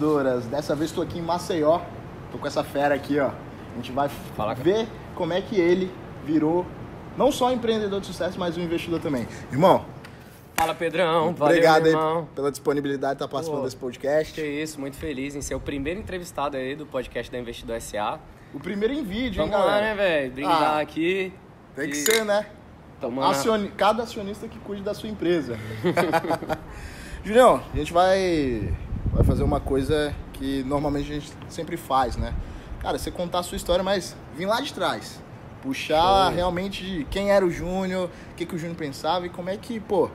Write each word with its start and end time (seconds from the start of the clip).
investidoras. 0.00 0.46
Dessa 0.46 0.74
vez 0.74 0.90
estou 0.90 1.04
aqui 1.04 1.18
em 1.18 1.22
Maceió. 1.22 1.80
Tô 2.32 2.38
com 2.38 2.46
essa 2.46 2.64
fera 2.64 2.94
aqui, 2.94 3.18
ó. 3.18 3.28
A 3.28 3.76
gente 3.76 3.92
vai 3.92 4.08
Fala, 4.08 4.54
ver 4.54 4.88
como 5.14 5.32
é 5.32 5.40
que 5.40 5.60
ele 5.60 5.92
virou 6.24 6.66
não 7.16 7.30
só 7.30 7.52
empreendedor 7.52 8.00
de 8.00 8.06
sucesso, 8.06 8.38
mas 8.38 8.56
um 8.56 8.62
investidor 8.62 9.00
também. 9.00 9.26
Irmão, 9.52 9.84
Fala, 10.56 10.74
Pedrão. 10.74 11.32
Valeu, 11.34 11.56
obrigado 11.56 11.86
aí 11.86 12.24
pela 12.34 12.50
disponibilidade 12.50 13.14
de 13.14 13.16
estar 13.24 13.28
participando 13.28 13.60
Pô, 13.60 13.64
desse 13.64 13.76
podcast. 13.76 14.34
Que 14.34 14.46
isso, 14.46 14.80
muito 14.80 14.96
feliz 14.96 15.34
em 15.34 15.40
ser 15.40 15.54
o 15.54 15.60
primeiro 15.60 16.00
entrevistado 16.00 16.56
aí 16.56 16.74
do 16.76 16.86
podcast 16.86 17.30
da 17.30 17.38
Investidor 17.38 17.80
SA. 17.80 18.18
O 18.52 18.58
primeiro 18.60 18.92
em 18.92 19.02
vídeo, 19.02 19.38
Vamos 19.42 19.54
hein, 19.56 19.60
lá, 19.64 19.66
galera? 19.66 19.86
né, 19.86 19.94
velho? 19.94 20.32
Brindar 20.32 20.62
Ah, 20.62 20.80
aqui. 20.80 21.32
Tem 21.74 21.88
que 21.88 21.96
ser, 21.96 22.24
né? 22.24 22.46
Tomando 23.00 23.70
Cada 23.76 24.02
acionista 24.02 24.46
que 24.48 24.58
cuide 24.58 24.82
da 24.82 24.92
sua 24.92 25.08
empresa. 25.08 25.56
Julião, 27.24 27.62
a 27.72 27.76
gente 27.76 27.92
vai, 27.92 28.74
vai 29.12 29.24
fazer 29.24 29.42
uma 29.42 29.60
coisa 29.60 30.14
que 30.32 30.62
normalmente 30.64 31.10
a 31.10 31.14
gente 31.14 31.32
sempre 31.48 31.76
faz, 31.76 32.16
né? 32.16 32.34
Cara, 32.80 32.98
você 32.98 33.10
contar 33.10 33.40
a 33.40 33.42
sua 33.42 33.56
história, 33.56 33.82
mas 33.82 34.16
vir 34.36 34.46
lá 34.46 34.60
de 34.60 34.72
trás. 34.72 35.20
Puxar 35.62 36.26
Show. 36.28 36.34
realmente 36.34 36.82
de 36.84 37.04
quem 37.04 37.30
era 37.30 37.44
o 37.44 37.50
Júnior, 37.50 38.08
o 38.32 38.34
que, 38.34 38.46
que 38.46 38.54
o 38.54 38.58
Júnior 38.58 38.76
pensava 38.78 39.26
e 39.26 39.28
como 39.28 39.50
é 39.50 39.56
que, 39.58 39.78
pô, 39.78 40.08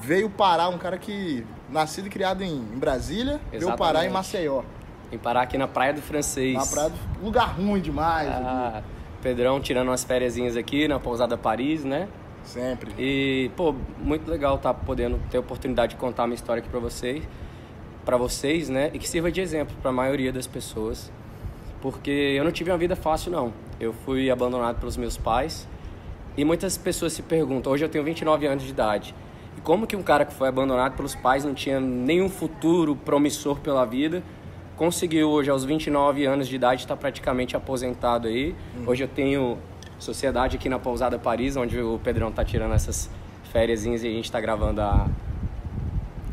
veio 0.00 0.30
parar 0.30 0.68
um 0.68 0.78
cara 0.78 0.96
que 0.96 1.44
nascido 1.68 2.06
e 2.06 2.10
criado 2.10 2.42
em, 2.44 2.56
em 2.56 2.78
Brasília, 2.78 3.40
veio 3.50 3.62
Exatamente. 3.62 3.78
parar 3.78 4.06
em 4.06 4.10
Maceió. 4.10 4.62
Em 5.10 5.18
parar 5.18 5.42
aqui 5.42 5.58
na 5.58 5.66
Praia 5.66 5.92
do 5.92 6.00
Francês. 6.00 6.54
Na 6.54 6.64
praia, 6.66 6.90
do- 6.90 7.24
lugar 7.24 7.56
ruim 7.56 7.80
demais. 7.80 8.28
Ah, 8.30 8.82
Pedrão 9.20 9.60
tirando 9.60 9.88
umas 9.88 10.04
férias 10.04 10.36
aqui 10.56 10.86
na 10.86 11.00
Pousada 11.00 11.36
Paris, 11.36 11.84
né? 11.84 12.08
Sempre. 12.44 12.92
E, 12.98 13.50
pô, 13.56 13.74
muito 13.98 14.30
legal 14.30 14.54
estar 14.56 14.72
podendo 14.74 15.20
ter 15.30 15.36
a 15.36 15.40
oportunidade 15.40 15.94
de 15.94 16.00
contar 16.00 16.26
minha 16.26 16.34
história 16.36 16.60
aqui 16.60 16.68
pra 16.70 16.80
vocês, 16.80 17.22
para 18.04 18.16
vocês, 18.16 18.68
né? 18.68 18.90
E 18.92 18.98
que 18.98 19.08
sirva 19.08 19.30
de 19.30 19.40
exemplo 19.40 19.74
para 19.80 19.90
a 19.90 19.94
maioria 19.94 20.32
das 20.32 20.46
pessoas. 20.46 21.10
Porque 21.80 22.10
eu 22.10 22.44
não 22.44 22.52
tive 22.52 22.70
uma 22.70 22.78
vida 22.78 22.94
fácil, 22.96 23.30
não. 23.32 23.52
Eu 23.80 23.92
fui 23.92 24.30
abandonado 24.30 24.78
pelos 24.78 24.96
meus 24.96 25.16
pais. 25.16 25.66
E 26.36 26.44
muitas 26.44 26.78
pessoas 26.78 27.12
se 27.12 27.22
perguntam, 27.22 27.72
hoje 27.72 27.84
eu 27.84 27.88
tenho 27.88 28.04
29 28.04 28.46
anos 28.46 28.62
de 28.64 28.70
idade. 28.70 29.14
E 29.58 29.60
como 29.60 29.86
que 29.86 29.94
um 29.96 30.02
cara 30.02 30.24
que 30.24 30.32
foi 30.32 30.48
abandonado 30.48 30.96
pelos 30.96 31.14
pais, 31.14 31.44
não 31.44 31.52
tinha 31.54 31.78
nenhum 31.78 32.28
futuro 32.28 32.96
promissor 32.96 33.58
pela 33.60 33.84
vida, 33.84 34.22
conseguiu 34.76 35.28
hoje 35.28 35.50
aos 35.50 35.64
29 35.64 36.24
anos 36.24 36.48
de 36.48 36.56
idade 36.56 36.82
estar 36.82 36.96
praticamente 36.96 37.54
aposentado 37.56 38.28
aí. 38.28 38.54
Hoje 38.86 39.04
eu 39.04 39.08
tenho 39.08 39.58
sociedade 39.98 40.56
aqui 40.56 40.68
na 40.68 40.78
Pousada 40.78 41.18
Paris, 41.18 41.54
onde 41.56 41.78
o 41.78 42.00
Pedrão 42.02 42.32
tá 42.32 42.44
tirando 42.44 42.72
essas 42.74 43.10
férias 43.52 43.84
e 43.84 43.90
a 43.90 43.98
gente 43.98 44.24
está 44.24 44.40
gravando 44.40 44.80
a, 44.80 45.06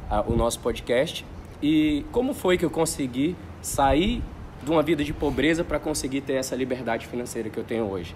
a- 0.09 0.21
o 0.27 0.35
nosso 0.35 0.59
podcast. 0.61 1.25
E 1.61 2.05
como 2.11 2.33
foi 2.33 2.57
que 2.57 2.65
eu 2.65 2.69
consegui 2.69 3.35
sair 3.61 4.23
de 4.63 4.71
uma 4.71 4.81
vida 4.81 5.03
de 5.03 5.13
pobreza 5.13 5.63
para 5.63 5.79
conseguir 5.79 6.21
ter 6.21 6.33
essa 6.33 6.55
liberdade 6.55 7.07
financeira 7.07 7.49
que 7.49 7.57
eu 7.57 7.63
tenho 7.63 7.85
hoje? 7.85 8.15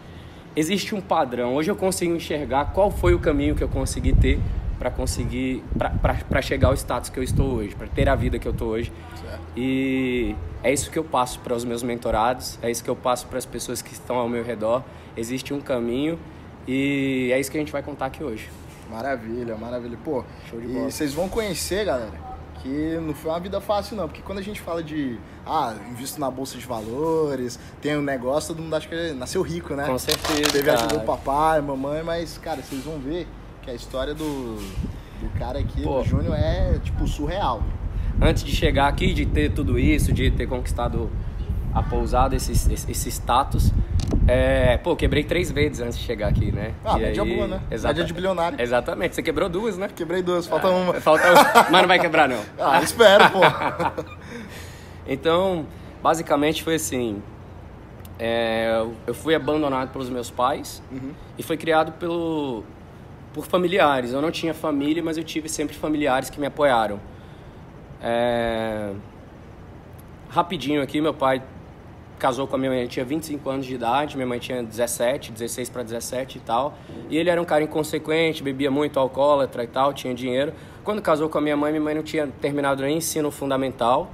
Existe 0.55 0.93
um 0.93 1.01
padrão. 1.01 1.55
Hoje 1.55 1.71
eu 1.71 1.75
consigo 1.75 2.15
enxergar 2.15 2.65
qual 2.73 2.91
foi 2.91 3.13
o 3.13 3.19
caminho 3.19 3.55
que 3.55 3.63
eu 3.63 3.69
consegui 3.69 4.13
ter 4.13 4.39
para 4.77 4.91
conseguir 4.91 5.63
para 5.77 6.41
chegar 6.41 6.67
ao 6.67 6.73
status 6.73 7.09
que 7.09 7.17
eu 7.17 7.23
estou 7.23 7.55
hoje, 7.55 7.75
para 7.75 7.87
ter 7.87 8.09
a 8.09 8.15
vida 8.15 8.37
que 8.37 8.47
eu 8.47 8.51
estou 8.51 8.69
hoje. 8.69 8.91
Certo. 9.19 9.41
E 9.55 10.35
é 10.63 10.71
isso 10.71 10.91
que 10.91 10.99
eu 10.99 11.03
passo 11.03 11.39
para 11.39 11.55
os 11.55 11.63
meus 11.63 11.81
mentorados, 11.83 12.59
é 12.61 12.69
isso 12.69 12.83
que 12.83 12.89
eu 12.89 12.95
passo 12.95 13.25
para 13.27 13.37
as 13.37 13.45
pessoas 13.45 13.81
que 13.81 13.93
estão 13.93 14.17
ao 14.17 14.27
meu 14.27 14.43
redor. 14.43 14.83
Existe 15.15 15.53
um 15.53 15.61
caminho 15.61 16.19
e 16.67 17.29
é 17.31 17.39
isso 17.39 17.49
que 17.49 17.57
a 17.57 17.59
gente 17.59 17.71
vai 17.71 17.81
contar 17.81 18.07
aqui 18.07 18.23
hoje. 18.23 18.49
Maravilha, 18.91 19.55
maravilha. 19.55 19.97
Pô, 20.03 20.23
Show 20.49 20.59
de 20.59 20.67
e 20.67 20.73
bola. 20.73 20.91
vocês 20.91 21.13
vão 21.13 21.29
conhecer, 21.29 21.85
galera, 21.85 22.11
que 22.63 22.97
não 23.01 23.13
foi 23.13 23.29
uma 23.29 23.39
vida 23.41 23.59
fácil, 23.59 23.97
não. 23.97 24.07
Porque 24.07 24.21
quando 24.21 24.39
a 24.39 24.41
gente 24.41 24.61
fala 24.61 24.81
de, 24.81 25.19
ah, 25.45 25.75
invisto 25.91 26.19
na 26.19 26.31
bolsa 26.31 26.57
de 26.57 26.65
valores, 26.65 27.59
tem 27.81 27.97
um 27.97 28.01
negócio, 28.01 28.55
todo 28.55 28.63
mundo 28.63 28.73
acha 28.73 28.87
que 28.87 29.11
nasceu 29.11 29.41
rico, 29.41 29.75
né? 29.75 29.85
Com 29.85 29.99
certeza. 29.99 30.49
Teve 30.49 30.63
cara. 30.63 30.79
ajuda 30.79 30.97
do 30.99 31.05
papai, 31.05 31.61
mamãe, 31.61 32.01
mas, 32.01 32.37
cara, 32.37 32.61
vocês 32.61 32.83
vão 32.83 32.97
ver 32.97 33.27
que 33.61 33.69
a 33.69 33.73
história 33.73 34.13
do, 34.13 34.55
do 34.55 35.29
cara 35.37 35.59
aqui, 35.59 35.83
Pô. 35.83 35.99
do 35.99 36.05
Júnior, 36.05 36.35
é, 36.35 36.79
tipo, 36.81 37.05
surreal. 37.05 37.61
antes 38.21 38.43
de 38.43 38.55
chegar 38.55 38.87
aqui, 38.87 39.13
de 39.13 39.25
ter 39.25 39.51
tudo 39.51 39.77
isso, 39.77 40.13
de 40.13 40.31
ter 40.31 40.47
conquistado 40.47 41.11
a 41.73 41.83
pousada, 41.83 42.35
esse, 42.35 42.51
esse 42.51 43.09
status, 43.11 43.73
é, 44.27 44.77
pô, 44.77 44.95
quebrei 44.95 45.23
três 45.23 45.51
vezes 45.51 45.79
antes 45.81 45.97
de 45.97 46.03
chegar 46.05 46.27
aqui, 46.29 46.51
né? 46.51 46.73
Ah, 46.85 46.97
E 46.97 47.01
média 47.01 47.23
aí- 47.23 47.35
boa, 47.35 47.47
né? 47.47 47.61
Exata- 47.71 47.93
Média 47.93 48.05
de 48.05 48.13
bilionário. 48.13 48.61
Exatamente, 48.61 49.15
você 49.15 49.21
quebrou 49.23 49.49
duas, 49.49 49.77
né? 49.77 49.89
Quebrei 49.93 50.21
duas, 50.21 50.47
falta 50.47 50.69
uma. 50.69 50.93
Falta 51.01 51.29
uma, 51.31 51.43
mas 51.71 51.81
não 51.81 51.87
vai 51.87 51.99
quebrar 51.99 52.27
não. 52.29 52.39
Ah, 52.59 52.81
espero, 52.81 53.29
pô. 53.31 53.39
Então, 55.05 55.65
basicamente 56.01 56.63
foi 56.63 56.75
assim, 56.75 57.21
é, 58.17 58.81
eu 59.05 59.13
fui 59.13 59.35
abandonado 59.35 59.89
pelos 59.91 60.09
meus 60.09 60.29
pais 60.29 60.81
Uhum. 60.91 61.11
e 61.37 61.43
foi 61.43 61.57
criado 61.57 61.91
pelo, 61.93 62.63
por 63.33 63.45
familiares. 63.45 64.13
Eu 64.13 64.21
não 64.21 64.31
tinha 64.31 64.53
família, 64.53 65.03
mas 65.03 65.17
eu 65.17 65.23
tive 65.23 65.49
sempre 65.49 65.75
familiares 65.75 66.29
que 66.29 66.39
me 66.39 66.45
apoiaram. 66.47 66.99
É, 68.01 68.91
rapidinho 70.29 70.81
aqui, 70.81 70.99
meu 71.01 71.13
pai 71.13 71.41
casou 72.23 72.47
com 72.47 72.55
a 72.55 72.57
minha 72.57 72.71
mãe, 72.71 72.87
tinha 72.87 73.03
25 73.03 73.49
anos 73.49 73.65
de 73.65 73.75
idade, 73.75 74.15
minha 74.15 74.25
mãe 74.25 74.39
tinha 74.39 74.63
17, 74.63 75.33
16 75.33 75.69
para 75.69 75.83
17 75.83 76.37
e 76.37 76.39
tal. 76.39 76.73
E 77.09 77.17
ele 77.17 77.29
era 77.29 77.41
um 77.41 77.43
cara 77.43 77.61
inconsequente, 77.65 78.41
bebia 78.41 78.71
muito, 78.71 78.97
alcoólatra 78.97 79.61
e 79.61 79.67
tal, 79.67 79.91
tinha 79.91 80.13
dinheiro. 80.15 80.53
Quando 80.85 81.01
casou 81.01 81.27
com 81.27 81.37
a 81.37 81.41
minha 81.41 81.57
mãe, 81.57 81.73
minha 81.73 81.83
mãe 81.83 81.93
não 81.93 82.01
tinha 82.01 82.25
terminado 82.39 82.81
nem 82.81 82.95
ensino 82.95 83.29
fundamental. 83.29 84.09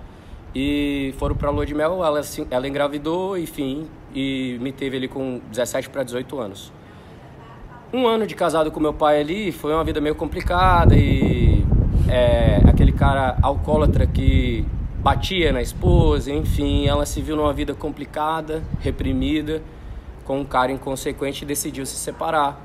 E 0.56 1.14
foram 1.20 1.36
pra 1.36 1.52
lua 1.52 1.68
de 1.68 1.76
mel, 1.76 2.04
ela, 2.04 2.20
ela 2.50 2.68
engravidou, 2.68 3.38
enfim, 3.38 3.88
e 4.12 4.58
me 4.60 4.72
teve 4.72 4.98
ali 4.98 5.08
com 5.08 5.40
17 5.52 5.92
para 5.92 6.02
18 6.02 6.40
anos. 6.40 6.74
Um 7.94 8.08
ano 8.08 8.26
de 8.26 8.34
casado 8.34 8.72
com 8.72 8.80
meu 8.80 8.94
pai 8.94 9.22
ali 9.22 9.52
foi 9.52 9.72
uma 9.72 9.84
vida 9.84 10.02
meio 10.02 10.16
complicada 10.16 10.96
e 10.96 11.64
é, 12.10 12.60
aquele 12.68 12.92
cara 12.92 13.38
alcoólatra 13.44 14.08
que 14.08 14.66
batia 15.02 15.54
na 15.54 15.62
esposa, 15.62 16.32
enfim, 16.32 16.88
ela 16.88 17.06
se 17.06 17.22
viu 17.22 17.36
numa 17.36 17.54
vida 17.54 17.74
complicada, 17.74 18.62
reprimida, 18.82 19.62
com 20.26 20.40
um 20.40 20.46
cara 20.46 20.72
inconsequente 20.72 21.44
e 21.44 21.48
decidiu 21.48 21.86
se 21.86 21.96
separar. 21.96 22.62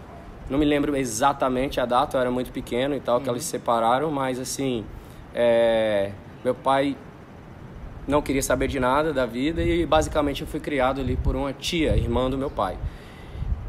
Não 0.51 0.59
me 0.59 0.65
lembro 0.65 0.97
exatamente 0.97 1.81
a 1.81 1.87
data, 1.87 2.17
eu 2.17 2.21
era 2.21 2.31
muito 2.31 2.51
pequeno 2.51 2.95
e 2.95 3.01
tal, 3.01 3.21
que 3.21 3.29
elas 3.29 3.43
se 3.45 3.51
separaram, 3.51 4.11
mas 4.11 4.39
assim, 4.39 4.85
é, 5.35 6.11
meu 6.45 6.55
pai 6.55 6.97
não 8.07 8.21
queria 8.21 8.43
saber 8.43 8.69
de 8.69 8.79
nada 8.79 9.13
da 9.13 9.25
vida 9.25 9.63
e 9.63 9.87
basicamente 9.87 10.43
eu 10.43 10.47
fui 10.47 10.61
criado 10.61 11.01
ali 11.01 11.17
por 11.17 11.35
uma 11.35 11.53
tia, 11.53 11.97
irmã 11.97 12.29
do 12.29 12.37
meu 12.37 12.51
pai. 12.51 12.77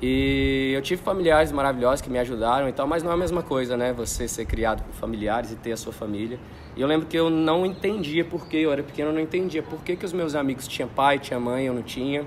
E 0.02 0.74
eu 0.76 0.82
tive 0.82 1.02
familiares 1.02 1.52
maravilhosos 1.52 2.02
que 2.02 2.10
me 2.10 2.20
ajudaram 2.20 2.68
e 2.68 2.74
tal, 2.74 2.86
mas 2.86 3.02
não 3.02 3.12
é 3.12 3.14
a 3.14 3.18
mesma 3.18 3.42
coisa, 3.42 3.78
né? 3.78 3.94
Você 3.94 4.28
ser 4.28 4.46
criado 4.46 4.84
por 4.84 4.94
familiares 4.94 5.52
e 5.52 5.56
ter 5.56 5.72
a 5.72 5.78
sua 5.78 5.94
família. 5.94 6.38
E 6.76 6.82
eu 6.82 6.88
lembro 6.88 7.08
que 7.08 7.18
eu 7.18 7.30
não 7.30 7.66
entendia 7.66 8.26
por 8.26 8.48
que 8.48 8.58
eu 8.58 8.72
era 8.72 8.84
pequeno, 8.84 9.10
eu 9.10 9.14
não 9.14 9.22
entendia 9.22 9.64
por 9.64 9.82
que, 9.82 9.96
que 9.96 10.06
os 10.06 10.12
meus 10.12 10.36
amigos 10.36 10.68
tinham 10.68 10.90
pai, 10.90 11.18
tinha 11.18 11.40
mãe, 11.40 11.66
eu 11.66 11.74
não 11.74 11.82
tinha. 11.82 12.26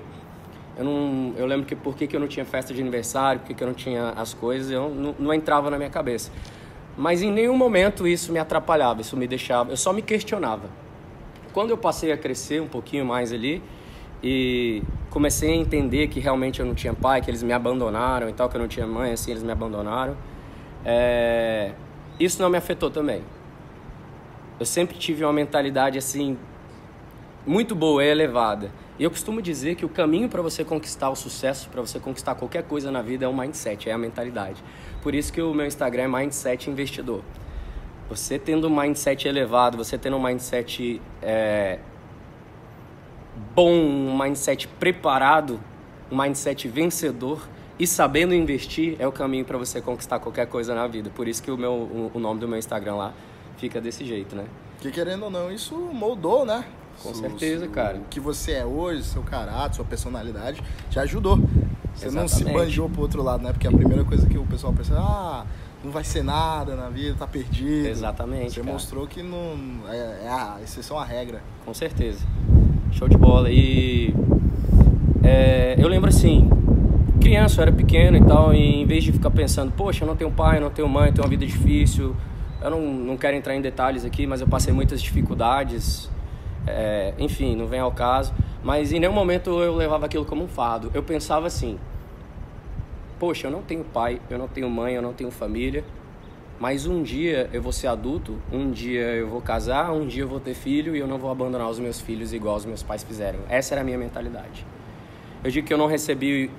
Eu, 0.75 0.83
não, 0.83 1.33
eu 1.37 1.45
lembro 1.45 1.65
que 1.65 1.75
por 1.75 1.95
que, 1.95 2.07
que 2.07 2.15
eu 2.15 2.19
não 2.19 2.27
tinha 2.27 2.45
festa 2.45 2.73
de 2.73 2.81
aniversário, 2.81 3.41
por 3.41 3.47
que, 3.47 3.53
que 3.53 3.63
eu 3.63 3.67
não 3.67 3.75
tinha 3.75 4.09
as 4.11 4.33
coisas, 4.33 4.71
eu 4.71 4.89
não, 4.89 5.15
não 5.19 5.33
entrava 5.33 5.69
na 5.69 5.77
minha 5.77 5.89
cabeça. 5.89 6.31
Mas 6.97 7.21
em 7.21 7.31
nenhum 7.31 7.55
momento 7.55 8.07
isso 8.07 8.31
me 8.31 8.39
atrapalhava, 8.39 9.01
isso 9.01 9.15
me 9.15 9.27
deixava, 9.27 9.71
eu 9.71 9.77
só 9.77 9.93
me 9.93 10.01
questionava. 10.01 10.69
Quando 11.53 11.69
eu 11.69 11.77
passei 11.77 12.11
a 12.11 12.17
crescer 12.17 12.61
um 12.61 12.67
pouquinho 12.67 13.05
mais 13.05 13.31
ali 13.31 13.61
e 14.23 14.83
comecei 15.09 15.51
a 15.51 15.55
entender 15.55 16.07
que 16.07 16.19
realmente 16.19 16.59
eu 16.59 16.65
não 16.65 16.75
tinha 16.75 16.93
pai, 16.93 17.21
que 17.21 17.29
eles 17.29 17.41
me 17.41 17.53
abandonaram 17.53 18.29
e 18.29 18.33
tal, 18.33 18.49
que 18.49 18.55
eu 18.55 18.61
não 18.61 18.67
tinha 18.67 18.85
mãe, 18.85 19.11
assim, 19.11 19.31
eles 19.31 19.43
me 19.43 19.51
abandonaram, 19.51 20.15
é, 20.85 21.71
isso 22.19 22.41
não 22.41 22.49
me 22.49 22.57
afetou 22.57 22.89
também. 22.89 23.21
Eu 24.59 24.65
sempre 24.65 24.97
tive 24.97 25.23
uma 25.23 25.31
mentalidade 25.31 25.97
assim 25.97 26.37
muito 27.45 27.73
boa 27.73 28.03
e 28.03 28.07
elevada. 28.07 28.71
E 28.99 29.03
eu 29.03 29.09
costumo 29.09 29.41
dizer 29.41 29.75
que 29.75 29.85
o 29.85 29.89
caminho 29.89 30.27
para 30.27 30.41
você 30.41 30.65
conquistar 30.65 31.09
o 31.09 31.15
sucesso, 31.15 31.69
para 31.69 31.79
você 31.79 31.99
conquistar 31.99 32.35
qualquer 32.35 32.63
coisa 32.63 32.91
na 32.91 33.01
vida 33.01 33.23
é 33.23 33.27
o 33.27 33.33
mindset, 33.33 33.89
é 33.89 33.93
a 33.93 33.97
mentalidade. 33.97 34.61
Por 35.01 35.15
isso 35.15 35.31
que 35.31 35.41
o 35.41 35.53
meu 35.53 35.65
Instagram 35.65 36.03
é 36.03 36.07
Mindset 36.07 36.69
Investidor. 36.69 37.21
Você 38.09 38.37
tendo 38.37 38.67
um 38.67 38.75
mindset 38.75 39.27
elevado, 39.27 39.77
você 39.77 39.97
tendo 39.97 40.17
um 40.17 40.21
mindset 40.21 41.01
é, 41.21 41.79
bom, 43.55 43.71
um 43.71 44.17
mindset 44.17 44.67
preparado, 44.67 45.59
um 46.11 46.17
mindset 46.17 46.67
vencedor 46.67 47.47
e 47.77 47.87
sabendo 47.87 48.33
investir 48.33 48.95
é 48.99 49.07
o 49.07 49.11
caminho 49.11 49.45
para 49.45 49.57
você 49.57 49.81
conquistar 49.81 50.19
qualquer 50.19 50.47
coisa 50.47 50.75
na 50.75 50.85
vida. 50.87 51.09
Por 51.09 51.27
isso 51.27 51.41
que 51.41 51.49
o, 51.49 51.57
meu, 51.57 51.71
o, 51.71 52.11
o 52.13 52.19
nome 52.19 52.39
do 52.39 52.47
meu 52.47 52.59
Instagram 52.59 52.95
lá 52.95 53.13
fica 53.57 53.79
desse 53.79 54.05
jeito, 54.05 54.35
né? 54.35 54.45
Que 54.79 54.91
querendo 54.91 55.23
ou 55.23 55.31
não, 55.31 55.51
isso 55.51 55.75
moldou, 55.75 56.45
né? 56.45 56.65
Com 57.01 57.13
certeza, 57.13 57.67
cara. 57.67 57.97
O 57.97 58.05
que 58.09 58.19
você 58.19 58.53
é 58.53 58.65
hoje, 58.65 59.03
seu 59.03 59.23
caráter, 59.23 59.75
sua 59.75 59.85
personalidade, 59.85 60.61
te 60.89 60.99
ajudou. 60.99 61.37
Você 61.95 62.11
não 62.11 62.27
se 62.27 62.41
Exatamente. 62.41 62.53
banjou 62.53 62.89
pro 62.89 63.01
outro 63.01 63.23
lado, 63.23 63.43
né? 63.43 63.51
Porque 63.51 63.67
a 63.67 63.71
primeira 63.71 64.03
coisa 64.03 64.27
que 64.27 64.37
o 64.37 64.45
pessoal 64.45 64.73
pensa, 64.73 64.95
ah, 64.97 65.45
não 65.83 65.91
vai 65.91 66.03
ser 66.03 66.23
nada 66.23 66.75
na 66.75 66.89
vida, 66.89 67.15
tá 67.17 67.27
perdido. 67.27 67.87
Exatamente. 67.87 68.53
Você 68.53 68.61
cara. 68.61 68.73
mostrou 68.73 69.07
que 69.07 69.23
não 69.23 69.57
é, 69.87 70.25
é 70.25 70.29
a 70.29 70.57
exceção 70.61 70.99
à 70.99 71.05
regra. 71.05 71.41
Com 71.65 71.73
certeza. 71.73 72.25
Show 72.91 73.07
de 73.07 73.17
bola. 73.17 73.49
E 73.51 74.13
é, 75.23 75.75
eu 75.77 75.87
lembro 75.87 76.09
assim, 76.09 76.49
criança, 77.19 77.59
eu 77.59 77.63
era 77.63 77.71
pequeno 77.71 78.17
e 78.17 78.23
tal, 78.25 78.53
e 78.53 78.81
em 78.81 78.85
vez 78.85 79.03
de 79.03 79.11
ficar 79.11 79.29
pensando, 79.29 79.71
poxa, 79.71 80.03
eu 80.03 80.07
não 80.07 80.15
tenho 80.15 80.31
pai, 80.31 80.57
eu 80.57 80.61
não 80.61 80.69
tenho 80.69 80.87
mãe, 80.89 81.07
eu 81.07 81.13
tenho 81.13 81.23
uma 81.23 81.29
vida 81.29 81.45
difícil, 81.45 82.15
eu 82.61 82.69
não, 82.69 82.81
não 82.81 83.17
quero 83.17 83.35
entrar 83.37 83.55
em 83.55 83.61
detalhes 83.61 84.03
aqui, 84.03 84.25
mas 84.25 84.41
eu 84.41 84.47
passei 84.47 84.73
muitas 84.73 85.01
dificuldades, 85.01 86.09
é, 86.65 87.13
enfim, 87.19 87.55
não 87.55 87.67
vem 87.67 87.79
ao 87.79 87.91
caso, 87.91 88.33
mas 88.63 88.91
em 88.91 88.99
nenhum 88.99 89.13
momento 89.13 89.49
eu 89.61 89.75
levava 89.75 90.05
aquilo 90.05 90.25
como 90.25 90.43
um 90.43 90.47
fardo. 90.47 90.91
Eu 90.93 91.03
pensava 91.03 91.47
assim, 91.47 91.77
poxa, 93.19 93.47
eu 93.47 93.51
não 93.51 93.61
tenho 93.61 93.83
pai, 93.83 94.19
eu 94.29 94.37
não 94.37 94.47
tenho 94.47 94.69
mãe, 94.69 94.93
eu 94.93 95.01
não 95.01 95.13
tenho 95.13 95.29
família, 95.31 95.83
mas 96.59 96.85
um 96.85 97.01
dia 97.01 97.49
eu 97.53 97.61
vou 97.61 97.71
ser 97.71 97.87
adulto, 97.87 98.37
um 98.51 98.69
dia 98.69 99.15
eu 99.15 99.27
vou 99.27 99.41
casar, 99.41 99.91
um 99.93 100.05
dia 100.05 100.23
eu 100.23 100.27
vou 100.27 100.39
ter 100.39 100.53
filho 100.53 100.95
e 100.95 100.99
eu 100.99 101.07
não 101.07 101.17
vou 101.17 101.31
abandonar 101.31 101.69
os 101.69 101.79
meus 101.79 102.01
filhos 102.01 102.33
igual 102.33 102.57
os 102.57 102.65
meus 102.65 102.83
pais 102.83 103.01
fizeram. 103.01 103.39
Essa 103.47 103.75
era 103.75 103.81
a 103.81 103.83
minha 103.83 103.97
mentalidade. 103.97 104.65
Eu 105.41 105.49
digo 105.49 105.65
que 105.65 105.73
eu 105.73 105.77
não 105.77 105.87
recebi 105.87 106.51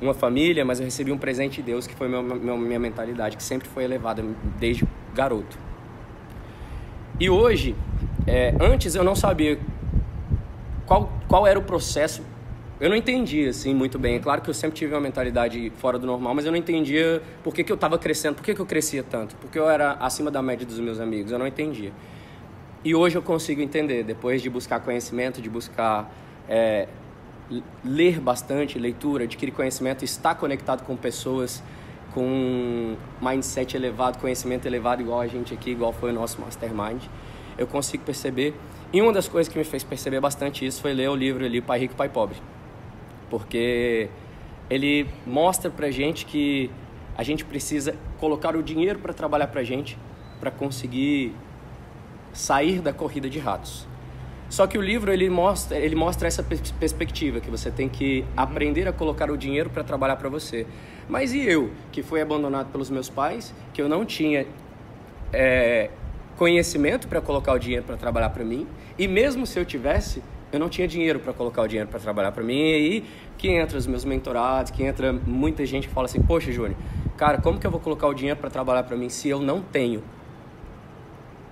uma 0.00 0.14
família, 0.14 0.64
mas 0.64 0.78
eu 0.78 0.84
recebi 0.84 1.10
um 1.10 1.18
presente 1.18 1.56
de 1.56 1.62
Deus 1.62 1.86
que 1.86 1.94
foi 1.94 2.08
meu, 2.08 2.22
meu, 2.22 2.56
minha 2.56 2.78
mentalidade, 2.78 3.36
que 3.36 3.42
sempre 3.42 3.68
foi 3.68 3.82
elevada 3.82 4.22
desde 4.60 4.86
garoto. 5.12 5.58
E 7.18 7.28
hoje, 7.28 7.74
é, 8.26 8.54
antes 8.60 8.94
eu 8.94 9.02
não 9.02 9.16
sabia 9.16 9.58
qual, 10.84 11.10
qual 11.26 11.46
era 11.46 11.58
o 11.58 11.62
processo. 11.62 12.22
Eu 12.78 12.90
não 12.90 12.96
entendia 12.96 13.48
assim 13.48 13.74
muito 13.74 13.98
bem. 13.98 14.16
É 14.16 14.18
claro 14.18 14.42
que 14.42 14.50
eu 14.50 14.54
sempre 14.54 14.76
tive 14.76 14.94
uma 14.94 15.00
mentalidade 15.00 15.72
fora 15.78 15.98
do 15.98 16.06
normal, 16.06 16.34
mas 16.34 16.44
eu 16.44 16.52
não 16.52 16.58
entendia 16.58 17.22
por 17.42 17.54
que, 17.54 17.64
que 17.64 17.72
eu 17.72 17.74
estava 17.74 17.98
crescendo, 17.98 18.34
por 18.34 18.44
que, 18.44 18.54
que 18.54 18.60
eu 18.60 18.66
crescia 18.66 19.02
tanto, 19.02 19.34
porque 19.36 19.58
eu 19.58 19.68
era 19.68 19.92
acima 19.92 20.30
da 20.30 20.42
média 20.42 20.66
dos 20.66 20.78
meus 20.78 21.00
amigos. 21.00 21.32
Eu 21.32 21.38
não 21.38 21.46
entendia. 21.46 21.90
E 22.84 22.94
hoje 22.94 23.16
eu 23.16 23.22
consigo 23.22 23.62
entender, 23.62 24.04
depois 24.04 24.42
de 24.42 24.50
buscar 24.50 24.80
conhecimento, 24.80 25.40
de 25.40 25.48
buscar 25.48 26.12
é, 26.46 26.86
ler 27.82 28.20
bastante, 28.20 28.78
leitura, 28.78 29.24
adquirir 29.24 29.52
conhecimento, 29.52 30.04
estar 30.04 30.34
conectado 30.34 30.84
com 30.84 30.96
pessoas 30.96 31.62
com 32.12 32.96
mindset 33.20 33.76
elevado, 33.76 34.18
conhecimento 34.18 34.66
elevado, 34.66 35.02
igual 35.02 35.20
a 35.20 35.26
gente 35.26 35.52
aqui, 35.52 35.70
igual 35.70 35.92
foi 35.92 36.10
o 36.10 36.12
nosso 36.14 36.40
mastermind, 36.40 37.02
eu 37.58 37.66
consigo 37.66 38.04
perceber. 38.04 38.54
E 38.92 39.02
uma 39.02 39.12
das 39.12 39.28
coisas 39.28 39.52
que 39.52 39.58
me 39.58 39.64
fez 39.64 39.82
perceber 39.82 40.20
bastante 40.20 40.64
isso 40.64 40.80
foi 40.80 40.92
ler 40.92 41.08
o 41.10 41.16
livro 41.16 41.44
ali, 41.44 41.60
Pai 41.60 41.78
Rico, 41.78 41.94
Pai 41.94 42.08
Pobre. 42.08 42.36
Porque 43.30 44.08
ele 44.68 45.06
mostra 45.26 45.70
pra 45.70 45.90
gente 45.90 46.26
que 46.26 46.70
a 47.16 47.22
gente 47.22 47.44
precisa 47.44 47.94
colocar 48.18 48.56
o 48.56 48.62
dinheiro 48.62 48.98
para 48.98 49.12
trabalhar 49.12 49.46
pra 49.46 49.62
gente, 49.62 49.98
para 50.38 50.50
conseguir 50.50 51.34
sair 52.32 52.80
da 52.80 52.92
corrida 52.92 53.28
de 53.28 53.38
ratos. 53.38 53.86
Só 54.48 54.66
que 54.66 54.78
o 54.78 54.80
livro 54.80 55.12
ele 55.12 55.28
mostra, 55.28 55.76
ele 55.76 55.96
mostra 55.96 56.28
essa 56.28 56.42
perspectiva 56.42 57.40
que 57.40 57.50
você 57.50 57.70
tem 57.70 57.88
que 57.88 58.24
aprender 58.36 58.86
a 58.86 58.92
colocar 58.92 59.30
o 59.30 59.36
dinheiro 59.36 59.70
para 59.70 59.82
trabalhar 59.82 60.16
para 60.16 60.28
você. 60.28 60.66
Mas 61.08 61.32
e 61.32 61.40
eu, 61.40 61.70
que 61.90 62.02
fui 62.02 62.20
abandonado 62.20 62.70
pelos 62.70 62.88
meus 62.88 63.08
pais, 63.08 63.52
que 63.72 63.82
eu 63.82 63.88
não 63.88 64.04
tinha 64.04 64.46
é, 65.32 65.90
conhecimento 66.36 67.08
para 67.08 67.20
colocar 67.20 67.54
o 67.54 67.58
dinheiro 67.58 67.84
para 67.84 67.96
trabalhar 67.96 68.30
para 68.30 68.44
mim, 68.44 68.66
e 68.96 69.08
mesmo 69.08 69.46
se 69.46 69.58
eu 69.58 69.64
tivesse, 69.64 70.22
eu 70.56 70.60
não 70.60 70.68
tinha 70.68 70.88
dinheiro 70.88 71.20
para 71.20 71.32
colocar 71.32 71.62
o 71.62 71.66
dinheiro 71.68 71.88
para 71.88 72.00
trabalhar 72.00 72.32
para 72.32 72.42
mim. 72.42 72.58
E 72.58 72.74
aí 72.74 73.04
que 73.38 73.48
entra 73.48 73.78
os 73.78 73.86
meus 73.86 74.04
mentorados, 74.04 74.70
que 74.70 74.82
entra 74.82 75.12
muita 75.12 75.64
gente 75.64 75.88
que 75.88 75.94
fala 75.94 76.06
assim: 76.06 76.20
"Poxa, 76.20 76.50
Júnior, 76.50 76.76
cara, 77.16 77.38
como 77.38 77.58
que 77.58 77.66
eu 77.66 77.70
vou 77.70 77.80
colocar 77.80 78.08
o 78.08 78.14
dinheiro 78.14 78.38
para 78.38 78.50
trabalhar 78.50 78.82
para 78.82 78.96
mim 78.96 79.08
se 79.08 79.28
eu 79.28 79.40
não 79.40 79.60
tenho 79.60 80.02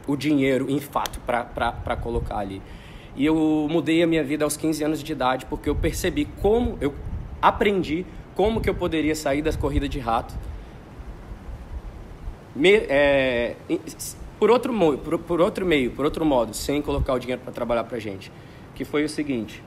o 0.06 0.16
dinheiro 0.16 0.70
em 0.70 0.80
fato 0.80 1.20
para 1.20 1.96
colocar 1.96 2.38
ali?" 2.38 2.60
E 3.16 3.24
eu 3.24 3.68
mudei 3.70 4.02
a 4.02 4.06
minha 4.06 4.24
vida 4.24 4.44
aos 4.44 4.56
15 4.56 4.84
anos 4.84 5.02
de 5.02 5.12
idade 5.12 5.46
porque 5.46 5.68
eu 5.68 5.74
percebi 5.74 6.26
como, 6.42 6.76
eu 6.80 6.92
aprendi 7.40 8.04
como 8.34 8.60
que 8.60 8.68
eu 8.68 8.74
poderia 8.74 9.14
sair 9.14 9.40
das 9.40 9.54
corridas 9.54 9.88
de 9.88 9.98
rato. 10.00 10.34
Me, 12.54 12.72
é, 12.88 13.56
por, 14.38 14.50
outro, 14.50 14.72
por, 14.98 15.18
por 15.20 15.40
outro 15.40 15.64
meio, 15.64 15.92
por 15.92 16.04
outro 16.04 16.24
modo, 16.24 16.54
sem 16.54 16.82
colocar 16.82 17.14
o 17.14 17.18
dinheiro 17.18 17.40
para 17.42 17.52
trabalhar 17.52 17.84
para 17.84 17.98
gente. 17.98 18.32
Que 18.74 18.84
foi 18.84 19.04
o 19.04 19.08
seguinte. 19.08 19.62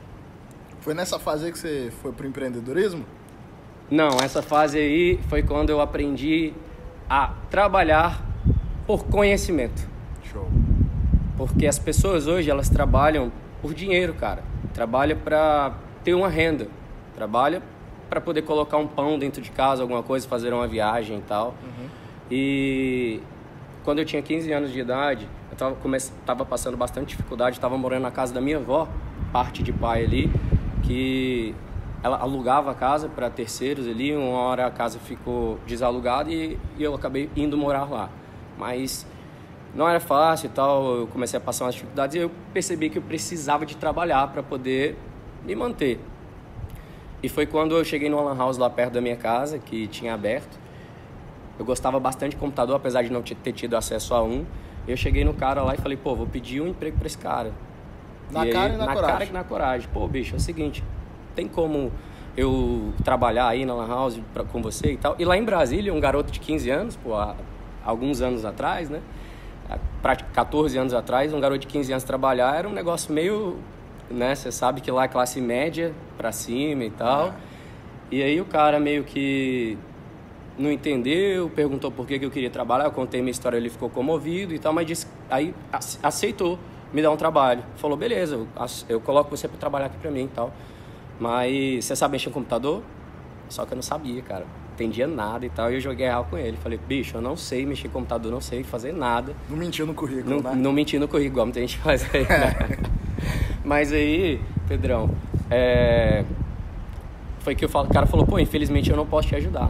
Foi 0.81 0.93
nessa 0.93 1.19
fase 1.19 1.45
aí 1.45 1.51
que 1.51 1.59
você 1.59 1.91
foi 2.01 2.11
pro 2.11 2.27
empreendedorismo? 2.27 3.05
Não, 3.89 4.17
essa 4.21 4.41
fase 4.41 4.77
aí 4.77 5.19
foi 5.29 5.43
quando 5.43 5.69
eu 5.69 5.79
aprendi 5.79 6.53
a 7.09 7.33
trabalhar 7.49 8.21
por 8.85 9.05
conhecimento. 9.05 9.87
Show. 10.23 10.47
Porque 11.37 11.67
as 11.67 11.79
pessoas 11.79 12.27
hoje, 12.27 12.49
elas 12.49 12.69
trabalham 12.69 13.31
por 13.61 13.73
dinheiro, 13.73 14.13
cara. 14.13 14.43
Trabalha 14.73 15.15
para 15.15 15.73
ter 16.03 16.13
uma 16.13 16.29
renda. 16.29 16.67
Trabalha 17.15 17.61
para 18.09 18.21
poder 18.21 18.41
colocar 18.41 18.77
um 18.77 18.87
pão 18.87 19.19
dentro 19.19 19.41
de 19.41 19.51
casa, 19.51 19.81
alguma 19.81 20.03
coisa, 20.03 20.27
fazer 20.27 20.53
uma 20.53 20.67
viagem 20.67 21.19
e 21.19 21.21
tal. 21.21 21.55
Uhum. 21.63 21.87
E 22.31 23.21
quando 23.83 23.99
eu 23.99 24.05
tinha 24.05 24.21
15 24.21 24.51
anos 24.51 24.71
de 24.71 24.79
idade, 24.79 25.27
eu 25.57 25.69
tava, 25.69 25.75
comece... 25.75 26.11
tava 26.25 26.45
passando 26.45 26.77
bastante 26.77 27.09
dificuldade, 27.09 27.57
estava 27.57 27.77
morando 27.77 28.03
na 28.03 28.11
casa 28.11 28.33
da 28.33 28.39
minha 28.39 28.57
avó, 28.57 28.87
parte 29.33 29.63
de 29.63 29.73
pai 29.73 30.05
ali, 30.05 30.31
que 30.83 31.55
ela 32.03 32.17
alugava 32.17 32.71
a 32.71 32.75
casa 32.75 33.09
para 33.09 33.29
terceiros 33.29 33.87
ali, 33.87 34.15
uma 34.15 34.37
hora 34.37 34.67
a 34.67 34.71
casa 34.71 34.99
ficou 34.99 35.59
desalugada 35.65 36.31
e, 36.31 36.57
e 36.77 36.83
eu 36.83 36.93
acabei 36.93 37.29
indo 37.35 37.57
morar 37.57 37.89
lá. 37.89 38.09
Mas 38.57 39.05
não 39.75 39.89
era 39.89 39.99
fácil 39.99 40.47
e 40.47 40.49
tal, 40.49 40.95
eu 40.95 41.07
comecei 41.07 41.37
a 41.37 41.41
passar 41.41 41.65
umas 41.65 41.75
dificuldades 41.75 42.15
e 42.15 42.19
eu 42.19 42.31
percebi 42.53 42.89
que 42.89 42.99
eu 42.99 43.01
precisava 43.01 43.65
de 43.65 43.75
trabalhar 43.75 44.27
para 44.27 44.43
poder 44.43 44.97
me 45.43 45.55
manter. 45.55 45.99
E 47.21 47.27
foi 47.27 47.47
quando 47.47 47.75
eu 47.75 47.83
cheguei 47.83 48.09
no 48.09 48.23
Lan 48.23 48.37
House 48.37 48.57
lá 48.57 48.69
perto 48.69 48.93
da 48.93 49.01
minha 49.01 49.15
casa, 49.15 49.57
que 49.57 49.87
tinha 49.87 50.13
aberto. 50.13 50.59
Eu 51.57 51.65
gostava 51.65 51.99
bastante 51.99 52.31
de 52.31 52.37
computador, 52.37 52.75
apesar 52.75 53.01
de 53.01 53.11
não 53.11 53.23
ter 53.23 53.51
tido 53.53 53.75
acesso 53.75 54.13
a 54.13 54.21
um. 54.21 54.45
Eu 54.87 54.95
cheguei 54.95 55.23
no 55.23 55.33
cara 55.33 55.61
lá 55.61 55.75
e 55.75 55.77
falei, 55.77 55.97
pô, 55.97 56.15
vou 56.15 56.25
pedir 56.27 56.61
um 56.61 56.67
emprego 56.67 56.97
para 56.97 57.07
esse 57.07 57.17
cara. 57.17 57.51
Na 58.31 58.45
e 58.45 58.51
cara 58.51 58.69
aí, 58.69 58.75
e 58.75 58.77
na, 58.77 58.85
na 58.85 58.93
coragem. 58.93 59.13
cara 59.13 59.25
e 59.25 59.31
na 59.31 59.43
coragem. 59.43 59.89
Pô, 59.93 60.07
bicho, 60.07 60.33
é 60.33 60.37
o 60.37 60.39
seguinte, 60.39 60.83
tem 61.35 61.47
como 61.47 61.91
eu 62.35 62.93
trabalhar 63.03 63.47
aí 63.47 63.65
na 63.65 63.73
Lan 63.73 63.87
House 63.87 64.19
pra, 64.33 64.43
com 64.43 64.61
você 64.61 64.93
e 64.93 64.97
tal? 64.97 65.15
E 65.17 65.25
lá 65.25 65.37
em 65.37 65.43
Brasília, 65.43 65.93
um 65.93 65.99
garoto 65.99 66.31
de 66.31 66.39
15 66.39 66.69
anos, 66.69 66.95
pô, 66.95 67.15
há 67.15 67.35
alguns 67.83 68.21
anos 68.21 68.45
atrás, 68.45 68.89
né? 68.89 69.01
Há 69.69 69.77
14 70.15 70.77
anos 70.77 70.93
atrás, 70.93 71.33
um 71.33 71.39
garoto 71.39 71.59
de 71.59 71.67
15 71.67 71.91
anos 71.91 72.03
trabalhar 72.03 72.55
era 72.55 72.67
um 72.67 72.71
negócio 72.71 73.13
meio, 73.13 73.57
né? 74.09 74.35
Você 74.35 74.51
sabe 74.51 74.79
que 74.81 74.89
lá 74.91 75.03
é 75.03 75.07
classe 75.07 75.41
média 75.41 75.93
pra 76.17 76.31
cima 76.31 76.85
e 76.85 76.91
tal. 76.91 77.33
E 78.09 78.23
aí 78.23 78.39
o 78.39 78.45
cara 78.45 78.79
meio 78.79 79.03
que 79.03 79.77
não 80.57 80.71
entendeu, 80.71 81.49
perguntou 81.49 81.91
por 81.91 82.05
que, 82.07 82.17
que 82.17 82.25
eu 82.25 82.31
queria 82.31 82.49
trabalhar, 82.49 82.85
eu 82.85 82.91
contei 82.91 83.21
minha 83.21 83.31
história, 83.31 83.57
ele 83.57 83.69
ficou 83.69 83.89
comovido 83.89 84.53
e 84.53 84.59
tal, 84.59 84.73
mas 84.73 84.87
disse, 84.87 85.07
aí 85.29 85.53
aceitou 86.01 86.57
me 86.91 87.01
dar 87.01 87.11
um 87.11 87.17
trabalho. 87.17 87.63
Falou, 87.75 87.97
beleza, 87.97 88.35
eu, 88.35 88.47
eu 88.89 89.01
coloco 89.01 89.35
você 89.35 89.47
para 89.47 89.57
trabalhar 89.57 89.85
aqui 89.87 89.97
para 89.97 90.11
mim 90.11 90.23
e 90.23 90.29
tal. 90.29 90.51
Mas 91.19 91.85
você 91.85 91.95
sabe 91.95 92.13
mexer 92.13 92.29
no 92.29 92.33
computador? 92.33 92.81
Só 93.49 93.65
que 93.65 93.73
eu 93.73 93.75
não 93.75 93.81
sabia, 93.81 94.21
cara. 94.21 94.45
Entendia 94.73 95.07
nada 95.07 95.45
e 95.45 95.49
tal. 95.49 95.71
E 95.71 95.75
eu 95.75 95.79
joguei 95.79 96.05
real 96.05 96.27
com 96.29 96.37
ele. 96.37 96.57
Falei, 96.57 96.79
bicho, 96.87 97.17
eu 97.17 97.21
não 97.21 97.35
sei 97.35 97.65
mexer 97.65 97.87
no 97.87 97.93
computador, 97.93 98.31
não 98.31 98.41
sei 98.41 98.63
fazer 98.63 98.93
nada. 98.93 99.33
Não 99.49 99.57
mentiu 99.57 99.85
no 99.85 99.93
currículo, 99.93 100.41
não, 100.41 100.51
né? 100.51 100.55
Não 100.55 100.71
menti 100.71 100.99
no 100.99 101.07
currículo, 101.07 101.33
igual 101.33 101.45
muita 101.47 101.59
gente 101.59 101.77
faz 101.79 102.07
aí. 102.13 102.23
Né? 102.23 102.77
Mas 103.65 103.91
aí, 103.91 104.39
Pedrão, 104.67 105.09
é... 105.49 106.23
foi 107.39 107.55
que 107.55 107.65
o 107.65 107.69
cara 107.69 108.05
falou, 108.05 108.25
pô, 108.25 108.37
infelizmente 108.39 108.89
eu 108.89 108.95
não 108.95 109.05
posso 109.05 109.27
te 109.29 109.35
ajudar. 109.35 109.69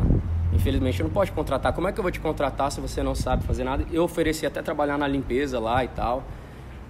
Infelizmente 0.57 0.99
eu 0.99 1.05
não 1.05 1.13
posso 1.13 1.31
contratar. 1.31 1.71
Como 1.71 1.87
é 1.87 1.91
que 1.91 1.99
eu 1.99 2.01
vou 2.01 2.11
te 2.11 2.19
contratar 2.19 2.71
se 2.71 2.81
você 2.81 3.03
não 3.03 3.13
sabe 3.13 3.43
fazer 3.43 3.63
nada? 3.63 3.85
Eu 3.91 4.03
ofereci 4.03 4.43
até 4.43 4.61
trabalhar 4.61 4.97
na 4.97 5.07
limpeza 5.07 5.59
lá 5.59 5.83
e 5.83 5.87
tal. 5.87 6.23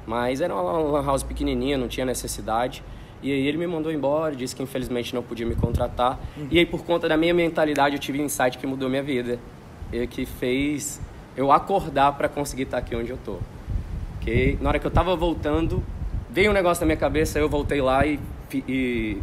Mas 0.05 0.39
era 0.39 0.53
uma 0.55 0.71
lan 0.71 1.05
house 1.05 1.21
pequenininha, 1.21 1.77
não 1.77 1.89
tinha 1.89 2.05
necessidade. 2.05 2.81
E 3.21 3.29
aí 3.29 3.45
ele 3.45 3.57
me 3.57 3.67
mandou 3.67 3.91
embora, 3.91 4.33
disse 4.33 4.55
que 4.55 4.63
infelizmente 4.63 5.13
não 5.13 5.21
podia 5.21 5.45
me 5.45 5.55
contratar. 5.55 6.17
Uhum. 6.37 6.47
E 6.49 6.59
aí 6.59 6.65
por 6.65 6.85
conta 6.85 7.09
da 7.09 7.17
minha 7.17 7.33
mentalidade 7.33 7.95
eu 7.95 7.99
tive 7.99 8.21
um 8.21 8.25
insight 8.25 8.57
que 8.57 8.65
mudou 8.65 8.89
minha 8.89 9.03
vida. 9.03 9.37
E 9.91 10.07
que 10.07 10.25
fez 10.25 11.01
eu 11.35 11.51
acordar 11.51 12.13
para 12.13 12.29
conseguir 12.29 12.63
estar 12.63 12.77
aqui 12.77 12.95
onde 12.95 13.09
eu 13.09 13.17
tô. 13.17 13.37
Que 14.21 14.57
na 14.61 14.69
hora 14.69 14.79
que 14.79 14.87
eu 14.87 14.91
tava 14.91 15.13
voltando, 15.13 15.83
veio 16.29 16.51
um 16.51 16.53
negócio 16.53 16.81
na 16.81 16.87
minha 16.87 16.97
cabeça, 16.97 17.37
eu 17.37 17.49
voltei 17.49 17.81
lá 17.81 18.05
e, 18.05 18.17
e 18.53 19.17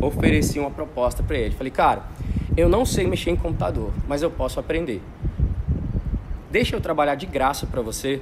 ofereci 0.00 0.58
uma 0.58 0.70
proposta 0.70 1.22
para 1.22 1.36
ele. 1.36 1.54
Falei, 1.54 1.70
cara, 1.70 2.04
eu 2.60 2.68
não 2.68 2.84
sei 2.84 3.06
mexer 3.06 3.30
em 3.30 3.36
computador, 3.36 3.92
mas 4.06 4.22
eu 4.22 4.30
posso 4.30 4.60
aprender. 4.60 5.00
Deixa 6.50 6.76
eu 6.76 6.80
trabalhar 6.80 7.14
de 7.14 7.26
graça 7.26 7.66
para 7.66 7.80
você 7.80 8.20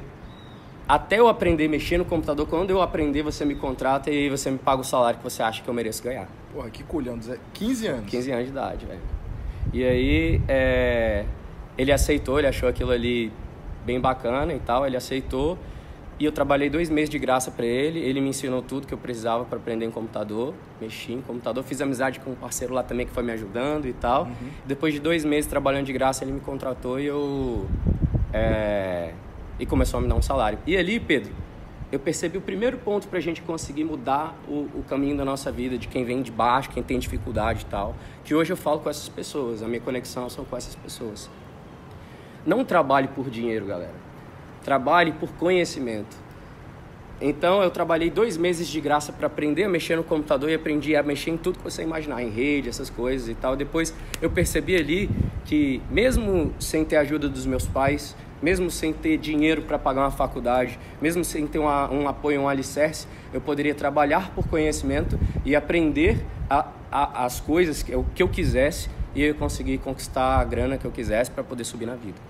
até 0.88 1.18
eu 1.18 1.28
aprender 1.28 1.66
a 1.66 1.68
mexer 1.68 1.98
no 1.98 2.04
computador, 2.06 2.48
quando 2.48 2.70
eu 2.70 2.80
aprender, 2.80 3.22
você 3.22 3.44
me 3.44 3.54
contrata 3.54 4.10
e 4.10 4.30
você 4.30 4.50
me 4.50 4.56
paga 4.56 4.80
o 4.80 4.84
salário 4.84 5.18
que 5.18 5.24
você 5.24 5.42
acha 5.42 5.62
que 5.62 5.68
eu 5.68 5.74
mereço 5.74 6.02
ganhar. 6.02 6.26
Porra, 6.50 6.70
que 6.70 6.82
culhão, 6.82 7.18
15 7.52 7.86
anos. 7.86 8.06
15 8.06 8.32
anos 8.32 8.44
de 8.46 8.50
idade, 8.50 8.86
velho. 8.86 9.00
E 9.70 9.84
aí, 9.84 10.40
é... 10.48 11.26
Ele 11.76 11.92
aceitou, 11.92 12.38
ele 12.38 12.48
achou 12.48 12.70
aquilo 12.70 12.90
ali 12.90 13.30
bem 13.84 14.00
bacana 14.00 14.54
e 14.54 14.58
tal, 14.60 14.86
ele 14.86 14.96
aceitou. 14.96 15.58
E 16.18 16.24
eu 16.24 16.32
trabalhei 16.32 16.68
dois 16.68 16.90
meses 16.90 17.08
de 17.08 17.18
graça 17.18 17.50
para 17.50 17.64
ele. 17.64 18.00
Ele 18.00 18.20
me 18.20 18.30
ensinou 18.30 18.60
tudo 18.60 18.86
que 18.86 18.92
eu 18.92 18.98
precisava 18.98 19.44
para 19.44 19.56
aprender 19.56 19.84
em 19.84 19.90
computador, 19.90 20.52
mexi 20.80 21.12
em 21.12 21.20
computador. 21.20 21.62
Fiz 21.62 21.80
amizade 21.80 22.18
com 22.18 22.32
um 22.32 22.34
parceiro 22.34 22.74
lá 22.74 22.82
também 22.82 23.06
que 23.06 23.12
foi 23.12 23.22
me 23.22 23.30
ajudando 23.32 23.86
e 23.86 23.92
tal. 23.92 24.24
Uhum. 24.24 24.50
Depois 24.66 24.92
de 24.92 24.98
dois 24.98 25.24
meses 25.24 25.48
trabalhando 25.48 25.86
de 25.86 25.92
graça, 25.92 26.24
ele 26.24 26.32
me 26.32 26.40
contratou 26.40 26.98
e 26.98 27.06
eu. 27.06 27.66
É, 28.32 29.12
e 29.60 29.66
começou 29.66 29.98
a 29.98 30.00
me 30.00 30.08
dar 30.08 30.16
um 30.16 30.22
salário. 30.22 30.58
E 30.66 30.76
ali, 30.76 30.98
Pedro, 30.98 31.32
eu 31.90 31.98
percebi 31.98 32.36
o 32.36 32.40
primeiro 32.40 32.78
ponto 32.78 33.08
para 33.08 33.18
a 33.18 33.22
gente 33.22 33.40
conseguir 33.40 33.84
mudar 33.84 34.36
o, 34.46 34.68
o, 34.74 34.84
caminho 34.88 35.16
da 35.16 35.24
nossa 35.24 35.50
vida, 35.50 35.78
de 35.78 35.88
quem 35.88 36.04
vem 36.04 36.20
de 36.20 36.30
baixo, 36.30 36.68
quem 36.70 36.82
tem 36.82 36.98
dificuldade 36.98 37.62
e 37.62 37.66
tal. 37.66 37.94
Que 38.24 38.34
hoje 38.34 38.52
eu 38.52 38.56
falo 38.56 38.80
com 38.80 38.90
essas 38.90 39.08
pessoas, 39.08 39.62
a 39.62 39.68
minha 39.68 39.80
conexão 39.80 40.28
são 40.28 40.44
com 40.44 40.56
essas 40.56 40.74
pessoas. 40.74 41.30
Não 42.44 42.64
trabalhe 42.64 43.08
por 43.08 43.30
dinheiro, 43.30 43.66
galera. 43.66 44.07
Trabalhe 44.68 45.12
por 45.12 45.30
conhecimento. 45.30 46.14
Então 47.22 47.62
eu 47.62 47.70
trabalhei 47.70 48.10
dois 48.10 48.36
meses 48.36 48.68
de 48.68 48.82
graça 48.82 49.10
para 49.10 49.26
aprender 49.26 49.64
a 49.64 49.68
mexer 49.68 49.96
no 49.96 50.04
computador 50.04 50.50
e 50.50 50.54
aprendi 50.54 50.94
a 50.94 51.02
mexer 51.02 51.30
em 51.30 51.38
tudo 51.38 51.56
que 51.56 51.64
você 51.64 51.82
imaginar, 51.82 52.22
em 52.22 52.28
rede, 52.28 52.68
essas 52.68 52.90
coisas 52.90 53.30
e 53.30 53.34
tal. 53.34 53.56
Depois 53.56 53.94
eu 54.20 54.28
percebi 54.28 54.76
ali 54.76 55.08
que 55.46 55.80
mesmo 55.90 56.52
sem 56.60 56.84
ter 56.84 56.96
a 56.96 57.00
ajuda 57.00 57.30
dos 57.30 57.46
meus 57.46 57.66
pais, 57.66 58.14
mesmo 58.42 58.70
sem 58.70 58.92
ter 58.92 59.16
dinheiro 59.16 59.62
para 59.62 59.78
pagar 59.78 60.02
uma 60.02 60.10
faculdade, 60.10 60.78
mesmo 61.00 61.24
sem 61.24 61.46
ter 61.46 61.58
uma, 61.58 61.90
um 61.90 62.06
apoio, 62.06 62.42
um 62.42 62.46
alicerce, 62.46 63.06
eu 63.32 63.40
poderia 63.40 63.74
trabalhar 63.74 64.34
por 64.34 64.46
conhecimento 64.48 65.18
e 65.46 65.56
aprender 65.56 66.22
a, 66.50 66.68
a, 66.92 67.24
as 67.24 67.40
coisas 67.40 67.82
que 67.82 67.90
eu, 67.90 68.04
que 68.14 68.22
eu 68.22 68.28
quisesse 68.28 68.90
e 69.14 69.22
eu 69.22 69.34
conseguir 69.34 69.78
conquistar 69.78 70.38
a 70.38 70.44
grana 70.44 70.76
que 70.76 70.84
eu 70.84 70.90
quisesse 70.90 71.30
para 71.30 71.42
poder 71.42 71.64
subir 71.64 71.86
na 71.86 71.94
vida. 71.94 72.27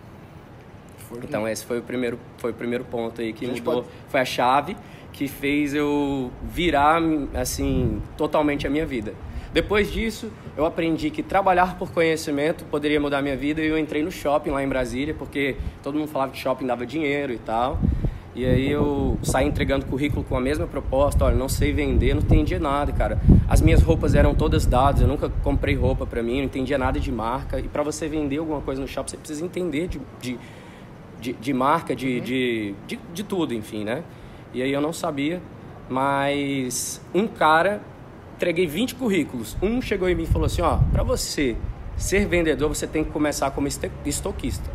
Então 1.22 1.48
esse 1.48 1.64
foi 1.64 1.78
o 1.78 1.82
primeiro, 1.82 2.18
foi 2.38 2.50
o 2.50 2.54
primeiro 2.54 2.84
ponto 2.84 3.20
aí 3.20 3.32
que 3.32 3.46
mudou, 3.46 3.82
pode... 3.82 3.86
foi 4.08 4.20
a 4.20 4.24
chave 4.24 4.76
que 5.12 5.26
fez 5.26 5.74
eu 5.74 6.30
virar 6.42 7.00
assim 7.34 8.00
totalmente 8.16 8.66
a 8.66 8.70
minha 8.70 8.86
vida. 8.86 9.14
Depois 9.52 9.90
disso, 9.90 10.30
eu 10.56 10.66
aprendi 10.66 11.10
que 11.10 11.22
trabalhar 11.22 11.78
por 11.78 11.90
conhecimento 11.90 12.64
poderia 12.66 13.00
mudar 13.00 13.22
minha 13.22 13.36
vida 13.36 13.62
e 13.62 13.66
eu 13.66 13.78
entrei 13.78 14.02
no 14.02 14.10
shopping 14.10 14.50
lá 14.50 14.62
em 14.62 14.68
Brasília, 14.68 15.14
porque 15.14 15.56
todo 15.82 15.98
mundo 15.98 16.08
falava 16.08 16.30
que 16.32 16.38
shopping 16.38 16.66
dava 16.66 16.84
dinheiro 16.84 17.32
e 17.32 17.38
tal. 17.38 17.78
E 18.34 18.44
aí 18.44 18.70
eu 18.70 19.18
saí 19.22 19.48
entregando 19.48 19.86
currículo 19.86 20.22
com 20.22 20.36
a 20.36 20.40
mesma 20.40 20.66
proposta, 20.66 21.24
olha, 21.24 21.34
não 21.34 21.48
sei 21.48 21.72
vender, 21.72 22.14
não 22.14 22.20
entendia 22.20 22.60
nada, 22.60 22.92
cara. 22.92 23.18
As 23.48 23.60
minhas 23.60 23.82
roupas 23.82 24.14
eram 24.14 24.34
todas 24.34 24.64
dadas, 24.64 25.00
eu 25.00 25.08
nunca 25.08 25.28
comprei 25.42 25.74
roupa 25.74 26.06
para 26.06 26.22
mim, 26.22 26.36
não 26.36 26.44
entendia 26.44 26.78
nada 26.78 27.00
de 27.00 27.10
marca. 27.10 27.58
E 27.58 27.64
para 27.64 27.82
você 27.82 28.06
vender 28.06 28.36
alguma 28.36 28.60
coisa 28.60 28.80
no 28.80 28.86
shopping, 28.86 29.10
você 29.10 29.16
precisa 29.16 29.44
entender 29.44 29.88
de, 29.88 30.00
de, 30.20 30.38
de, 31.20 31.32
de 31.32 31.52
marca, 31.52 31.94
de, 31.94 32.18
uhum. 32.18 32.24
de, 32.24 32.74
de, 32.86 33.00
de 33.12 33.22
tudo, 33.22 33.54
enfim, 33.54 33.84
né? 33.84 34.02
E 34.52 34.62
aí 34.62 34.72
eu 34.72 34.80
não 34.80 34.92
sabia, 34.92 35.42
mas 35.88 37.00
um 37.14 37.26
cara 37.26 37.80
entreguei 38.36 38.66
20 38.66 38.94
currículos. 38.94 39.56
Um 39.60 39.82
chegou 39.82 40.08
em 40.08 40.14
mim 40.14 40.22
e 40.22 40.26
falou 40.26 40.46
assim: 40.46 40.62
ó, 40.62 40.78
para 40.92 41.02
você 41.02 41.56
ser 41.96 42.26
vendedor, 42.26 42.68
você 42.68 42.86
tem 42.86 43.04
que 43.04 43.10
começar 43.10 43.50
como 43.50 43.68
estoquista. 43.68 44.70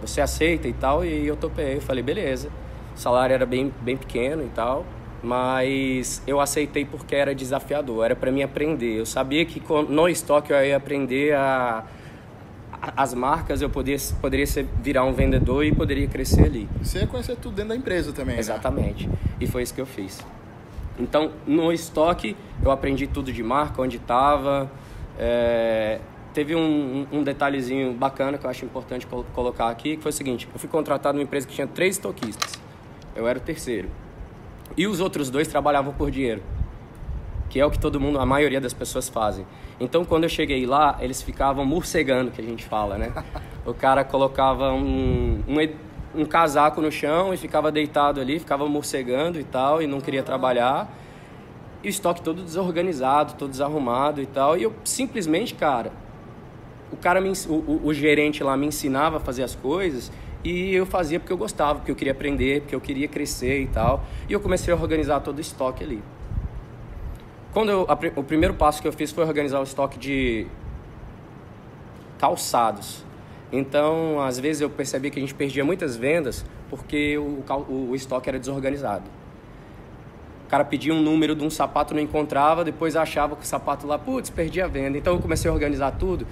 Você 0.00 0.20
aceita 0.20 0.66
e 0.66 0.72
tal? 0.72 1.04
E 1.04 1.26
eu 1.26 1.36
topei. 1.36 1.76
Eu 1.76 1.80
falei: 1.80 2.02
beleza. 2.02 2.48
O 2.94 2.98
salário 2.98 3.32
era 3.32 3.46
bem, 3.46 3.72
bem 3.80 3.96
pequeno 3.96 4.42
e 4.42 4.48
tal, 4.48 4.84
mas 5.22 6.22
eu 6.26 6.40
aceitei 6.40 6.84
porque 6.84 7.14
era 7.14 7.34
desafiador, 7.34 8.04
era 8.04 8.14
para 8.14 8.30
mim 8.30 8.42
aprender. 8.42 8.98
Eu 8.98 9.06
sabia 9.06 9.44
que 9.46 9.62
no 9.88 10.08
estoque 10.08 10.52
eu 10.52 10.62
ia 10.62 10.76
aprender 10.76 11.34
a 11.34 11.84
as 12.82 13.14
marcas 13.14 13.62
eu 13.62 13.70
poderia, 13.70 13.98
poderia 14.20 14.46
ser, 14.46 14.66
virar 14.82 15.04
um 15.04 15.12
vendedor 15.12 15.64
e 15.64 15.72
poderia 15.72 16.08
crescer 16.08 16.44
ali. 16.46 16.68
Você 16.82 16.98
ia 16.98 17.06
conhecer 17.06 17.36
tudo 17.36 17.54
dentro 17.54 17.68
da 17.68 17.76
empresa 17.76 18.12
também. 18.12 18.34
Né? 18.34 18.40
Exatamente. 18.40 19.06
Né? 19.06 19.14
E 19.40 19.46
foi 19.46 19.62
isso 19.62 19.72
que 19.72 19.80
eu 19.80 19.86
fiz. 19.86 20.20
Então, 20.98 21.30
no 21.46 21.72
estoque, 21.72 22.36
eu 22.62 22.70
aprendi 22.70 23.06
tudo 23.06 23.32
de 23.32 23.42
marca, 23.42 23.80
onde 23.80 23.98
estava. 23.98 24.70
É, 25.18 26.00
teve 26.34 26.56
um, 26.56 27.06
um, 27.12 27.22
detalhezinho 27.22 27.92
bacana 27.92 28.36
que 28.36 28.44
eu 28.44 28.50
acho 28.50 28.64
importante 28.64 29.06
colocar 29.32 29.68
aqui, 29.68 29.96
que 29.96 30.02
foi 30.02 30.10
o 30.10 30.12
seguinte: 30.12 30.48
eu 30.52 30.58
fui 30.58 30.68
contratado 30.68 31.16
numa 31.16 31.24
empresa 31.24 31.46
que 31.46 31.54
tinha 31.54 31.66
três 31.66 31.96
estoquistas. 31.96 32.60
Eu 33.14 33.28
era 33.28 33.38
o 33.38 33.42
terceiro. 33.42 33.88
E 34.76 34.86
os 34.86 35.00
outros 35.00 35.30
dois 35.30 35.46
trabalhavam 35.48 35.92
por 35.92 36.10
dinheiro, 36.10 36.42
que 37.52 37.60
é 37.60 37.66
o 37.66 37.70
que 37.70 37.78
todo 37.78 38.00
mundo, 38.00 38.18
a 38.18 38.24
maioria 38.24 38.58
das 38.58 38.72
pessoas 38.72 39.10
fazem. 39.10 39.44
Então, 39.78 40.06
quando 40.06 40.24
eu 40.24 40.28
cheguei 40.30 40.64
lá, 40.64 40.96
eles 41.02 41.20
ficavam 41.20 41.66
morcegando, 41.66 42.30
que 42.30 42.40
a 42.40 42.44
gente 42.44 42.64
fala, 42.64 42.96
né? 42.96 43.12
O 43.64 43.72
cara 43.72 44.02
colocava 44.02 44.72
um, 44.72 45.40
um 45.46 45.60
um 46.14 46.24
casaco 46.24 46.80
no 46.80 46.90
chão 46.90 47.32
e 47.32 47.36
ficava 47.36 47.70
deitado 47.70 48.20
ali, 48.20 48.38
ficava 48.38 48.66
morcegando 48.66 49.38
e 49.38 49.44
tal, 49.44 49.80
e 49.80 49.86
não 49.86 50.00
queria 50.00 50.22
trabalhar. 50.22 50.92
E 51.82 51.88
o 51.88 51.90
estoque 51.90 52.20
todo 52.20 52.42
desorganizado, 52.42 53.34
todo 53.34 53.50
desarrumado 53.50 54.20
e 54.20 54.26
tal. 54.26 54.56
E 54.56 54.64
eu 54.64 54.72
simplesmente, 54.84 55.54
cara, 55.54 55.92
o 56.90 56.96
cara 56.96 57.20
me, 57.20 57.32
o, 57.48 57.80
o, 57.84 57.94
gerente 57.94 58.42
lá 58.42 58.56
me 58.56 58.66
ensinava 58.66 59.18
a 59.18 59.20
fazer 59.20 59.42
as 59.42 59.54
coisas 59.54 60.10
e 60.44 60.74
eu 60.74 60.84
fazia 60.84 61.20
porque 61.20 61.32
eu 61.32 61.36
gostava, 61.36 61.76
porque 61.76 61.90
eu 61.90 61.96
queria 61.96 62.12
aprender, 62.12 62.62
porque 62.62 62.74
eu 62.74 62.80
queria 62.80 63.08
crescer 63.08 63.62
e 63.62 63.66
tal. 63.68 64.04
E 64.28 64.32
eu 64.32 64.40
comecei 64.40 64.74
a 64.74 64.76
organizar 64.76 65.20
todo 65.20 65.38
o 65.38 65.40
estoque 65.40 65.84
ali. 65.84 66.02
Quando 67.52 67.70
eu, 67.70 67.86
a, 67.88 67.98
o 68.16 68.24
primeiro 68.24 68.54
passo 68.54 68.80
que 68.80 68.88
eu 68.88 68.92
fiz 68.92 69.10
foi 69.10 69.24
organizar 69.24 69.60
o 69.60 69.62
estoque 69.62 69.98
de 69.98 70.46
calçados. 72.18 73.04
Então, 73.52 74.20
às 74.20 74.38
vezes 74.38 74.62
eu 74.62 74.70
percebi 74.70 75.10
que 75.10 75.18
a 75.18 75.22
gente 75.22 75.34
perdia 75.34 75.64
muitas 75.64 75.96
vendas 75.96 76.44
porque 76.70 77.18
o, 77.18 77.44
o, 77.68 77.90
o 77.90 77.94
estoque 77.94 78.28
era 78.28 78.38
desorganizado. 78.38 79.04
O 80.46 80.48
cara 80.48 80.64
pedia 80.64 80.94
um 80.94 81.02
número 81.02 81.34
de 81.34 81.44
um 81.44 81.50
sapato, 81.50 81.92
não 81.92 82.00
encontrava, 82.00 82.64
depois 82.64 82.96
achava 82.96 83.36
que 83.36 83.42
o 83.42 83.46
sapato 83.46 83.86
lá, 83.86 83.98
putz, 83.98 84.30
perdi 84.30 84.60
a 84.62 84.66
venda. 84.66 84.96
Então 84.96 85.14
eu 85.14 85.20
comecei 85.20 85.50
a 85.50 85.52
organizar 85.52 85.90
tudo. 85.92 86.26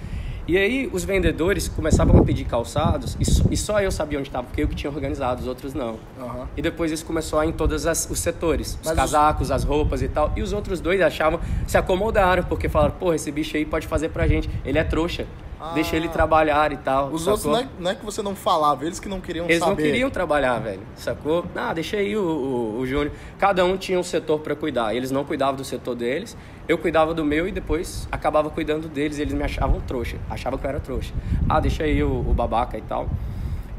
E 0.48 0.56
aí 0.56 0.90
os 0.92 1.04
vendedores 1.04 1.68
começavam 1.68 2.18
a 2.18 2.24
pedir 2.24 2.44
calçados 2.44 3.16
e, 3.20 3.56
só 3.56 3.80
eu 3.80 3.90
sabia 3.90 4.18
onde 4.18 4.28
estava, 4.28 4.46
porque 4.46 4.62
eu 4.62 4.68
que 4.68 4.74
tinha 4.74 4.90
organizado, 4.90 5.40
os 5.42 5.46
outros 5.46 5.74
não. 5.74 5.98
Uhum. 6.18 6.46
E 6.56 6.62
depois 6.62 6.90
isso 6.90 7.04
começou 7.04 7.38
a 7.38 7.46
ir 7.46 7.50
em 7.50 7.52
todos 7.52 7.84
os 7.84 8.18
setores, 8.18 8.78
os 8.80 8.86
Mas 8.86 8.96
casacos, 8.96 9.48
os... 9.48 9.50
as 9.50 9.64
roupas 9.64 10.02
e 10.02 10.08
tal. 10.08 10.32
E 10.36 10.42
os 10.42 10.52
outros 10.52 10.80
dois 10.80 11.00
achavam, 11.00 11.40
se 11.66 11.76
acomodaram, 11.76 12.42
porque 12.44 12.68
falaram, 12.68 12.94
porra, 12.94 13.16
esse 13.16 13.30
bicho 13.30 13.56
aí 13.56 13.64
pode 13.64 13.86
fazer 13.86 14.08
pra 14.08 14.26
gente, 14.26 14.50
ele 14.64 14.78
é 14.78 14.84
trouxa. 14.84 15.26
Ah. 15.60 15.72
Deixa 15.74 15.94
ele 15.94 16.08
trabalhar 16.08 16.72
e 16.72 16.78
tal. 16.78 17.08
Os 17.08 17.22
sacou? 17.24 17.32
outros 17.32 17.52
não 17.52 17.58
é, 17.58 17.68
não 17.78 17.90
é, 17.90 17.94
que 17.94 18.04
você 18.04 18.22
não 18.22 18.34
falava, 18.34 18.84
eles 18.86 18.98
que 18.98 19.08
não 19.08 19.20
queriam 19.20 19.44
eles 19.44 19.58
saber. 19.58 19.72
Eles 19.72 19.84
não 19.84 19.92
queriam 19.92 20.10
trabalhar, 20.10 20.58
velho. 20.58 20.80
Sacou? 20.96 21.44
Ah, 21.54 21.74
deixa 21.74 21.98
aí 21.98 22.16
o, 22.16 22.22
o, 22.22 22.78
o 22.80 22.86
Júnior. 22.86 23.12
Cada 23.38 23.62
um 23.64 23.76
tinha 23.76 23.98
um 23.98 24.02
setor 24.02 24.40
para 24.40 24.56
cuidar. 24.56 24.94
Eles 24.94 25.10
não 25.10 25.22
cuidavam 25.22 25.56
do 25.56 25.64
setor 25.64 25.94
deles, 25.94 26.36
eu 26.66 26.78
cuidava 26.78 27.12
do 27.12 27.24
meu 27.24 27.46
e 27.46 27.52
depois 27.52 28.08
acabava 28.10 28.48
cuidando 28.48 28.88
deles. 28.88 29.18
Eles 29.18 29.34
me 29.34 29.42
achavam 29.42 29.80
trouxa. 29.80 30.16
Achavam 30.30 30.58
que 30.58 30.64
eu 30.64 30.70
era 30.70 30.80
trouxa. 30.80 31.12
Ah, 31.48 31.60
deixa 31.60 31.84
aí 31.84 32.02
o, 32.02 32.10
o 32.10 32.32
babaca 32.32 32.78
e 32.78 32.82
tal. 32.82 33.06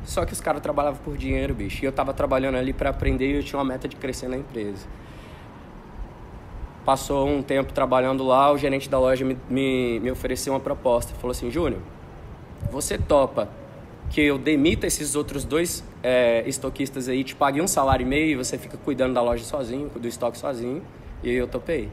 Só 0.03 0.25
que 0.25 0.33
os 0.33 0.41
caras 0.41 0.61
trabalhavam 0.61 1.00
por 1.03 1.17
dinheiro, 1.17 1.53
bicho. 1.53 1.83
E 1.83 1.88
eu 1.88 1.91
tava 1.91 2.13
trabalhando 2.13 2.57
ali 2.57 2.73
para 2.73 2.89
aprender 2.89 3.31
e 3.31 3.35
eu 3.38 3.43
tinha 3.43 3.57
uma 3.57 3.65
meta 3.65 3.88
de 3.88 3.95
crescer 3.95 4.27
na 4.27 4.38
empresa. 4.38 4.85
Passou 6.85 7.27
um 7.27 7.43
tempo 7.43 7.73
trabalhando 7.73 8.23
lá, 8.23 8.51
o 8.51 8.57
gerente 8.57 8.89
da 8.89 9.00
loja 9.00 9.23
me, 9.23 9.38
me, 9.50 10.00
me 10.00 10.11
ofereceu 10.11 10.53
uma 10.53 10.59
proposta. 10.59 11.13
Falou 11.15 11.31
assim, 11.31 11.51
Júnior, 11.51 11.81
você 12.71 12.97
topa 12.97 13.50
que 14.09 14.21
eu 14.21 14.38
demita 14.38 14.88
esses 14.88 15.15
outros 15.15 15.45
dois 15.45 15.83
é, 16.03 16.43
estoquistas 16.47 17.07
aí, 17.07 17.23
te 17.23 17.35
pague 17.35 17.61
um 17.61 17.67
salário 17.67 18.05
e 18.05 18.07
meio 18.07 18.31
e 18.31 18.35
você 18.35 18.57
fica 18.57 18.77
cuidando 18.77 19.13
da 19.13 19.21
loja 19.21 19.43
sozinho, 19.43 19.89
do 19.89 20.07
estoque 20.07 20.38
sozinho. 20.38 20.81
E 21.23 21.31
eu 21.31 21.47
topei. 21.47 21.89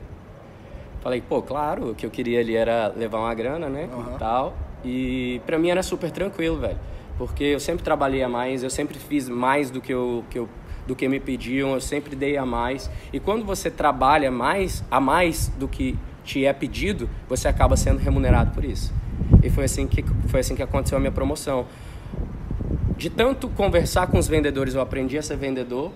Falei, 1.00 1.20
pô, 1.20 1.40
claro, 1.42 1.90
o 1.90 1.94
que 1.94 2.04
eu 2.04 2.10
queria 2.10 2.40
ali 2.40 2.56
era 2.56 2.92
levar 2.96 3.18
uma 3.18 3.34
grana, 3.34 3.68
né? 3.68 3.88
Uhum. 3.92 4.14
E 4.14 4.18
tal. 4.18 4.56
E 4.84 5.40
pra 5.46 5.58
mim 5.58 5.70
era 5.70 5.82
super 5.82 6.10
tranquilo, 6.10 6.58
velho. 6.58 6.78
Porque 7.16 7.44
eu 7.44 7.60
sempre 7.60 7.84
trabalhei 7.84 8.22
a 8.22 8.28
mais, 8.28 8.62
eu 8.62 8.70
sempre 8.70 8.98
fiz 8.98 9.28
mais 9.28 9.70
do 9.70 9.80
que 9.80 9.92
eu, 9.92 10.24
que 10.30 10.38
eu 10.38 10.48
do 10.88 10.96
que 10.96 11.06
me 11.06 11.20
pediam, 11.20 11.74
eu 11.74 11.80
sempre 11.82 12.16
dei 12.16 12.38
a 12.38 12.46
mais. 12.46 12.90
E 13.12 13.20
quando 13.20 13.44
você 13.44 13.70
trabalha 13.70 14.30
mais, 14.30 14.82
a 14.90 14.98
mais 14.98 15.48
do 15.58 15.68
que 15.68 15.94
te 16.24 16.46
é 16.46 16.52
pedido, 16.54 17.08
você 17.28 17.46
acaba 17.46 17.76
sendo 17.76 17.98
remunerado 17.98 18.52
por 18.52 18.64
isso. 18.64 18.92
E 19.42 19.50
foi 19.50 19.64
assim 19.64 19.86
que, 19.86 20.02
foi 20.28 20.40
assim 20.40 20.56
que 20.56 20.62
aconteceu 20.62 20.96
a 20.96 21.00
minha 21.00 21.12
promoção. 21.12 21.66
De 22.96 23.10
tanto 23.10 23.50
conversar 23.50 24.06
com 24.06 24.18
os 24.18 24.26
vendedores, 24.26 24.74
eu 24.74 24.80
aprendi 24.80 25.18
a 25.18 25.22
ser 25.22 25.36
vendedor. 25.36 25.92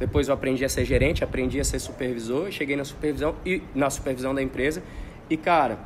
Depois 0.00 0.28
eu 0.28 0.34
aprendi 0.34 0.64
a 0.64 0.68
ser 0.68 0.86
gerente, 0.86 1.22
aprendi 1.22 1.60
a 1.60 1.64
ser 1.64 1.78
supervisor. 1.78 2.50
Cheguei 2.50 2.74
na 2.74 2.86
supervisão 2.86 3.34
e 3.44 3.62
na 3.74 3.90
supervisão 3.90 4.34
da 4.34 4.42
empresa. 4.42 4.82
E 5.28 5.36
cara, 5.36 5.78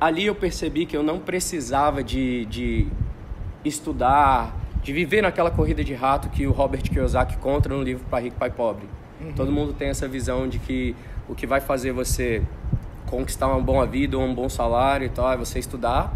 ali 0.00 0.26
eu 0.26 0.34
percebi 0.34 0.84
que 0.84 0.96
eu 0.96 1.02
não 1.04 1.20
precisava 1.20 2.02
de, 2.02 2.44
de 2.46 2.88
estudar, 3.64 4.59
de 4.82 4.92
viver 4.92 5.22
naquela 5.22 5.50
corrida 5.50 5.84
de 5.84 5.94
rato 5.94 6.28
que 6.28 6.46
o 6.46 6.52
Robert 6.52 6.82
Kiyosaki 6.82 7.36
conta 7.36 7.68
no 7.68 7.82
livro 7.82 8.04
Pai 8.10 8.24
Rico, 8.24 8.36
Pai 8.36 8.50
Pobre. 8.50 8.86
Uhum. 9.20 9.32
Todo 9.32 9.52
mundo 9.52 9.72
tem 9.72 9.88
essa 9.88 10.08
visão 10.08 10.48
de 10.48 10.58
que 10.58 10.96
o 11.28 11.34
que 11.34 11.46
vai 11.46 11.60
fazer 11.60 11.92
você 11.92 12.42
conquistar 13.06 13.48
uma 13.48 13.60
boa 13.60 13.86
vida, 13.86 14.16
um 14.18 14.34
bom 14.34 14.48
salário 14.48 15.06
e 15.06 15.10
tal, 15.10 15.30
é 15.32 15.36
você 15.36 15.58
estudar, 15.58 16.12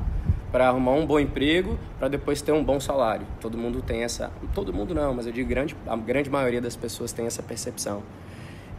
para 0.50 0.68
arrumar 0.68 0.92
um 0.92 1.04
bom 1.04 1.18
emprego, 1.18 1.76
para 1.98 2.08
depois 2.08 2.40
ter 2.40 2.52
um 2.52 2.62
bom 2.62 2.78
salário. 2.78 3.26
Todo 3.40 3.58
mundo 3.58 3.82
tem 3.82 4.04
essa, 4.04 4.30
todo 4.54 4.72
mundo 4.72 4.94
não, 4.94 5.12
mas 5.12 5.26
eu 5.26 5.32
digo 5.32 5.48
grande, 5.48 5.76
a 5.86 5.96
grande 5.96 6.30
maioria 6.30 6.60
das 6.60 6.76
pessoas 6.76 7.12
tem 7.12 7.26
essa 7.26 7.42
percepção. 7.42 8.02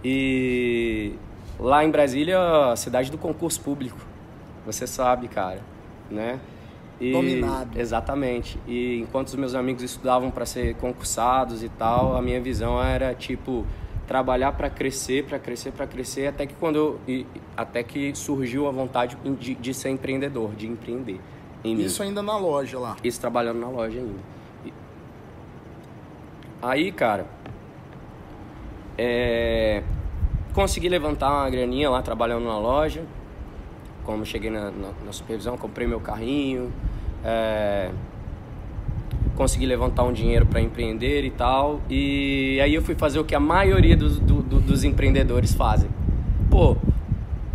E 0.04 1.14
lá 1.60 1.84
em 1.84 1.92
Brasília, 1.92 2.40
a 2.72 2.76
cidade 2.76 3.12
do 3.12 3.18
concurso 3.18 3.60
público, 3.60 3.98
você 4.66 4.88
sabe, 4.88 5.28
cara, 5.28 5.60
né? 6.10 6.40
E, 7.00 7.12
Dominado. 7.12 7.80
Exatamente. 7.80 8.60
E 8.68 9.00
enquanto 9.02 9.28
os 9.28 9.36
meus 9.36 9.54
amigos 9.54 9.84
estudavam 9.84 10.32
para 10.32 10.46
ser 10.46 10.76
concursados 10.76 11.64
e 11.64 11.70
tal, 11.70 12.16
a 12.16 12.22
minha 12.22 12.40
visão 12.40 12.82
era 12.82 13.14
tipo 13.14 13.66
trabalhar 14.08 14.52
para 14.52 14.70
crescer, 14.70 15.26
para 15.26 15.40
crescer, 15.40 15.72
para 15.72 15.88
crescer, 15.88 16.28
até 16.28 16.46
que 16.46 16.54
quando 16.54 16.76
eu, 16.76 17.00
e, 17.08 17.26
até 17.58 17.84
que 17.84 18.14
surgiu 18.16 18.68
a 18.68 18.72
vontade 18.72 19.18
de, 19.40 19.56
de 19.56 19.74
ser 19.74 19.90
empreendedor, 19.90 20.54
de 20.56 20.68
empreender. 20.68 21.20
Isso 21.64 22.04
ainda 22.04 22.22
na 22.22 22.38
loja 22.38 22.78
lá. 22.78 22.96
Isso 23.04 23.20
trabalhando 23.20 23.60
na 23.60 23.70
loja 23.70 24.00
ainda. 24.00 24.20
E... 24.64 24.74
Aí, 26.62 26.92
cara, 26.92 27.26
é... 28.98 29.82
consegui 30.54 30.88
levantar 30.88 31.32
uma 31.32 31.50
graninha 31.50 31.90
lá 31.90 32.02
trabalhando 32.02 32.46
na 32.46 32.60
loja. 32.60 33.04
Como 34.06 34.26
cheguei 34.26 34.50
na, 34.50 34.72
na, 34.72 34.90
na 35.06 35.12
supervisão, 35.12 35.58
comprei 35.58 35.88
meu 35.88 36.00
carrinho, 36.00 36.72
é... 37.24 37.90
consegui 39.36 39.66
levantar 39.66 40.04
um 40.04 40.14
dinheiro 40.14 40.46
para 40.46 40.62
empreender 40.62 41.24
e 41.24 41.32
tal. 41.32 41.82
E 41.90 42.60
aí 42.62 42.74
eu 42.74 42.82
fui 42.82 42.96
fazer 42.96 43.20
o 43.20 43.26
que 43.26 43.36
a 43.36 43.40
maioria 43.40 43.98
dos, 43.98 44.20
do, 44.20 44.42
do, 44.42 44.60
dos 44.60 44.84
empreendedores 44.84 45.54
fazem. 45.54 45.90
Pô, 46.50 46.78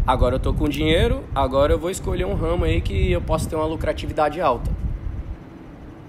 Agora 0.07 0.35
eu 0.35 0.41
tô 0.41 0.53
com 0.53 0.69
dinheiro, 0.69 1.23
agora 1.33 1.75
eu 1.75 1.79
vou 1.79 1.89
escolher 1.89 2.25
um 2.25 2.35
ramo 2.35 2.65
aí 2.65 2.81
que 2.81 3.13
eu 3.13 3.21
possa 3.21 3.49
ter 3.49 3.55
uma 3.55 3.67
lucratividade 3.67 4.41
alta. 4.41 4.69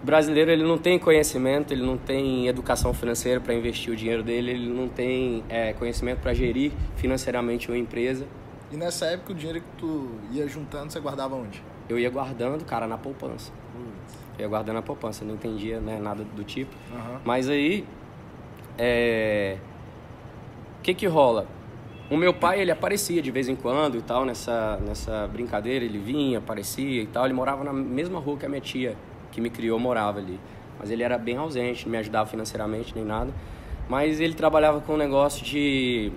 O 0.02 0.06
brasileiro 0.06 0.50
ele 0.50 0.64
não 0.64 0.78
tem 0.78 0.98
conhecimento, 0.98 1.72
ele 1.72 1.84
não 1.84 1.98
tem 1.98 2.48
educação 2.48 2.96
financeira 2.96 3.40
para 3.40 3.54
investir 3.54 3.94
o 3.94 3.96
dinheiro 3.96 4.24
dele, 4.24 4.52
ele 4.52 4.74
não 4.74 4.88
tem 4.88 5.44
é, 5.48 5.74
conhecimento 5.74 6.20
para 6.20 6.34
gerir 6.34 6.72
financeiramente 6.96 7.70
uma 7.70 7.78
empresa. 7.78 8.26
E 8.72 8.78
nessa 8.78 9.06
época 9.06 9.34
o 9.34 9.36
dinheiro 9.36 9.60
que 9.60 9.78
tu 9.78 10.12
ia 10.32 10.48
juntando, 10.48 10.92
você 10.92 11.00
guardava 11.00 11.36
onde? 11.36 11.62
Eu 11.90 12.00
ia 12.00 12.10
guardando, 12.10 12.64
cara, 12.64 12.88
na 12.88 12.98
poupança. 12.98 13.52
Eu 14.38 14.44
ia 14.44 14.48
guardando 14.48 14.76
na 14.76 14.82
poupança, 14.82 15.26
não 15.26 15.34
entendia 15.34 15.80
né, 15.80 16.00
nada 16.00 16.24
do 16.24 16.44
tipo. 16.44 16.74
Uhum. 16.92 17.20
Mas 17.26 17.50
aí, 17.50 17.86
é... 18.78 19.58
o 20.80 20.82
que 20.82 20.94
que 20.94 21.06
rola? 21.06 21.46
O 22.10 22.18
meu 22.18 22.34
pai, 22.34 22.62
ele 22.62 22.72
aparecia 22.72 23.22
de 23.22 23.32
vez 23.32 23.48
em 23.48 23.56
quando 23.56 23.98
e 23.98 24.02
tal, 24.02 24.26
nessa, 24.26 24.78
nessa 24.86 25.28
brincadeira, 25.28 25.84
ele 25.84 26.00
vinha, 26.00 26.40
aparecia 26.40 27.02
e 27.02 27.08
tal. 27.08 27.26
Ele 27.26 27.34
morava 27.34 27.64
na 27.64 27.72
mesma 27.74 28.20
rua 28.20 28.38
que 28.38 28.46
a 28.46 28.50
minha 28.50 28.62
tia, 28.62 28.98
que 29.32 29.40
me 29.40 29.50
criou, 29.50 29.80
morava 29.80 30.20
ali. 30.20 30.40
Mas 30.80 30.90
ele 30.92 31.04
era 31.04 31.18
bem 31.18 31.38
ausente, 31.38 31.86
não 31.86 31.92
me 31.92 31.98
ajudava 31.98 32.30
financeiramente 32.30 32.94
nem 32.96 33.06
nada. 33.06 33.32
Mas 33.88 34.20
ele 34.20 34.34
trabalhava 34.34 34.82
com 34.82 34.94
um 34.94 34.98
negócio 34.98 35.46
de 35.46 36.12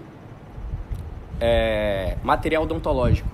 é, 1.40 2.16
material 2.22 2.62
odontológico. 2.64 3.28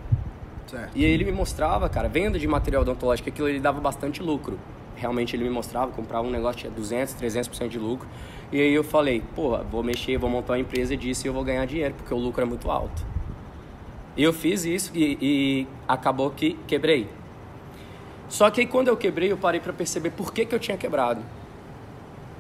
Certo. 0.67 0.91
E 0.95 1.05
ele 1.05 1.25
me 1.25 1.33
mostrava, 1.33 1.89
cara, 1.89 2.09
venda 2.09 2.39
de 2.39 2.47
material 2.47 2.83
odontológico, 2.83 3.29
aquilo 3.29 3.49
ele 3.49 3.61
dava 3.61 3.81
bastante 3.81 4.23
lucro. 4.23 4.59
Realmente 4.97 5.35
ele 5.35 5.45
me 5.45 5.51
mostrava, 5.51 5.91
comprava 5.91 6.27
um 6.27 6.31
negócio, 6.31 6.61
tinha 6.61 6.71
200, 6.71 7.15
300% 7.15 7.69
de 7.69 7.79
lucro. 7.79 8.07
E 8.53 8.61
aí 8.61 8.73
eu 8.73 8.85
falei, 8.85 9.23
porra, 9.35 9.65
vou 9.65 9.83
mexer, 9.83 10.17
vou 10.19 10.29
montar 10.29 10.53
uma 10.55 10.59
empresa 10.59 10.97
disso 10.97 11.27
e 11.27 11.29
eu 11.29 11.33
vou 11.33 11.43
ganhar 11.43 11.65
dinheiro, 11.65 11.95
porque 11.95 12.13
o 12.13 12.19
lucro 12.19 12.43
é 12.43 12.45
muito 12.45 12.71
alto. 12.71 13.05
E 14.17 14.23
eu 14.23 14.33
fiz 14.33 14.65
isso 14.65 14.93
e, 14.95 15.17
e 15.21 15.67
acabou 15.89 16.31
que 16.31 16.57
quebrei. 16.67 17.09
Só 18.29 18.51
que 18.51 18.61
aí 18.61 18.67
quando 18.67 18.89
eu 18.89 18.97
quebrei, 18.97 19.33
eu 19.33 19.37
parei 19.37 19.61
para 19.61 19.73
perceber 19.73 20.11
por 20.11 20.33
que, 20.33 20.45
que 20.45 20.55
eu 20.55 20.59
tinha 20.59 20.77
quebrado. 20.77 21.21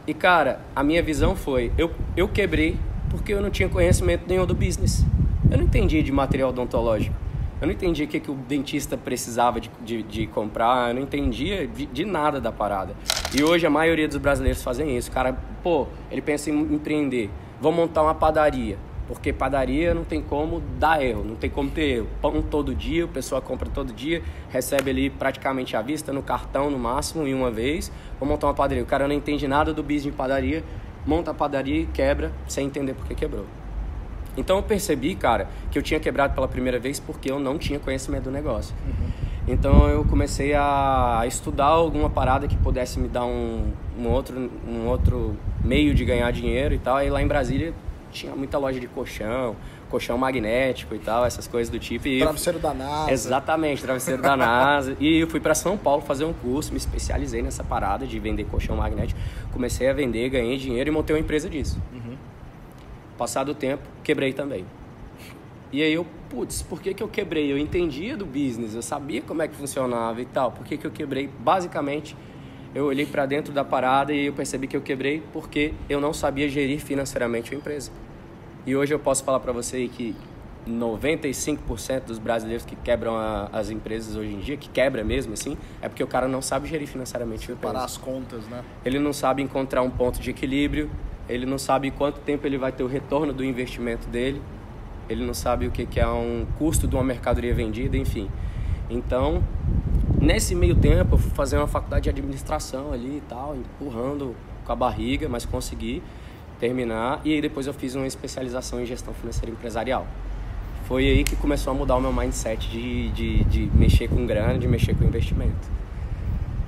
E 0.06 0.14
cara, 0.14 0.60
a 0.74 0.82
minha 0.82 1.02
visão 1.02 1.34
foi, 1.34 1.72
eu, 1.78 1.90
eu 2.16 2.28
quebrei 2.28 2.76
porque 3.10 3.32
eu 3.32 3.40
não 3.40 3.50
tinha 3.50 3.68
conhecimento 3.68 4.24
nenhum 4.28 4.46
do 4.46 4.54
business. 4.54 5.04
Eu 5.50 5.58
não 5.58 5.64
entendia 5.64 6.00
de 6.00 6.12
material 6.12 6.50
odontológico. 6.50 7.16
Eu 7.60 7.66
não 7.66 7.74
entendia 7.74 8.06
o 8.06 8.08
que, 8.08 8.20
que 8.20 8.30
o 8.30 8.34
dentista 8.34 8.96
precisava 8.96 9.60
de, 9.60 9.68
de, 9.84 10.02
de 10.02 10.26
comprar, 10.28 10.88
eu 10.88 10.94
não 10.94 11.02
entendia 11.02 11.66
de, 11.66 11.86
de, 11.86 12.04
nada 12.04 12.40
da 12.40 12.52
parada. 12.52 12.94
E 13.36 13.42
hoje 13.42 13.66
a 13.66 13.70
maioria 13.70 14.06
dos 14.06 14.16
brasileiros 14.16 14.62
fazem 14.62 14.96
isso. 14.96 15.10
O 15.10 15.12
cara, 15.12 15.36
pô, 15.62 15.88
ele 16.10 16.22
pensa 16.22 16.50
em 16.50 16.58
empreender. 16.72 17.28
Vou 17.60 17.72
montar 17.72 18.02
uma 18.02 18.14
padaria. 18.14 18.78
Porque 19.08 19.32
padaria 19.32 19.92
não 19.92 20.04
tem 20.04 20.22
como 20.22 20.62
dar 20.78 21.04
erro, 21.04 21.24
não 21.24 21.34
tem 21.34 21.50
como 21.50 21.68
ter. 21.68 22.04
Pão 22.22 22.40
todo 22.40 22.72
dia, 22.72 23.04
a 23.04 23.08
pessoa 23.08 23.40
compra 23.40 23.68
todo 23.68 23.92
dia, 23.92 24.22
recebe 24.50 24.90
ali 24.90 25.10
praticamente 25.10 25.76
à 25.76 25.82
vista, 25.82 26.12
no 26.12 26.22
cartão 26.22 26.70
no 26.70 26.78
máximo, 26.78 27.26
em 27.26 27.34
uma 27.34 27.50
vez. 27.50 27.90
Vou 28.20 28.28
montar 28.28 28.46
uma 28.46 28.54
padaria. 28.54 28.84
O 28.84 28.86
cara 28.86 29.08
não 29.08 29.14
entende 29.14 29.48
nada 29.48 29.74
do 29.74 29.82
business 29.82 30.04
de 30.04 30.12
padaria, 30.12 30.64
monta 31.04 31.32
a 31.32 31.34
padaria 31.34 31.80
e 31.80 31.86
quebra 31.86 32.32
sem 32.46 32.66
entender 32.66 32.94
por 32.94 33.04
que 33.04 33.16
quebrou. 33.16 33.44
Então 34.40 34.56
eu 34.56 34.62
percebi, 34.62 35.14
cara, 35.14 35.48
que 35.70 35.78
eu 35.78 35.82
tinha 35.82 36.00
quebrado 36.00 36.34
pela 36.34 36.48
primeira 36.48 36.78
vez 36.78 36.98
porque 36.98 37.30
eu 37.30 37.38
não 37.38 37.58
tinha 37.58 37.78
conhecimento 37.78 38.24
do 38.24 38.30
negócio. 38.30 38.74
Uhum. 38.86 39.10
Então 39.46 39.88
eu 39.88 40.04
comecei 40.04 40.54
a 40.54 41.22
estudar 41.26 41.66
alguma 41.66 42.08
parada 42.08 42.48
que 42.48 42.56
pudesse 42.56 42.98
me 42.98 43.08
dar 43.08 43.24
um, 43.24 43.72
um, 43.98 44.08
outro, 44.08 44.50
um 44.66 44.86
outro 44.86 45.36
meio 45.62 45.94
de 45.94 46.04
ganhar 46.04 46.30
dinheiro 46.32 46.74
e 46.74 46.78
tal. 46.78 46.96
Aí 46.96 47.10
lá 47.10 47.22
em 47.22 47.26
Brasília 47.26 47.74
tinha 48.10 48.34
muita 48.34 48.58
loja 48.58 48.80
de 48.80 48.86
colchão, 48.86 49.56
colchão 49.90 50.16
magnético 50.16 50.94
e 50.94 50.98
tal, 50.98 51.24
essas 51.24 51.46
coisas 51.46 51.70
do 51.70 51.78
tipo. 51.78 52.06
E 52.06 52.20
travesseiro 52.20 52.58
da 52.58 52.72
NASA. 52.72 53.12
Exatamente, 53.12 53.82
travesseiro 53.82 54.22
da 54.22 54.36
NASA. 54.36 54.96
E 55.00 55.18
eu 55.18 55.26
fui 55.26 55.40
para 55.40 55.54
São 55.54 55.76
Paulo 55.76 56.02
fazer 56.02 56.24
um 56.24 56.32
curso, 56.32 56.70
me 56.72 56.78
especializei 56.78 57.42
nessa 57.42 57.64
parada 57.64 58.06
de 58.06 58.18
vender 58.18 58.44
colchão 58.44 58.76
magnético. 58.76 59.18
Comecei 59.52 59.88
a 59.88 59.92
vender, 59.92 60.28
ganhei 60.28 60.56
dinheiro 60.56 60.90
e 60.90 60.92
montei 60.92 61.14
uma 61.14 61.20
empresa 61.20 61.48
disso. 61.48 61.80
Uhum. 61.92 61.99
Passado 63.20 63.50
o 63.50 63.54
tempo, 63.54 63.82
quebrei 64.02 64.32
também. 64.32 64.64
E 65.70 65.82
aí 65.82 65.92
eu, 65.92 66.06
putz, 66.30 66.62
por 66.62 66.80
que, 66.80 66.94
que 66.94 67.02
eu 67.02 67.08
quebrei? 67.08 67.52
Eu 67.52 67.58
entendia 67.58 68.16
do 68.16 68.24
business, 68.24 68.74
eu 68.74 68.80
sabia 68.80 69.20
como 69.20 69.42
é 69.42 69.46
que 69.46 69.54
funcionava 69.54 70.22
e 70.22 70.24
tal. 70.24 70.52
Por 70.52 70.64
que, 70.64 70.78
que 70.78 70.86
eu 70.86 70.90
quebrei? 70.90 71.28
Basicamente, 71.38 72.16
eu 72.74 72.86
olhei 72.86 73.04
para 73.04 73.26
dentro 73.26 73.52
da 73.52 73.62
parada 73.62 74.10
e 74.14 74.24
eu 74.24 74.32
percebi 74.32 74.66
que 74.66 74.74
eu 74.74 74.80
quebrei 74.80 75.22
porque 75.34 75.74
eu 75.86 76.00
não 76.00 76.14
sabia 76.14 76.48
gerir 76.48 76.80
financeiramente 76.80 77.54
a 77.54 77.58
empresa. 77.58 77.92
E 78.66 78.74
hoje 78.74 78.94
eu 78.94 78.98
posso 78.98 79.22
falar 79.22 79.40
para 79.40 79.52
você 79.52 79.86
que 79.86 80.16
95% 80.66 82.04
dos 82.04 82.18
brasileiros 82.18 82.64
que 82.64 82.74
quebram 82.74 83.18
a, 83.18 83.50
as 83.52 83.68
empresas 83.68 84.16
hoje 84.16 84.32
em 84.32 84.38
dia, 84.38 84.56
que 84.56 84.70
quebra 84.70 85.04
mesmo 85.04 85.34
assim, 85.34 85.58
é 85.82 85.90
porque 85.90 86.02
o 86.02 86.06
cara 86.06 86.26
não 86.26 86.40
sabe 86.40 86.66
gerir 86.66 86.88
financeiramente 86.88 87.50
a 87.50 87.54
empresa. 87.54 87.74
Parar 87.74 87.84
as 87.84 87.98
contas, 87.98 88.46
né? 88.46 88.64
Ele 88.82 88.98
não 88.98 89.12
sabe 89.12 89.42
encontrar 89.42 89.82
um 89.82 89.90
ponto 89.90 90.18
de 90.18 90.30
equilíbrio, 90.30 90.90
ele 91.30 91.46
não 91.46 91.58
sabe 91.58 91.90
quanto 91.90 92.20
tempo 92.20 92.46
ele 92.46 92.58
vai 92.58 92.72
ter 92.72 92.82
o 92.82 92.86
retorno 92.86 93.32
do 93.32 93.44
investimento 93.44 94.08
dele, 94.08 94.42
ele 95.08 95.24
não 95.24 95.34
sabe 95.34 95.66
o 95.66 95.70
que 95.70 95.98
é 95.98 96.06
um 96.06 96.46
custo 96.58 96.86
de 96.86 96.94
uma 96.94 97.04
mercadoria 97.04 97.54
vendida, 97.54 97.96
enfim. 97.96 98.28
Então, 98.88 99.42
nesse 100.20 100.54
meio 100.54 100.74
tempo, 100.74 101.14
eu 101.14 101.18
fui 101.18 101.30
fazer 101.30 101.56
uma 101.56 101.66
faculdade 101.66 102.04
de 102.04 102.10
administração 102.10 102.92
ali 102.92 103.18
e 103.18 103.22
tal, 103.28 103.56
empurrando 103.56 104.34
com 104.64 104.72
a 104.72 104.76
barriga, 104.76 105.28
mas 105.28 105.44
consegui 105.44 106.02
terminar. 106.58 107.20
E 107.24 107.32
aí 107.32 107.40
depois 107.40 107.66
eu 107.66 107.74
fiz 107.74 107.94
uma 107.94 108.06
especialização 108.06 108.80
em 108.80 108.86
gestão 108.86 109.14
financeira 109.14 109.50
empresarial. 109.50 110.06
Foi 110.86 111.06
aí 111.06 111.24
que 111.24 111.36
começou 111.36 111.72
a 111.72 111.74
mudar 111.74 111.96
o 111.96 112.00
meu 112.00 112.12
mindset 112.12 112.68
de, 112.68 113.08
de, 113.10 113.44
de 113.44 113.70
mexer 113.76 114.08
com 114.08 114.26
grana, 114.26 114.58
de 114.58 114.66
mexer 114.66 114.94
com 114.94 115.04
investimento. 115.04 115.79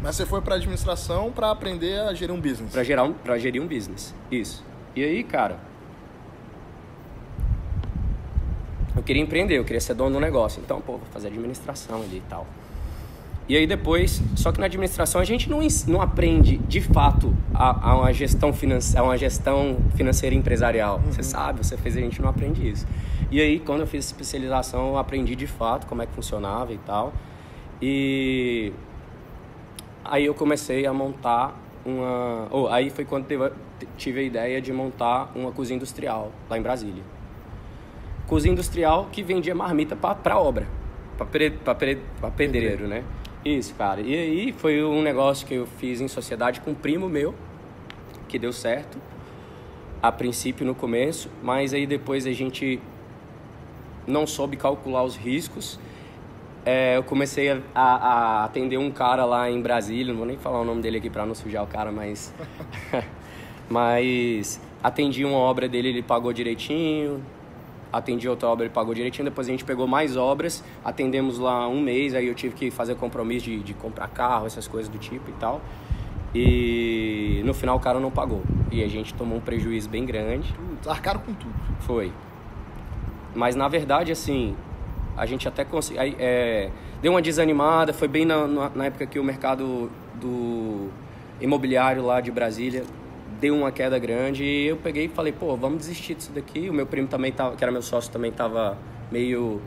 Mas 0.02 0.16
você 0.16 0.26
foi 0.26 0.40
para 0.40 0.56
administração 0.56 1.30
para 1.30 1.50
aprender 1.50 2.00
a 2.00 2.12
gerir 2.12 2.34
um 2.34 2.40
business? 2.40 2.72
Para 2.72 2.82
gerar 2.82 3.04
um, 3.04 3.12
para 3.12 3.38
gerir 3.38 3.62
um 3.62 3.66
business. 3.68 4.12
Isso. 4.30 4.64
E 4.96 5.04
aí, 5.04 5.22
cara, 5.22 5.60
eu 8.96 9.02
queria 9.02 9.22
empreender, 9.22 9.58
eu 9.58 9.64
queria 9.64 9.80
ser 9.80 9.94
dono 9.94 10.16
do 10.16 10.20
negócio. 10.20 10.60
Então, 10.62 10.80
pô, 10.80 10.92
vou 10.98 11.06
fazer 11.12 11.28
administração 11.28 12.02
ali 12.02 12.16
e 12.16 12.22
tal. 12.28 12.46
E 13.48 13.56
aí 13.56 13.66
depois, 13.66 14.22
só 14.36 14.50
que 14.50 14.58
na 14.58 14.66
administração 14.66 15.20
a 15.20 15.24
gente 15.24 15.48
não, 15.48 15.60
não 15.86 16.00
aprende 16.00 16.58
de 16.58 16.80
fato 16.80 17.34
a, 17.54 17.90
a 17.90 17.96
uma 17.98 18.12
gestão 18.12 18.52
financeira, 18.52 19.04
uma 19.04 19.16
gestão 19.16 19.76
financeira 19.94 20.34
empresarial. 20.34 20.96
Uhum. 20.96 21.12
Você 21.12 21.22
sabe, 21.22 21.64
você 21.64 21.76
fez, 21.76 21.96
a 21.96 22.00
gente 22.00 22.20
não 22.20 22.28
aprende 22.28 22.68
isso. 22.68 22.86
E 23.30 23.40
aí 23.40 23.60
quando 23.60 23.80
eu 23.80 23.86
fiz 23.86 24.04
especialização, 24.06 24.88
eu 24.88 24.98
aprendi 24.98 25.36
de 25.36 25.46
fato 25.46 25.86
como 25.86 26.02
é 26.02 26.06
que 26.06 26.12
funcionava 26.12 26.72
e 26.72 26.78
tal. 26.78 27.12
E 27.80 28.72
Aí 30.04 30.24
eu 30.24 30.34
comecei 30.34 30.86
a 30.86 30.92
montar 30.92 31.56
uma. 31.84 32.48
Oh, 32.50 32.66
aí 32.68 32.90
foi 32.90 33.04
quando 33.04 33.26
tive 33.96 34.20
a 34.20 34.22
ideia 34.22 34.60
de 34.60 34.72
montar 34.72 35.30
uma 35.34 35.52
cozinha 35.52 35.76
industrial 35.76 36.32
lá 36.48 36.58
em 36.58 36.62
Brasília. 36.62 37.02
Cozinha 38.26 38.52
industrial 38.52 39.08
que 39.12 39.22
vendia 39.22 39.54
marmita 39.54 39.94
para 39.94 40.38
obra, 40.38 40.66
para 41.16 42.30
pedreiro, 42.30 42.86
né? 42.86 43.04
Isso, 43.44 43.74
cara. 43.74 44.00
E 44.00 44.14
aí 44.14 44.52
foi 44.52 44.82
um 44.82 45.02
negócio 45.02 45.46
que 45.46 45.54
eu 45.54 45.66
fiz 45.66 46.00
em 46.00 46.08
sociedade 46.08 46.60
com 46.60 46.70
um 46.70 46.74
primo 46.74 47.08
meu, 47.08 47.34
que 48.28 48.38
deu 48.38 48.52
certo. 48.52 48.98
A 50.00 50.10
princípio 50.10 50.64
no 50.66 50.74
começo, 50.74 51.28
mas 51.42 51.74
aí 51.74 51.86
depois 51.86 52.26
a 52.26 52.32
gente 52.32 52.80
não 54.06 54.26
soube 54.26 54.56
calcular 54.56 55.04
os 55.04 55.16
riscos 55.16 55.78
é, 56.64 56.96
eu 56.96 57.02
comecei 57.02 57.50
a, 57.50 57.60
a, 57.74 58.44
atender 58.44 58.76
um 58.76 58.90
cara 58.90 59.24
lá 59.24 59.50
em 59.50 59.60
Brasília, 59.60 60.12
não 60.12 60.18
vou 60.18 60.26
nem 60.26 60.36
falar 60.36 60.60
o 60.60 60.64
nome 60.64 60.80
dele 60.80 60.98
aqui 60.98 61.10
para 61.10 61.26
não 61.26 61.34
sujar 61.34 61.64
o 61.64 61.66
cara, 61.66 61.90
mas. 61.90 62.32
mas 63.68 64.60
atendi 64.82 65.24
uma 65.24 65.38
obra 65.38 65.68
dele, 65.68 65.88
ele 65.88 66.02
pagou 66.02 66.32
direitinho. 66.32 67.22
Atendi 67.92 68.26
outra 68.26 68.48
obra, 68.48 68.64
ele 68.64 68.72
pagou 68.72 68.94
direitinho. 68.94 69.24
Depois 69.24 69.48
a 69.48 69.50
gente 69.50 69.64
pegou 69.64 69.86
mais 69.86 70.16
obras, 70.16 70.64
atendemos 70.84 71.38
lá 71.38 71.68
um 71.68 71.80
mês, 71.80 72.14
aí 72.14 72.26
eu 72.26 72.34
tive 72.34 72.54
que 72.54 72.70
fazer 72.70 72.94
compromisso 72.94 73.44
de, 73.46 73.58
de 73.58 73.74
comprar 73.74 74.08
carro, 74.08 74.46
essas 74.46 74.66
coisas 74.66 74.88
do 74.88 74.98
tipo 74.98 75.28
e 75.28 75.34
tal. 75.34 75.60
E 76.34 77.42
no 77.44 77.52
final 77.52 77.76
o 77.76 77.80
cara 77.80 78.00
não 78.00 78.10
pagou. 78.10 78.42
E 78.70 78.82
a 78.82 78.88
gente 78.88 79.12
tomou 79.12 79.36
um 79.36 79.40
prejuízo 79.40 79.90
bem 79.90 80.06
grande. 80.06 80.54
Arcaram 80.86 81.20
com 81.20 81.34
tudo. 81.34 81.54
Foi. 81.80 82.10
Mas 83.34 83.54
na 83.54 83.68
verdade, 83.68 84.10
assim, 84.10 84.56
a 85.16 85.26
gente 85.26 85.46
até 85.46 85.64
conseguiu. 85.64 86.02
É, 86.18 86.70
deu 87.00 87.12
uma 87.12 87.22
desanimada, 87.22 87.92
foi 87.92 88.08
bem 88.08 88.24
na, 88.24 88.46
na, 88.46 88.86
época 88.86 89.06
que 89.06 89.18
o 89.18 89.24
mercado 89.24 89.90
do 90.14 90.88
imobiliário 91.40 92.04
lá 92.04 92.20
de 92.20 92.30
Brasília 92.30 92.84
deu 93.40 93.56
uma 93.56 93.72
queda 93.72 93.98
grande 93.98 94.44
e 94.44 94.68
eu 94.68 94.76
peguei 94.76 95.06
e 95.06 95.08
falei, 95.08 95.32
pô, 95.32 95.56
vamos 95.56 95.78
desistir 95.78 96.14
disso 96.14 96.32
daqui. 96.32 96.70
O 96.70 96.72
meu 96.72 96.86
primo 96.86 97.08
também 97.08 97.32
tava, 97.32 97.56
que 97.56 97.64
era 97.64 97.72
meu 97.72 97.82
sócio, 97.82 98.10
também 98.12 98.30
tava 98.30 98.78
meio 99.10 99.60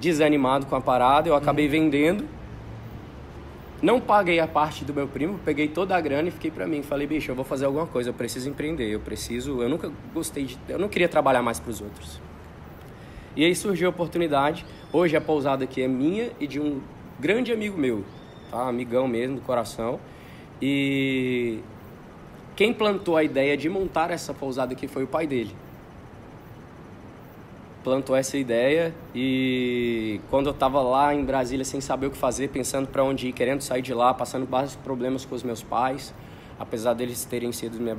desanimado 0.00 0.66
com 0.66 0.74
a 0.74 0.80
parada. 0.80 1.28
Eu 1.28 1.36
acabei 1.36 1.66
uhum. 1.66 1.70
vendendo. 1.70 2.28
Não 3.80 4.00
paguei 4.00 4.38
a 4.38 4.46
parte 4.46 4.84
do 4.84 4.94
meu 4.94 5.08
primo, 5.08 5.40
peguei 5.44 5.66
toda 5.66 5.96
a 5.96 6.00
grana 6.00 6.28
e 6.28 6.30
fiquei 6.30 6.52
para 6.52 6.66
mim. 6.66 6.82
Falei, 6.82 7.06
bicho, 7.06 7.30
eu 7.30 7.34
vou 7.34 7.44
fazer 7.44 7.64
alguma 7.64 7.86
coisa, 7.86 8.10
eu 8.10 8.14
preciso 8.14 8.48
empreender, 8.48 8.88
eu 8.88 9.00
preciso. 9.00 9.60
Eu 9.60 9.68
nunca 9.68 9.90
gostei 10.14 10.44
de. 10.44 10.58
Eu 10.68 10.78
não 10.78 10.88
queria 10.88 11.08
trabalhar 11.08 11.42
mais 11.42 11.58
para 11.58 11.70
os 11.70 11.80
outros. 11.80 12.20
E 13.34 13.44
aí 13.44 13.54
surgiu 13.54 13.88
a 13.88 13.90
oportunidade. 13.90 14.64
Hoje 14.92 15.16
a 15.16 15.20
pousada 15.20 15.64
aqui 15.64 15.82
é 15.82 15.88
minha 15.88 16.30
e 16.38 16.46
de 16.46 16.60
um 16.60 16.80
grande 17.18 17.52
amigo 17.52 17.78
meu, 17.78 18.04
tá? 18.50 18.68
Amigão 18.68 19.08
mesmo 19.08 19.36
do 19.36 19.40
coração. 19.42 19.98
E 20.60 21.60
quem 22.54 22.74
plantou 22.74 23.16
a 23.16 23.24
ideia 23.24 23.56
de 23.56 23.68
montar 23.68 24.10
essa 24.10 24.34
pousada 24.34 24.74
aqui 24.74 24.86
foi 24.86 25.04
o 25.04 25.06
pai 25.06 25.26
dele. 25.26 25.54
Plantou 27.82 28.14
essa 28.14 28.36
ideia 28.36 28.94
e 29.14 30.20
quando 30.30 30.46
eu 30.46 30.52
estava 30.52 30.80
lá 30.82 31.12
em 31.14 31.24
Brasília 31.24 31.64
sem 31.64 31.80
saber 31.80 32.06
o 32.06 32.10
que 32.10 32.18
fazer, 32.18 32.48
pensando 32.48 32.86
para 32.86 33.02
onde 33.02 33.28
ir, 33.28 33.32
querendo 33.32 33.60
sair 33.62 33.82
de 33.82 33.92
lá, 33.92 34.14
passando 34.14 34.46
vários 34.46 34.76
problemas 34.76 35.24
com 35.24 35.34
os 35.34 35.42
meus 35.42 35.64
pais, 35.64 36.14
apesar 36.60 36.94
deles 36.94 37.24
terem 37.24 37.50
sido 37.50 37.80
me, 37.80 37.90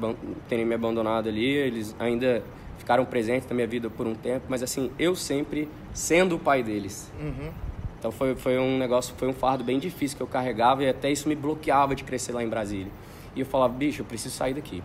terem 0.48 0.63
me 0.63 0.76
abandonado 0.76 1.28
ali, 1.28 1.46
eles 1.46 1.93
ainda 2.00 2.41
ficaram 2.84 3.06
presentes 3.06 3.48
na 3.48 3.56
minha 3.56 3.65
vida 3.65 3.89
por 3.89 4.06
um 4.06 4.13
tempo, 4.13 4.46
mas 4.50 4.62
assim, 4.62 4.91
eu 5.00 5.15
sempre 5.15 5.69
sendo 5.93 6.36
o 6.36 6.39
pai 6.39 6.62
deles. 6.62 7.10
Uhum. 7.17 7.50
Então 7.98 8.12
foi, 8.12 8.36
foi 8.36 8.60
um 8.60 8.78
negócio, 8.78 9.15
foi 9.17 9.30
um 9.30 9.34
fardo 9.34 9.63
bem 9.63 9.80
difícil 9.80 10.17
que 10.17 10.22
eu 10.22 10.28
carregava 10.28 10.84
e 10.84 10.89
até 10.89 11.10
isso 11.10 11.30
me 11.30 11.36
bloqueava 11.36 11.96
de 11.96 12.04
crescer 12.04 12.34
lá 12.34 12.43
em 12.43 12.50
Brasília. 12.50 12.91
E 13.34 13.39
eu 13.39 13.46
falava, 13.46 13.72
bicho, 13.72 14.02
eu 14.02 14.06
preciso 14.06 14.36
sair 14.36 14.54
daqui. 14.54 14.84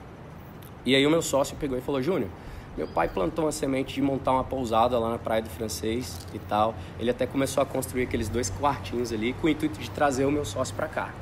E 0.87 0.95
aí 0.95 1.05
o 1.05 1.11
meu 1.11 1.21
sócio 1.21 1.57
pegou 1.57 1.77
e 1.77 1.81
falou, 1.81 2.01
Júnior, 2.01 2.31
meu 2.77 2.87
pai 2.87 3.09
plantou 3.09 3.47
uma 3.47 3.53
semente 3.53 3.93
de 3.93 4.01
montar 4.01 4.31
uma 4.31 4.45
pousada 4.45 4.97
lá 4.97 5.11
na 5.11 5.19
Praia 5.19 5.43
do 5.43 5.51
Francês 5.51 6.25
e 6.33 6.39
tal. 6.39 6.77
Ele 7.01 7.11
até 7.11 7.27
começou 7.27 7.61
a 7.61 7.67
construir 7.67 8.05
aqueles 8.05 8.29
dois 8.29 8.49
quartinhos 8.49 9.13
ali 9.13 9.33
com 9.33 9.49
o 9.49 9.51
intuito 9.51 9.81
de 9.81 9.91
trazer 9.91 10.25
o 10.25 10.31
meu 10.31 10.45
sócio 10.45 10.73
para 10.77 10.87
cá. 10.87 11.13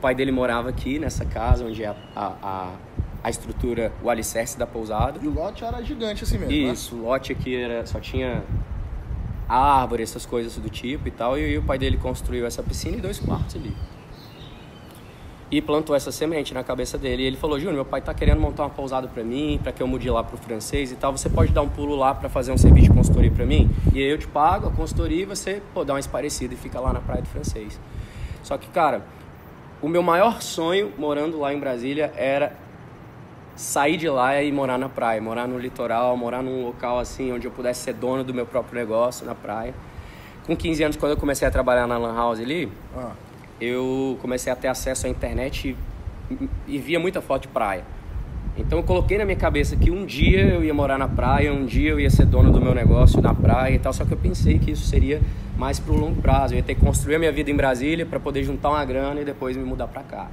O 0.00 0.02
pai 0.02 0.14
dele 0.14 0.32
morava 0.32 0.70
aqui 0.70 0.98
nessa 0.98 1.26
casa 1.26 1.62
onde 1.66 1.84
é 1.84 1.88
a, 1.88 1.96
a, 2.16 2.32
a 2.42 2.72
a 3.22 3.28
estrutura, 3.28 3.92
o 4.02 4.08
alicerce 4.08 4.58
da 4.58 4.66
pousada. 4.66 5.20
E 5.22 5.28
o 5.28 5.30
lote 5.30 5.62
era 5.62 5.82
gigante 5.82 6.24
assim 6.24 6.38
mesmo, 6.38 6.52
né? 6.52 6.72
Isso, 6.72 6.94
né? 6.94 7.02
o 7.02 7.04
lote 7.04 7.32
aqui 7.32 7.54
era, 7.54 7.84
só 7.84 8.00
tinha 8.00 8.42
árvore, 9.46 10.02
essas 10.02 10.24
coisas 10.24 10.56
do 10.56 10.70
tipo 10.70 11.06
e 11.06 11.10
tal. 11.10 11.38
E, 11.38 11.52
e 11.52 11.58
o 11.58 11.62
pai 11.62 11.78
dele 11.78 11.98
construiu 11.98 12.46
essa 12.46 12.62
piscina 12.62 12.96
e 12.96 13.00
dois 13.02 13.20
quartos 13.20 13.56
ali. 13.56 13.76
E 15.50 15.60
plantou 15.60 15.94
essa 15.94 16.10
semente 16.10 16.54
na 16.54 16.64
cabeça 16.64 16.96
dele. 16.96 17.24
E 17.24 17.26
ele 17.26 17.36
falou: 17.36 17.58
Júnior, 17.58 17.74
meu 17.74 17.84
pai 17.84 18.00
tá 18.00 18.14
querendo 18.14 18.40
montar 18.40 18.62
uma 18.62 18.70
pousada 18.70 19.06
para 19.06 19.22
mim, 19.22 19.60
para 19.62 19.70
que 19.70 19.82
eu 19.82 19.86
mude 19.86 20.08
lá 20.08 20.24
pro 20.24 20.38
francês 20.38 20.90
e 20.90 20.96
tal. 20.96 21.12
Você 21.14 21.28
pode 21.28 21.52
dar 21.52 21.60
um 21.60 21.68
pulo 21.68 21.96
lá 21.96 22.14
para 22.14 22.30
fazer 22.30 22.52
um 22.52 22.56
serviço 22.56 22.88
de 22.88 22.94
consultoria 22.94 23.30
para 23.30 23.44
mim? 23.44 23.68
E 23.92 23.98
aí 23.98 24.08
eu 24.08 24.16
te 24.16 24.28
pago 24.28 24.68
a 24.68 24.70
consultoria 24.70 25.22
e 25.22 25.26
você 25.26 25.60
pô, 25.74 25.84
dá 25.84 25.92
uma 25.92 26.00
esparecida 26.00 26.54
e 26.54 26.56
fica 26.56 26.80
lá 26.80 26.92
na 26.92 27.00
praia 27.00 27.20
do 27.20 27.28
francês. 27.28 27.78
Só 28.42 28.56
que, 28.56 28.68
cara, 28.68 29.04
o 29.82 29.88
meu 29.88 30.02
maior 30.02 30.42
sonho 30.42 30.92
morando 30.98 31.38
lá 31.38 31.52
em 31.54 31.58
Brasília 31.58 32.12
era 32.16 32.52
sair 33.56 33.96
de 33.96 34.08
lá 34.08 34.42
e 34.42 34.50
morar 34.50 34.78
na 34.78 34.88
praia, 34.88 35.20
morar 35.20 35.46
no 35.46 35.58
litoral, 35.58 36.16
morar 36.16 36.42
num 36.42 36.64
local 36.64 36.98
assim 36.98 37.32
onde 37.32 37.46
eu 37.46 37.50
pudesse 37.50 37.82
ser 37.82 37.94
dono 37.94 38.24
do 38.24 38.32
meu 38.32 38.46
próprio 38.46 38.78
negócio 38.78 39.26
na 39.26 39.34
praia. 39.34 39.74
Com 40.46 40.56
15 40.56 40.82
anos, 40.82 40.96
quando 40.96 41.12
eu 41.12 41.18
comecei 41.18 41.46
a 41.46 41.50
trabalhar 41.50 41.86
na 41.86 41.98
Lan 41.98 42.14
House 42.14 42.40
ali, 42.40 42.70
ah. 42.96 43.12
eu 43.60 44.18
comecei 44.20 44.52
a 44.52 44.56
ter 44.56 44.68
acesso 44.68 45.06
à 45.06 45.10
internet 45.10 45.76
e, 46.30 46.48
e 46.66 46.78
via 46.78 46.98
muita 46.98 47.20
foto 47.20 47.42
de 47.42 47.48
praia. 47.48 47.84
Então 48.56 48.78
eu 48.78 48.82
coloquei 48.82 49.16
na 49.16 49.24
minha 49.24 49.36
cabeça 49.36 49.76
que 49.76 49.90
um 49.90 50.04
dia 50.04 50.44
eu 50.44 50.64
ia 50.64 50.74
morar 50.74 50.98
na 50.98 51.08
praia, 51.08 51.52
um 51.52 51.64
dia 51.64 51.90
eu 51.90 52.00
ia 52.00 52.10
ser 52.10 52.26
dono 52.26 52.50
do 52.50 52.60
meu 52.60 52.74
negócio 52.74 53.20
na 53.22 53.34
praia 53.34 53.74
e 53.74 53.78
tal, 53.78 53.92
só 53.92 54.04
que 54.04 54.12
eu 54.12 54.18
pensei 54.18 54.58
que 54.58 54.72
isso 54.72 54.86
seria 54.86 55.20
mais 55.56 55.78
para 55.78 55.92
o 55.92 55.96
longo 55.96 56.20
prazo. 56.20 56.54
Eu 56.54 56.58
ia 56.58 56.62
ter 56.62 56.74
que 56.74 56.80
construir 56.80 57.16
a 57.16 57.18
minha 57.18 57.32
vida 57.32 57.50
em 57.50 57.56
Brasília 57.56 58.04
para 58.04 58.18
poder 58.18 58.42
juntar 58.42 58.70
uma 58.70 58.84
grana 58.84 59.20
e 59.20 59.24
depois 59.24 59.56
me 59.56 59.64
mudar 59.64 59.86
para 59.86 60.02
cá. 60.02 60.28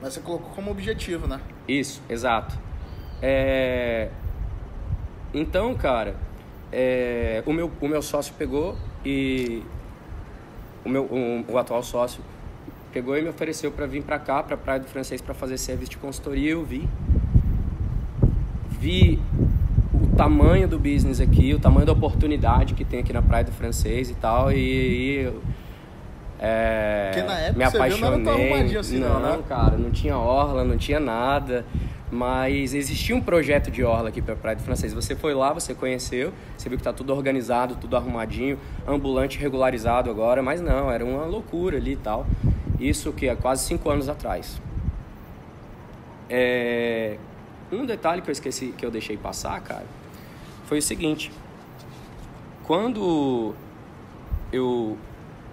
Mas 0.00 0.14
você 0.14 0.20
colocou 0.20 0.50
como 0.54 0.70
objetivo, 0.70 1.26
né? 1.26 1.40
Isso, 1.66 2.02
exato. 2.08 2.58
É... 3.20 4.08
Então, 5.32 5.74
cara, 5.74 6.14
é... 6.70 7.42
o, 7.46 7.52
meu, 7.52 7.70
o 7.80 7.88
meu 7.88 8.02
sócio 8.02 8.34
pegou 8.38 8.76
e. 9.04 9.62
O, 10.84 10.88
meu, 10.88 11.04
o, 11.04 11.44
o 11.48 11.58
atual 11.58 11.82
sócio 11.82 12.22
pegou 12.94 13.18
e 13.18 13.22
me 13.22 13.28
ofereceu 13.28 13.72
para 13.72 13.86
vir 13.86 14.04
para 14.04 14.20
cá, 14.20 14.40
para 14.40 14.56
Praia 14.56 14.78
do 14.78 14.86
Francês, 14.86 15.20
para 15.20 15.34
fazer 15.34 15.58
serviço 15.58 15.90
de 15.90 15.96
consultoria. 15.98 16.52
Eu 16.52 16.64
vi. 16.64 16.88
Vi 18.78 19.20
o 19.92 20.16
tamanho 20.16 20.68
do 20.68 20.78
business 20.78 21.20
aqui, 21.20 21.52
o 21.52 21.58
tamanho 21.58 21.84
da 21.84 21.92
oportunidade 21.92 22.74
que 22.74 22.84
tem 22.84 23.00
aqui 23.00 23.12
na 23.12 23.20
Praia 23.20 23.42
do 23.42 23.50
Francês 23.50 24.10
e 24.10 24.14
tal. 24.14 24.52
E, 24.52 24.56
e 24.56 25.32
é, 26.38 27.10
Porque 27.12 27.26
na 27.26 27.38
época 27.40 27.58
me 27.58 27.64
apaixonei. 27.64 28.10
Viu, 28.10 28.48
não 28.48 28.56
era 28.56 28.80
assim, 28.80 28.98
não, 29.00 29.20
não, 29.20 29.36
né? 29.38 29.42
cara, 29.48 29.76
não 29.76 29.90
tinha 29.90 30.16
orla, 30.16 30.62
não 30.62 30.76
tinha 30.76 31.00
nada. 31.00 31.66
Mas 32.12 32.74
existia 32.74 33.16
um 33.16 33.20
projeto 33.20 33.72
de 33.72 33.82
orla 33.82 34.10
aqui 34.10 34.22
para 34.22 34.36
Praia 34.36 34.56
do 34.56 34.62
Francês. 34.62 34.94
Você 34.94 35.16
foi 35.16 35.34
lá, 35.34 35.52
você 35.52 35.74
conheceu, 35.74 36.32
você 36.56 36.68
viu 36.68 36.78
que 36.78 36.84
tá 36.84 36.92
tudo 36.92 37.12
organizado, 37.12 37.74
tudo 37.74 37.96
arrumadinho, 37.96 38.56
ambulante 38.86 39.36
regularizado 39.36 40.08
agora, 40.08 40.40
mas 40.40 40.60
não, 40.60 40.92
era 40.92 41.04
uma 41.04 41.24
loucura 41.24 41.76
ali 41.76 41.94
e 41.94 41.96
tal. 41.96 42.24
Isso 42.78 43.12
que 43.12 43.28
é 43.28 43.36
quase 43.36 43.64
cinco 43.64 43.90
anos 43.90 44.08
atrás. 44.08 44.60
É... 46.28 47.18
Um 47.72 47.86
detalhe 47.86 48.22
que 48.22 48.30
eu 48.30 48.32
esqueci, 48.32 48.74
que 48.76 48.84
eu 48.84 48.90
deixei 48.90 49.16
passar, 49.16 49.60
cara, 49.60 49.86
foi 50.66 50.78
o 50.78 50.82
seguinte. 50.82 51.32
Quando 52.64 53.54
eu 54.52 54.96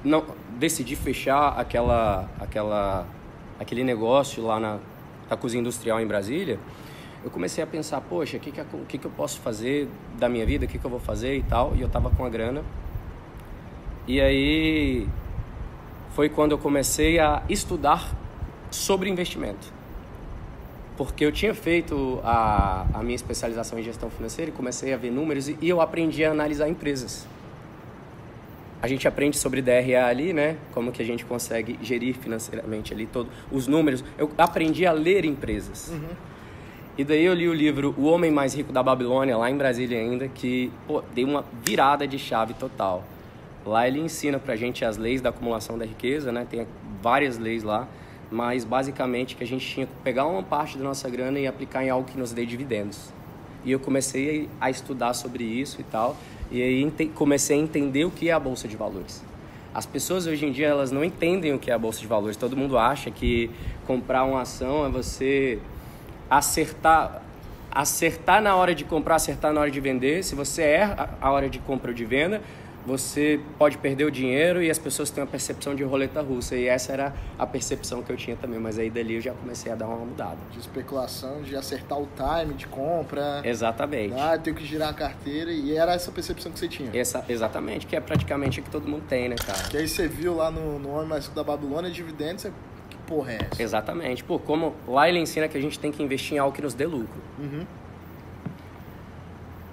não 0.03 0.23
decidi 0.57 0.95
fechar 0.95 1.59
aquela, 1.59 2.29
aquela, 2.39 3.05
aquele 3.59 3.83
negócio 3.83 4.43
lá 4.43 4.59
na, 4.59 4.79
na 5.29 5.37
cozinha 5.37 5.61
industrial 5.61 5.99
em 5.99 6.07
Brasília, 6.07 6.59
eu 7.23 7.29
comecei 7.29 7.63
a 7.63 7.67
pensar, 7.67 8.01
poxa, 8.01 8.37
o 8.37 8.39
que, 8.39 8.51
que, 8.51 8.63
que, 8.87 8.97
que 8.97 9.05
eu 9.05 9.11
posso 9.11 9.39
fazer 9.41 9.87
da 10.17 10.27
minha 10.27 10.45
vida, 10.45 10.65
o 10.65 10.67
que, 10.67 10.77
que 10.77 10.85
eu 10.85 10.89
vou 10.89 10.99
fazer 10.99 11.37
e 11.37 11.43
tal. 11.43 11.75
E 11.75 11.81
eu 11.81 11.89
tava 11.89 12.09
com 12.09 12.25
a 12.25 12.29
grana. 12.29 12.63
E 14.07 14.19
aí 14.19 15.07
foi 16.15 16.29
quando 16.29 16.51
eu 16.51 16.57
comecei 16.57 17.19
a 17.19 17.43
estudar 17.49 18.15
sobre 18.69 19.09
investimento. 19.09 19.71
Porque 20.97 21.25
eu 21.25 21.31
tinha 21.31 21.53
feito 21.53 22.19
a, 22.23 22.85
a 22.93 23.03
minha 23.03 23.15
especialização 23.15 23.79
em 23.79 23.83
gestão 23.83 24.09
financeira 24.09 24.51
e 24.51 24.53
comecei 24.53 24.93
a 24.93 24.97
ver 24.97 25.11
números 25.11 25.49
e, 25.49 25.57
e 25.61 25.69
eu 25.69 25.81
aprendi 25.81 26.23
a 26.23 26.31
analisar 26.31 26.69
empresas 26.69 27.27
a 28.81 28.87
gente 28.87 29.07
aprende 29.07 29.37
sobre 29.37 29.61
DRA 29.61 30.07
ali, 30.07 30.33
né? 30.33 30.57
Como 30.73 30.91
que 30.91 31.01
a 31.01 31.05
gente 31.05 31.23
consegue 31.23 31.77
gerir 31.83 32.15
financeiramente 32.15 32.91
ali 32.93 33.05
todos 33.05 33.31
os 33.51 33.67
números. 33.67 34.03
Eu 34.17 34.31
aprendi 34.37 34.87
a 34.87 34.91
ler 34.91 35.23
empresas. 35.23 35.89
Uhum. 35.89 36.09
E 36.97 37.03
daí 37.03 37.23
eu 37.23 37.33
li 37.33 37.47
o 37.47 37.53
livro 37.53 37.93
O 37.95 38.05
Homem 38.05 38.31
Mais 38.31 38.55
Rico 38.55 38.73
da 38.73 38.81
Babilônia, 38.81 39.37
lá 39.37 39.49
em 39.51 39.55
Brasília 39.55 39.99
ainda, 39.99 40.27
que 40.27 40.71
pô, 40.87 41.03
deu 41.13 41.27
uma 41.27 41.45
virada 41.63 42.07
de 42.07 42.17
chave 42.17 42.55
total. 42.55 43.03
Lá 43.65 43.87
ele 43.87 43.99
ensina 43.99 44.39
pra 44.39 44.55
gente 44.55 44.83
as 44.83 44.97
leis 44.97 45.21
da 45.21 45.29
acumulação 45.29 45.77
da 45.77 45.85
riqueza, 45.85 46.31
né? 46.31 46.47
Tem 46.49 46.65
várias 47.01 47.37
leis 47.37 47.63
lá, 47.63 47.87
mas 48.31 48.63
basicamente 48.63 49.35
que 49.35 49.43
a 49.43 49.47
gente 49.47 49.65
tinha 49.65 49.85
que 49.85 49.93
pegar 50.03 50.25
uma 50.25 50.41
parte 50.41 50.77
da 50.77 50.83
nossa 50.83 51.09
grana 51.09 51.39
e 51.39 51.45
aplicar 51.45 51.83
em 51.83 51.89
algo 51.89 52.09
que 52.09 52.17
nos 52.17 52.31
dê 52.31 52.45
dividendos. 52.45 53.13
E 53.63 53.71
eu 53.71 53.79
comecei 53.79 54.49
a 54.59 54.69
estudar 54.69 55.13
sobre 55.13 55.43
isso 55.43 55.79
e 55.79 55.83
tal. 55.83 56.17
E 56.49 56.61
aí 56.61 56.91
comecei 57.13 57.57
a 57.57 57.61
entender 57.61 58.05
o 58.05 58.11
que 58.11 58.29
é 58.29 58.33
a 58.33 58.39
bolsa 58.39 58.67
de 58.67 58.75
valores. 58.75 59.23
As 59.73 59.85
pessoas 59.85 60.25
hoje 60.25 60.45
em 60.45 60.51
dia 60.51 60.67
elas 60.67 60.91
não 60.91 61.03
entendem 61.03 61.53
o 61.53 61.59
que 61.59 61.71
é 61.71 61.73
a 61.73 61.77
bolsa 61.77 61.99
de 62.01 62.07
valores. 62.07 62.35
Todo 62.35 62.57
mundo 62.57 62.77
acha 62.77 63.11
que 63.11 63.49
comprar 63.85 64.23
uma 64.23 64.41
ação 64.41 64.85
é 64.85 64.89
você 64.89 65.59
acertar 66.29 67.21
acertar 67.73 68.41
na 68.41 68.53
hora 68.53 68.75
de 68.75 68.83
comprar, 68.83 69.15
acertar 69.15 69.53
na 69.53 69.61
hora 69.61 69.71
de 69.71 69.79
vender. 69.79 70.23
Se 70.23 70.35
você 70.35 70.61
erra 70.61 71.17
a 71.21 71.31
hora 71.31 71.49
de 71.49 71.57
compra 71.59 71.91
ou 71.91 71.95
de 71.95 72.03
venda, 72.03 72.41
você 72.85 73.39
pode 73.57 73.77
perder 73.77 74.05
o 74.05 74.11
dinheiro 74.11 74.61
e 74.61 74.69
as 74.69 74.77
pessoas 74.77 75.09
têm 75.09 75.23
uma 75.23 75.29
percepção 75.29 75.75
de 75.75 75.83
roleta 75.83 76.21
russa. 76.21 76.55
E 76.55 76.67
essa 76.67 76.91
era 76.93 77.13
a 77.37 77.45
percepção 77.45 78.01
que 78.01 78.11
eu 78.11 78.17
tinha 78.17 78.35
também. 78.35 78.59
Mas 78.59 78.79
aí 78.79 78.89
dali 78.89 79.15
eu 79.15 79.21
já 79.21 79.33
comecei 79.33 79.71
a 79.71 79.75
dar 79.75 79.87
uma 79.87 79.97
mudada. 79.97 80.37
De 80.51 80.59
especulação, 80.59 81.41
de 81.41 81.55
acertar 81.55 81.99
o 81.99 82.07
time 82.15 82.53
de 82.53 82.67
compra. 82.67 83.41
Exatamente. 83.43 84.13
Ah, 84.17 84.37
tenho 84.37 84.55
que 84.55 84.65
girar 84.65 84.89
a 84.89 84.93
carteira. 84.93 85.51
E 85.51 85.75
era 85.75 85.93
essa 85.93 86.11
percepção 86.11 86.51
que 86.51 86.59
você 86.59 86.67
tinha. 86.67 86.89
Essa, 86.93 87.23
exatamente, 87.29 87.85
que 87.85 87.95
é 87.95 87.99
praticamente 87.99 88.59
o 88.59 88.63
que 88.63 88.69
todo 88.69 88.87
mundo 88.87 89.03
tem, 89.07 89.29
né, 89.29 89.35
cara? 89.35 89.69
Que 89.69 89.77
aí 89.77 89.87
você 89.87 90.07
viu 90.07 90.35
lá 90.35 90.49
no, 90.49 90.79
no 90.79 90.93
Homem 90.95 91.07
Mais 91.07 91.27
da 91.29 91.43
Babilônia, 91.43 91.89
dividendos, 91.91 92.43
você... 92.43 92.51
Que 92.89 92.97
porra 93.07 93.33
é 93.33 93.47
essa? 93.51 93.63
Exatamente. 93.63 94.23
Pô, 94.23 94.37
como 94.39 94.75
lá 94.87 95.07
ele 95.07 95.19
ensina 95.19 95.47
que 95.47 95.57
a 95.57 95.61
gente 95.61 95.79
tem 95.79 95.91
que 95.91 96.01
investir 96.03 96.35
em 96.35 96.39
algo 96.39 96.53
que 96.55 96.61
nos 96.61 96.73
dê 96.73 96.85
lucro. 96.85 97.21
Uhum. 97.39 97.65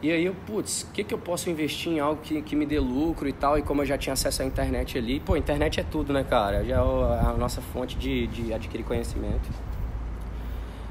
E 0.01 0.13
aí 0.13 0.25
eu, 0.25 0.35
putz, 0.47 0.83
o 0.83 0.93
que, 0.93 1.03
que 1.03 1.13
eu 1.13 1.19
posso 1.19 1.51
investir 1.51 1.93
em 1.93 1.99
algo 1.99 2.21
que, 2.23 2.41
que 2.41 2.55
me 2.55 2.65
dê 2.65 2.79
lucro 2.79 3.29
e 3.29 3.33
tal? 3.33 3.59
E 3.59 3.63
como 3.63 3.83
eu 3.83 3.87
já 3.87 3.99
tinha 3.99 4.13
acesso 4.13 4.43
à 4.43 4.45
internet 4.45 4.97
ali, 4.97 5.19
pô, 5.19 5.37
internet 5.37 5.81
é 5.81 5.83
tudo, 5.83 6.13
né, 6.13 6.23
cara? 6.23 6.65
Já 6.65 6.77
é 6.77 6.79
a 6.79 7.35
nossa 7.37 7.61
fonte 7.61 7.97
de, 7.97 8.29
de 8.29 8.53
adquirir 8.55 8.85
conhecimento. 8.85 9.51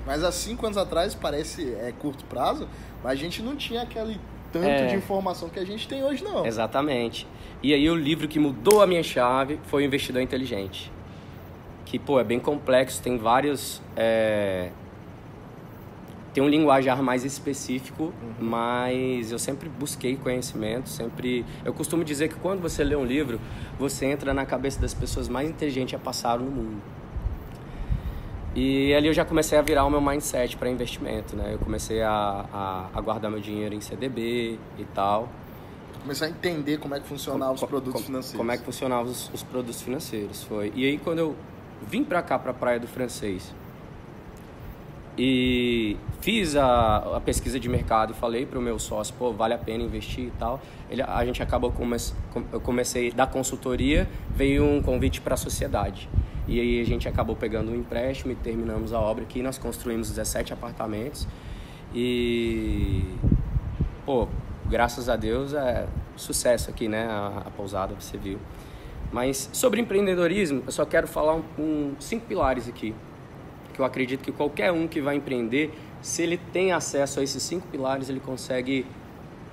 Mas 0.06 0.24
há 0.24 0.32
cinco 0.32 0.66
anos 0.66 0.78
atrás 0.78 1.16
parece 1.16 1.64
é 1.76 1.94
curto 1.98 2.26
prazo, 2.26 2.68
mas 3.02 3.14
a 3.14 3.16
gente 3.16 3.42
não 3.42 3.56
tinha 3.56 3.82
aquele 3.84 4.20
tanto 4.52 4.66
É. 4.66 4.88
de 4.88 4.96
informação 4.96 5.50
que 5.50 5.60
a 5.60 5.66
gente 5.66 5.88
tem 5.88 6.04
hoje, 6.04 6.24
não. 6.24 6.46
Exatamente. 6.46 7.26
E 7.64 7.74
aí 7.74 7.90
o 7.90 7.96
livro 7.96 8.28
que 8.28 8.40
mudou 8.40 8.82
a 8.82 8.88
minha 8.88 9.04
chave 9.04 9.60
foi 9.64 9.84
o 9.84 9.86
Investidor 9.86 10.22
Inteligente. 10.22 10.92
Que, 11.86 11.98
pô, 11.98 12.20
é 12.20 12.24
bem 12.24 12.40
complexo, 12.40 13.02
tem 13.02 13.18
vários... 13.18 13.82
é, 13.96 14.70
Tem 16.34 16.44
um 16.44 16.48
linguajar 16.48 17.02
mais 17.02 17.24
específico, 17.26 18.14
mas 18.40 19.32
eu 19.32 19.40
sempre 19.40 19.68
busquei 19.70 20.16
conhecimento, 20.16 20.88
sempre... 20.90 21.44
Eu 21.66 21.74
costumo 21.74 22.04
dizer 22.04 22.28
que 22.28 22.36
quando 22.36 22.62
você 22.62 22.84
lê 22.84 22.96
um 22.96 23.06
livro, 23.06 23.40
você 23.80 24.06
entra 24.06 24.34
na 24.34 24.46
cabeça 24.46 24.80
das 24.80 24.94
pessoas 24.94 25.28
mais 25.28 25.50
inteligentes 25.50 25.96
a 25.96 25.98
passaram 26.00 26.46
no 26.46 26.52
mundo. 26.52 26.82
E 28.56 28.94
ali 28.94 29.08
eu 29.08 29.14
já 29.14 29.24
comecei 29.24 29.58
a 29.58 29.62
virar 29.62 29.86
o 29.86 29.90
meu 29.90 30.02
mindset 30.02 30.58
para 30.58 30.70
investimento, 30.70 31.36
né? 31.36 31.54
Eu 31.54 31.60
comecei 31.60 32.02
a, 32.02 32.46
a, 32.52 32.88
a 32.94 33.02
guardar 33.02 33.30
meu 33.30 33.40
dinheiro 33.40 33.76
em 33.76 33.82
CDB 33.82 34.58
e 34.80 34.84
tal. 34.96 35.30
Começar 36.02 36.26
a 36.26 36.30
entender 36.30 36.78
como 36.80 36.96
é 36.96 37.00
que 37.00 37.08
funcionavam 37.08 37.54
os 37.56 37.62
produtos 37.64 37.94
co- 38.02 38.06
financeiros. 38.08 38.38
Como 38.38 38.52
é 38.52 38.58
que 38.58 38.64
funcionavam 38.64 39.12
os, 39.12 39.30
os 39.34 39.44
produtos 39.44 39.82
financeiros, 39.82 40.44
foi. 40.44 40.72
E 40.76 40.86
aí 40.86 40.98
quando 40.98 41.20
eu 41.20 41.36
vim 41.88 42.04
pra 42.04 42.22
cá, 42.24 42.40
pra 42.40 42.54
Praia 42.54 42.80
do 42.80 42.88
Francês, 42.88 43.54
e 45.18 45.98
fiz 46.22 46.56
a, 46.56 47.16
a 47.18 47.20
pesquisa 47.22 47.60
de 47.60 47.68
mercado 47.68 48.12
e 48.12 48.16
falei 48.16 48.46
pro 48.46 48.62
meu 48.62 48.78
sócio, 48.78 49.16
pô, 49.18 49.32
vale 49.34 49.54
a 49.54 49.58
pena 49.58 49.84
investir 49.84 50.26
e 50.26 50.32
tal. 50.38 50.62
Ele, 50.90 51.02
a 51.02 51.26
gente 51.26 51.42
acabou, 51.42 51.72
come, 51.72 51.98
com- 52.32 52.44
eu 52.54 52.60
comecei 52.62 53.12
da 53.12 53.26
consultoria, 53.26 54.08
veio 54.36 54.64
um 54.64 54.82
convite 54.82 55.20
para 55.22 55.34
a 55.34 55.38
sociedade. 55.38 56.08
E 56.48 56.60
aí 56.60 56.80
a 56.82 56.86
gente 56.86 57.08
acabou 57.10 57.36
pegando 57.36 57.72
um 57.72 57.76
empréstimo 57.76 58.32
e 58.32 58.36
terminamos 58.36 58.94
a 58.94 59.00
obra 59.00 59.24
aqui. 59.24 59.42
Nós 59.42 59.58
construímos 59.58 60.10
17 60.10 60.54
apartamentos 60.54 61.28
e 61.94 63.04
pô, 64.06 64.28
graças 64.70 65.10
a 65.10 65.16
Deus 65.16 65.54
é 65.54 65.88
sucesso 66.16 66.70
aqui, 66.70 66.88
né? 66.88 67.06
A, 67.08 67.44
a 67.48 67.52
pousada, 67.52 67.94
você 68.00 68.18
viu. 68.18 68.38
Mas 69.12 69.50
sobre 69.54 69.82
empreendedorismo, 69.82 70.64
eu 70.66 70.72
só 70.72 70.86
quero 70.86 71.08
falar 71.08 71.36
um, 71.36 71.44
um- 71.58 71.96
cinco 72.00 72.26
pilares 72.28 72.68
aqui. 72.70 72.94
Que 73.78 73.82
eu 73.82 73.86
acredito 73.86 74.22
que 74.22 74.32
qualquer 74.32 74.72
um 74.72 74.88
que 74.88 75.00
vai 75.00 75.16
empreender, 75.16 75.72
se 76.02 76.24
ele 76.24 76.36
tem 76.36 76.72
acesso 76.72 77.20
a 77.20 77.24
esses 77.24 77.42
cinco 77.44 77.68
pilares, 77.68 78.10
ele 78.10 78.20
consegue 78.20 78.88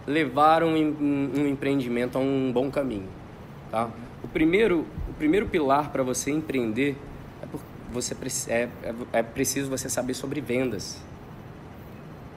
levar 0.06 0.62
um, 0.62 0.74
um, 0.74 1.46
empreendimento 1.46 2.16
a 2.16 2.20
um 2.22 2.50
bom 2.50 2.70
caminho. 2.70 3.06
Tá? 3.70 3.90
O, 4.22 4.28
primeiro, 4.28 4.86
o 5.10 5.12
primeiro 5.12 5.46
pilar 5.46 5.92
para 5.92 6.02
você 6.02 6.30
empreender 6.30 6.96
é, 7.42 7.46
por, 7.46 7.60
você, 7.92 8.16
é, 8.48 8.68
é, 8.82 8.94
é 9.12 9.22
preciso 9.22 9.68
você 9.68 9.90
saber 9.90 10.14
sobre 10.14 10.40
vendas. 10.40 10.98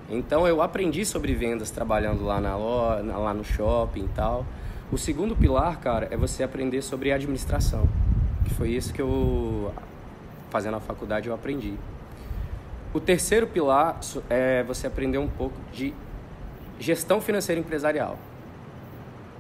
Então 0.10 0.46
eu 0.46 0.62
aprendi 0.62 1.06
sobre 1.06 1.34
vendas 1.34 1.72
trabalhando 1.72 2.24
lá 2.24 2.40
na 2.42 2.56
lá 2.56 3.34
no 3.34 3.46
shopping 3.46 4.04
e 4.04 4.10
tal. 4.10 4.46
O 4.92 4.98
segundo 4.98 5.36
pilar, 5.36 5.80
cara, 5.80 6.08
é 6.12 6.16
você 6.16 6.44
aprender 6.44 6.82
sobre 6.82 7.14
administração. 7.14 7.88
Que 8.46 8.54
foi 8.54 8.72
isso 8.72 8.94
que 8.94 9.02
eu 9.02 9.74
fazendo 10.50 10.76
a 10.76 10.80
faculdade 10.80 11.28
eu 11.28 11.36
aprendi. 11.36 11.74
O 12.94 13.00
terceiro 13.00 13.46
pilar 13.48 14.00
é 14.30 14.64
você 14.64 14.88
aprender 14.88 15.18
um 15.18 15.28
pouco 15.28 15.56
de 15.74 15.94
gestão 16.80 17.20
financeira 17.20 17.60
empresarial. 17.60 18.18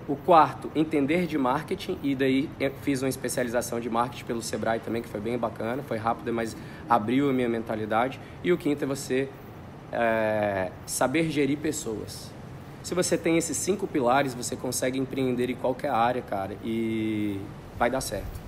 O 0.08 0.15
quarto, 0.15 0.72
entender 0.74 1.26
de 1.26 1.38
marketing, 1.38 1.98
e 2.02 2.15
daí 2.15 2.50
eu 2.60 2.72
fiz 2.82 3.02
uma 3.02 3.10
especialização 3.10 3.80
de 3.80 3.89
marketing 3.89 4.26
pelo 4.26 4.41
Sebrae 4.41 4.80
também, 4.80 5.02
que 5.02 5.10
foi 5.10 5.20
bem 5.20 5.38
bacana, 5.38 5.84
foi 5.84 5.98
rápida, 5.98 6.32
mas 6.32 6.56
abriu 6.89 7.30
a 7.30 7.34
minha 7.34 7.50
mentalidade. 7.50 8.20
E 8.43 8.52
o 8.54 8.58
quinto 8.58 8.84
é 8.84 8.88
você 8.88 9.28
é, 9.91 10.72
saber 10.86 11.30
gerir 11.30 11.58
pessoas. 11.58 12.32
Se 12.84 12.96
você 12.96 13.17
tem 13.17 13.38
esses 13.38 13.58
cinco 13.58 13.86
pilares, 13.86 14.34
você 14.34 14.56
consegue 14.56 14.98
empreender 14.98 15.50
em 15.50 15.56
qualquer 15.56 15.89
área, 15.89 16.22
cara, 16.22 16.56
e 16.63 17.38
vai 17.78 17.89
dar 17.89 18.00
certo. 18.00 18.47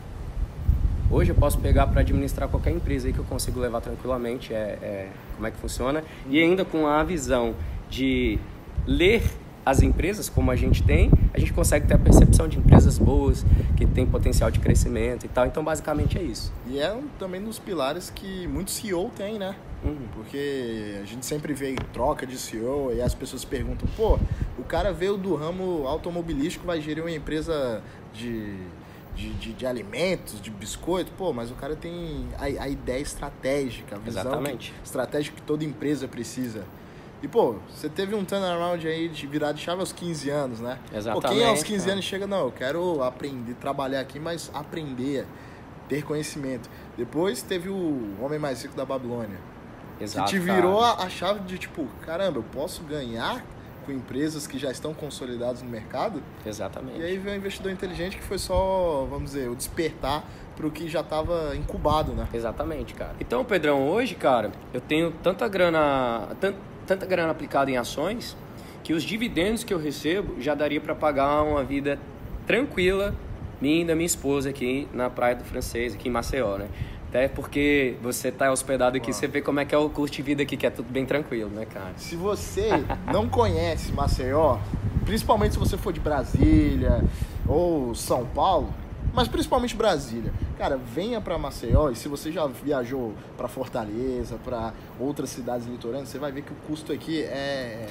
Hoje 1.12 1.32
eu 1.32 1.36
posso 1.36 1.58
pegar 1.58 1.88
para 1.88 2.02
administrar 2.02 2.48
qualquer 2.48 2.72
empresa 2.72 3.08
aí 3.08 3.14
que 3.14 3.18
eu 3.18 3.26
consigo 3.26 3.60
levar 3.60 3.82
tranquilamente, 3.82 4.54
é, 4.54 4.78
é, 4.82 5.10
como 5.36 5.48
é 5.48 5.52
que 5.52 5.58
funciona, 5.58 6.04
e 6.30 6.40
ainda 6.40 6.64
com 6.64 6.86
a 6.86 7.04
visão 7.04 7.56
de 7.90 8.38
ler 8.86 9.24
as 9.66 9.82
empresas 9.82 10.30
como 10.30 10.52
a 10.52 10.56
gente 10.56 10.84
tem, 10.84 11.12
a 11.34 11.40
gente 11.40 11.52
consegue 11.52 11.88
ter 11.88 11.96
a 11.96 11.98
percepção 11.98 12.48
de 12.48 12.60
empresas 12.60 12.98
boas, 12.98 13.44
que 13.76 13.86
tem 13.88 14.06
potencial 14.06 14.52
de 14.52 14.60
crescimento 14.60 15.26
e 15.26 15.30
tal. 15.30 15.46
Então, 15.46 15.64
basicamente 15.64 16.18
é 16.18 16.22
isso. 16.22 16.54
E 16.68 16.80
é 16.80 16.92
um, 16.94 17.08
também 17.20 17.42
dos 17.42 17.60
pilares 17.60 18.10
que 18.10 18.48
muito 18.48 18.72
CEO 18.72 19.12
tem, 19.16 19.38
né? 19.38 19.56
Uhum. 19.84 20.08
Porque 20.14 20.98
a 21.02 21.06
gente 21.06 21.26
sempre 21.26 21.54
vê 21.54 21.76
troca 21.94 22.26
de 22.26 22.38
CEO 22.38 22.92
e 22.94 23.02
as 23.02 23.14
pessoas 23.14 23.44
perguntam, 23.46 23.88
pô, 23.96 24.20
o 24.58 24.64
cara 24.64 24.92
veio 24.92 25.18
do 25.18 25.36
ramo 25.36 25.88
automobilístico, 25.88 26.66
vai 26.66 26.82
gerir 26.82 27.04
uma 27.04 27.12
empresa 27.12 27.82
de, 28.14 28.56
de, 29.16 29.34
de, 29.34 29.54
de 29.54 29.66
alimentos, 29.66 30.40
de 30.42 30.50
biscoito, 30.50 31.12
pô, 31.18 31.34
mas 31.34 31.52
o 31.52 31.56
cara 31.56 31.76
tem 31.76 32.28
a, 32.38 32.44
a 32.64 32.68
ideia 32.70 33.02
estratégica, 33.02 33.96
a 33.96 34.00
visão 34.00 34.22
Exatamente. 34.22 34.72
que- 34.72 34.84
estratégica 34.86 35.36
que 35.36 35.42
toda 35.42 35.64
empresa 35.66 36.08
precisa. 36.08 36.64
E, 37.22 37.28
pô, 37.28 37.56
você 37.70 37.90
teve 37.90 38.16
um 38.16 38.24
turnaround 38.24 38.88
aí 38.88 39.10
de 39.10 39.28
virar 39.28 39.52
de 39.52 39.60
chave 39.62 39.82
aos 39.82 39.92
15 39.92 40.30
anos, 40.30 40.60
né? 40.62 40.80
Pô, 40.86 40.90
quem 40.90 40.96
aos 41.02 41.04
Exatamente, 41.60 41.66
15 41.66 41.80
cara. 41.82 41.92
anos 41.94 42.06
chega, 42.06 42.28
não, 42.28 42.40
eu 42.46 42.52
quero 42.52 43.04
aprender, 43.04 43.56
trabalhar 43.56 44.00
aqui, 44.00 44.18
mas 44.20 44.50
aprender, 44.54 45.26
ter 45.90 46.04
conhecimento. 46.04 46.70
Depois 46.98 47.42
teve 47.42 47.68
o 47.68 48.16
Homem 48.22 48.40
Mais 48.40 48.62
Rico 48.62 48.76
da 48.76 48.86
Babilônia. 48.86 49.38
Exato. 50.00 50.32
que 50.32 50.38
te 50.38 50.40
virou 50.40 50.80
a, 50.82 50.94
a 51.04 51.10
chave 51.10 51.42
de 51.42 51.58
tipo, 51.58 51.86
caramba, 52.06 52.40
eu 52.40 52.44
posso 52.44 52.84
ganhar 52.84 53.44
com 53.90 53.92
empresas 53.92 54.46
que 54.46 54.60
já 54.60 54.70
estão 54.72 54.94
consolidadas 54.94 55.64
no 55.64 55.70
mercado? 55.70 56.22
Exatamente. 56.46 57.00
E 57.00 57.04
aí 57.04 57.18
veio 57.18 57.36
o 57.36 57.40
investidor 57.40 57.72
inteligente 57.72 58.16
que 58.18 58.24
foi 58.24 58.38
só, 58.38 59.08
vamos 59.10 59.32
dizer, 59.32 59.50
o 59.50 59.56
despertar 59.56 60.24
para 60.56 60.68
o 60.68 60.72
que 60.72 60.88
já 60.88 61.00
estava 61.00 61.56
incubado, 61.56 62.12
né? 62.12 62.28
Exatamente, 62.34 62.94
cara. 62.94 63.16
Então, 63.20 63.44
Pedrão, 63.44 63.88
hoje, 63.90 64.14
cara, 64.14 64.52
eu 64.74 64.80
tenho 64.82 65.12
tanta 65.24 65.48
grana, 65.48 66.28
tan- 66.40 66.54
tanta 66.86 67.06
grana 67.06 67.32
aplicada 67.32 67.72
em 67.72 67.78
ações 67.78 68.38
que 68.84 68.94
os 68.94 69.04
dividendos 69.04 69.64
que 69.64 69.74
eu 69.74 69.80
recebo 69.80 70.40
já 70.40 70.54
daria 70.54 70.80
para 70.82 70.94
pagar 70.94 71.42
uma 71.44 71.64
vida 71.64 71.98
tranquila 72.46 73.14
minha 73.62 73.82
e 73.82 73.86
da 73.86 73.96
minha 73.96 74.06
esposa 74.06 74.50
aqui 74.50 74.88
na 74.94 75.10
Praia 75.10 75.36
do 75.36 75.44
Francês, 75.44 75.94
aqui 75.94 76.08
em 76.08 76.12
Maceió, 76.12 76.58
né? 76.58 76.68
Até 77.10 77.28
porque 77.28 77.96
você 78.04 78.32
tá 78.32 78.52
hospedado 78.52 78.96
aqui, 78.96 79.12
você 79.12 79.28
vê 79.28 79.42
como 79.42 79.60
é 79.60 79.66
que 79.66 79.74
é 79.74 79.78
o 79.78 79.90
custo 79.90 80.18
de 80.18 80.22
vida 80.22 80.44
aqui, 80.44 80.56
que 80.56 80.68
é 80.68 80.70
tudo 80.70 80.92
bem 80.92 81.08
tranquilo, 81.08 81.50
né, 81.50 81.66
cara? 81.66 81.94
Se 81.98 82.16
você 82.16 82.70
não 83.12 83.28
conhece 83.28 83.92
Maceió, 83.92 84.60
principalmente 85.06 85.54
se 85.54 85.60
você 85.60 85.76
for 85.76 85.92
de 85.92 86.00
Brasília 86.00 87.04
ou 87.48 87.96
São 87.96 88.28
Paulo, 88.28 88.72
mas 89.12 89.28
principalmente 89.28 89.76
Brasília, 89.76 90.32
cara, 90.56 90.78
venha 90.78 91.20
para 91.20 91.36
Maceió 91.36 91.90
e 91.90 91.96
se 91.96 92.08
você 92.08 92.32
já 92.32 92.46
viajou 92.46 93.16
para 93.36 93.48
Fortaleza, 93.48 94.38
para 94.46 94.72
outras 95.00 95.32
cidades 95.32 95.66
litorâneas, 95.66 96.10
você 96.10 96.20
vai 96.20 96.32
ver 96.32 96.44
que 96.44 96.52
o 96.52 96.56
custo 96.68 96.94
aqui 96.94 97.24
é, 97.24 97.88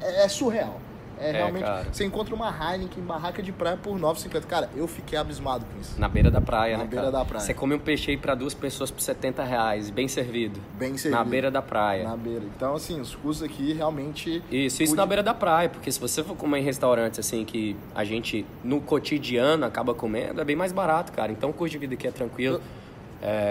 é, 0.00 0.24
é 0.24 0.28
surreal. 0.28 0.80
É, 1.18 1.30
É, 1.30 1.32
realmente. 1.32 1.64
cara. 1.64 1.86
Você 1.92 2.04
encontra 2.04 2.34
uma 2.34 2.48
Heineken 2.50 3.02
em 3.02 3.06
barraca 3.06 3.42
de 3.42 3.50
praia 3.52 3.76
por 3.76 3.98
9,50. 3.98 4.46
Cara, 4.46 4.68
eu 4.76 4.86
fiquei 4.86 5.18
abismado 5.18 5.64
com 5.64 5.80
isso. 5.80 5.98
Na 5.98 6.08
beira 6.08 6.30
da 6.30 6.40
praia, 6.40 6.76
Na 6.76 6.84
né, 6.84 6.88
beira 6.90 7.06
cara? 7.06 7.18
da 7.18 7.24
praia. 7.24 7.44
Você 7.44 7.54
come 7.54 7.74
um 7.74 7.78
peixe 7.78 8.10
aí 8.10 8.16
pra 8.16 8.34
duas 8.34 8.52
pessoas 8.54 8.90
por 8.90 9.00
70 9.00 9.42
reais, 9.42 9.88
bem 9.90 10.08
servido. 10.08 10.60
Bem 10.78 10.96
servido. 10.98 11.22
Na 11.22 11.24
beira 11.28 11.50
da 11.50 11.62
praia. 11.62 12.04
Na 12.08 12.16
beira. 12.16 12.42
Então, 12.56 12.74
assim, 12.74 13.00
os 13.00 13.14
custos 13.14 13.42
aqui 13.48 13.72
realmente. 13.72 14.42
Isso, 14.50 14.82
isso 14.82 14.92
Pude- 14.92 14.96
na 14.96 15.06
beira 15.06 15.22
da 15.22 15.32
praia, 15.34 15.68
porque 15.68 15.90
se 15.90 15.98
você 15.98 16.22
for 16.22 16.36
comer 16.36 16.58
em 16.58 16.62
restaurantes 16.62 17.18
assim 17.18 17.44
que 17.44 17.76
a 17.94 18.04
gente 18.04 18.44
no 18.62 18.80
cotidiano 18.80 19.64
acaba 19.64 19.94
comendo, 19.94 20.40
é 20.40 20.44
bem 20.44 20.56
mais 20.56 20.72
barato, 20.72 21.12
cara. 21.12 21.32
Então 21.32 21.50
o 21.50 21.52
custo 21.52 21.72
de 21.72 21.78
vida 21.78 21.94
aqui 21.94 22.06
é 22.06 22.10
tranquilo. 22.10 22.60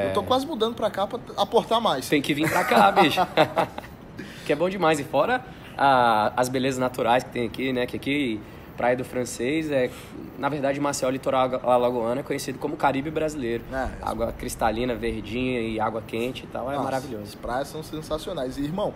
Eu 0.07 0.13
tô 0.13 0.23
quase 0.23 0.45
mudando 0.45 0.75
pra 0.75 0.89
cá 0.91 1.07
pra 1.07 1.19
aportar 1.35 1.81
mais. 1.81 2.07
Tem 2.07 2.21
que 2.21 2.33
vir 2.33 2.49
pra 2.49 2.63
cá, 2.63 2.91
bicho. 2.91 3.19
que 4.45 4.53
é 4.53 4.55
bom 4.55 4.69
demais. 4.69 4.99
E 4.99 5.03
fora 5.03 5.43
a- 5.77 6.33
as 6.35 6.49
belezas 6.49 6.79
naturais 6.79 7.23
que 7.23 7.29
tem 7.31 7.45
aqui, 7.47 7.73
né? 7.73 7.85
Que 7.85 7.95
aqui 7.97 8.39
Praia 8.77 8.95
do 8.97 9.05
Francês 9.05 9.71
é, 9.71 9.89
na 10.37 10.49
verdade, 10.49 10.79
Maceió 10.81 11.09
Litoral 11.09 11.61
Alagoano 11.63 12.19
é 12.19 12.23
conhecido 12.23 12.59
como 12.59 12.75
Caribe 12.75 13.09
brasileiro. 13.09 13.63
É, 13.71 13.89
água 14.01 14.33
cristalina, 14.33 14.93
verdinha 14.93 15.61
e 15.61 15.79
água 15.79 16.01
quente 16.05 16.43
e 16.43 16.47
tal, 16.47 16.69
é 16.69 16.73
Nossa, 16.73 16.83
maravilhoso. 16.83 17.23
As 17.23 17.35
praias 17.35 17.67
são 17.69 17.81
sensacionais. 17.81 18.57
E, 18.57 18.61
irmão, 18.63 18.93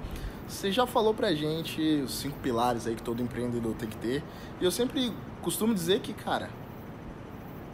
você 0.47 0.71
já 0.71 0.85
falou 0.85 1.13
pra 1.13 1.33
gente 1.33 1.81
os 2.03 2.13
cinco 2.19 2.37
pilares 2.39 2.87
aí 2.87 2.95
que 2.95 3.03
todo 3.03 3.21
empreendedor 3.21 3.73
tem 3.75 3.87
que 3.87 3.95
ter. 3.97 4.23
E 4.59 4.65
eu 4.65 4.71
sempre 4.71 5.13
costumo 5.41 5.73
dizer 5.73 5.99
que, 6.01 6.11
cara, 6.11 6.49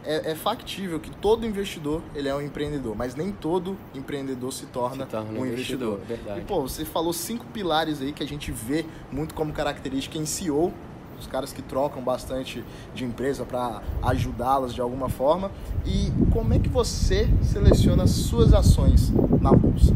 é, 0.06 0.30
é, 0.30 0.34
factível 0.34 1.00
que 1.00 1.10
todo 1.10 1.44
investidor 1.44 2.00
ele 2.14 2.28
é 2.28 2.34
um 2.34 2.40
empreendedor, 2.40 2.94
mas 2.96 3.14
nem 3.16 3.32
todo 3.32 3.76
empreendedor 3.94 4.52
se 4.52 4.66
torna, 4.66 5.04
se 5.04 5.10
torna 5.10 5.38
um 5.38 5.44
investidor. 5.44 6.00
investidor. 6.04 6.38
E, 6.38 6.40
pô, 6.42 6.62
você 6.62 6.84
falou 6.84 7.12
cinco 7.12 7.44
pilares 7.46 8.00
aí 8.00 8.12
que 8.12 8.22
a 8.22 8.26
gente 8.26 8.52
vê 8.52 8.86
muito 9.10 9.34
como 9.34 9.52
característica 9.52 10.16
em 10.16 10.24
CEO, 10.24 10.72
os 11.18 11.26
caras 11.26 11.52
que 11.52 11.60
trocam 11.60 12.02
bastante 12.02 12.64
de 12.94 13.04
empresa 13.04 13.44
para 13.44 13.82
ajudá-las 14.02 14.74
de 14.74 14.80
alguma 14.80 15.08
forma. 15.08 15.50
E 15.84 16.12
como 16.32 16.54
é 16.54 16.58
que 16.58 16.68
você 16.68 17.28
seleciona 17.42 18.04
as 18.04 18.10
suas 18.10 18.52
ações 18.52 19.10
na 19.40 19.50
bolsa? 19.52 19.92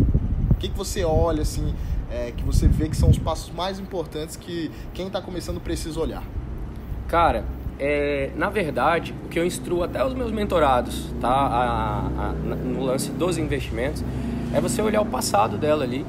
O 0.50 0.54
que, 0.54 0.68
que 0.68 0.76
você 0.76 1.04
olha 1.04 1.42
assim, 1.42 1.74
é, 2.10 2.32
que 2.32 2.42
você 2.42 2.66
vê 2.66 2.88
que 2.88 2.96
são 2.96 3.10
os 3.10 3.18
passos 3.18 3.52
mais 3.54 3.78
importantes 3.78 4.36
que 4.36 4.70
quem 4.92 5.06
está 5.06 5.22
começando 5.22 5.60
precisa 5.60 6.00
olhar? 6.00 6.24
Cara, 7.06 7.44
é, 7.80 8.28
na 8.36 8.50
verdade, 8.50 9.14
o 9.24 9.28
que 9.28 9.38
eu 9.38 9.44
instruo 9.44 9.82
até 9.82 10.04
os 10.04 10.12
meus 10.12 10.30
mentorados, 10.30 11.06
tá? 11.18 11.30
A, 11.30 12.28
a, 12.28 12.32
no 12.32 12.84
lance 12.84 13.10
dos 13.10 13.38
investimentos, 13.38 14.04
é 14.52 14.60
você 14.60 14.82
olhar 14.82 15.00
o 15.00 15.06
passado 15.06 15.56
dela 15.56 15.82
ali. 15.82 16.04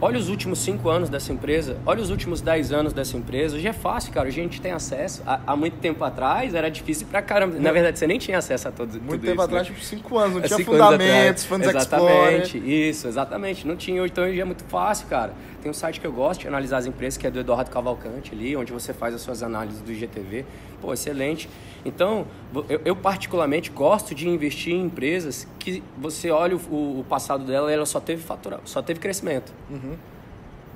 Olha 0.00 0.16
os 0.16 0.28
últimos 0.28 0.60
cinco 0.60 0.90
anos 0.90 1.08
dessa 1.08 1.32
empresa, 1.32 1.76
olha 1.84 2.00
os 2.00 2.10
últimos 2.10 2.40
dez 2.40 2.72
anos 2.72 2.92
dessa 2.92 3.16
empresa. 3.16 3.56
Hoje 3.56 3.66
é 3.66 3.72
fácil, 3.72 4.12
cara. 4.12 4.28
Hoje 4.28 4.38
a 4.38 4.42
gente 4.44 4.60
tem 4.60 4.70
acesso. 4.70 5.22
Há, 5.26 5.56
muito 5.56 5.78
tempo 5.78 6.04
atrás 6.04 6.54
era 6.54 6.70
difícil 6.70 7.06
pra 7.10 7.20
caramba. 7.20 7.58
Na 7.58 7.72
verdade, 7.72 7.98
você 7.98 8.06
nem 8.06 8.18
tinha 8.18 8.38
acesso 8.38 8.68
a 8.68 8.70
todos. 8.70 8.94
Muito 8.94 9.10
tudo 9.10 9.22
tempo 9.22 9.32
isso, 9.32 9.42
atrás, 9.42 9.68
né? 9.68 9.74
tipo, 9.74 9.84
cinco 9.84 10.18
anos, 10.18 10.36
não 10.36 10.44
é 10.44 10.46
tinha 10.46 10.64
fundamentos, 10.64 11.44
fundos 11.44 11.68
Exatamente, 11.68 12.58
isso, 12.58 13.08
exatamente. 13.08 13.66
Não 13.66 13.74
tinha. 13.74 14.06
Então 14.06 14.22
hoje 14.22 14.40
é 14.40 14.44
muito 14.44 14.62
fácil, 14.64 15.08
cara. 15.08 15.32
Tem 15.68 15.70
um 15.70 15.74
site 15.74 16.00
que 16.00 16.06
eu 16.06 16.12
gosto 16.12 16.40
de 16.40 16.48
analisar 16.48 16.78
as 16.78 16.86
empresas, 16.86 17.18
que 17.18 17.26
é 17.26 17.30
do 17.30 17.40
Eduardo 17.40 17.70
Cavalcante 17.70 18.32
ali, 18.32 18.56
onde 18.56 18.72
você 18.72 18.94
faz 18.94 19.14
as 19.14 19.20
suas 19.20 19.42
análises 19.42 19.82
do 19.82 19.92
IGTV. 19.92 20.46
Pô, 20.80 20.94
excelente. 20.94 21.46
Então, 21.84 22.26
eu, 22.70 22.80
eu 22.86 22.96
particularmente 22.96 23.70
gosto 23.70 24.14
de 24.14 24.26
investir 24.26 24.72
em 24.72 24.86
empresas 24.86 25.46
que 25.58 25.82
você 25.98 26.30
olha 26.30 26.56
o, 26.56 27.00
o 27.00 27.04
passado 27.06 27.44
dela 27.44 27.70
e 27.70 27.74
ela 27.74 27.84
só 27.84 28.00
teve 28.00 28.22
fatura, 28.22 28.60
só 28.64 28.80
teve 28.80 28.98
crescimento. 28.98 29.52
Uhum. 29.68 29.94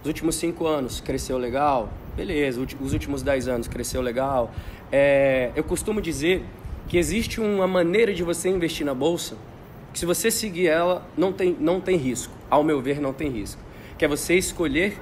Os 0.03 0.09
últimos 0.09 0.35
cinco 0.35 0.67
anos 0.67 1.01
cresceu 1.01 1.39
legal, 1.39 1.89
beleza. 2.15 2.61
Os 2.79 2.93
últimos 2.93 3.23
dez 3.23 3.49
anos 3.49 3.69
cresceu 3.69 4.03
legal. 4.03 4.51
É, 4.93 5.53
eu 5.57 5.65
costumo 5.65 6.03
dizer 6.03 6.45
que 6.87 6.99
existe 6.99 7.41
uma 7.41 7.67
maneira 7.67 8.13
de 8.13 8.23
você 8.23 8.51
investir 8.51 8.85
na 8.85 8.93
bolsa 8.93 9.39
que 9.91 9.99
se 9.99 10.05
você 10.05 10.31
seguir 10.31 10.67
ela 10.67 11.03
não 11.17 11.33
tem, 11.33 11.57
não 11.59 11.81
tem 11.81 11.97
risco. 11.97 12.35
Ao 12.51 12.63
meu 12.63 12.83
ver, 12.83 13.01
não 13.01 13.15
tem 13.15 13.31
risco 13.31 13.72
que 14.03 14.07
é 14.07 14.09
você 14.09 14.35
escolher 14.35 14.99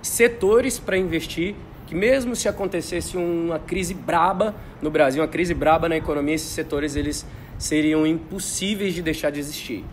setores 0.00 0.78
para 0.78 0.96
investir, 0.96 1.54
que 1.86 1.94
mesmo 1.94 2.34
se 2.34 2.48
acontecesse 2.48 3.14
uma 3.14 3.58
crise 3.58 3.92
braba 3.92 4.54
no 4.80 4.90
Brasil, 4.90 5.20
uma 5.20 5.28
crise 5.28 5.52
braba 5.52 5.86
na 5.86 5.98
economia, 5.98 6.34
esses 6.34 6.48
setores 6.48 6.96
eles 6.96 7.26
seriam 7.58 8.06
impossíveis 8.06 8.94
de 8.94 9.02
deixar 9.02 9.28
de 9.28 9.38
existir. 9.38 9.84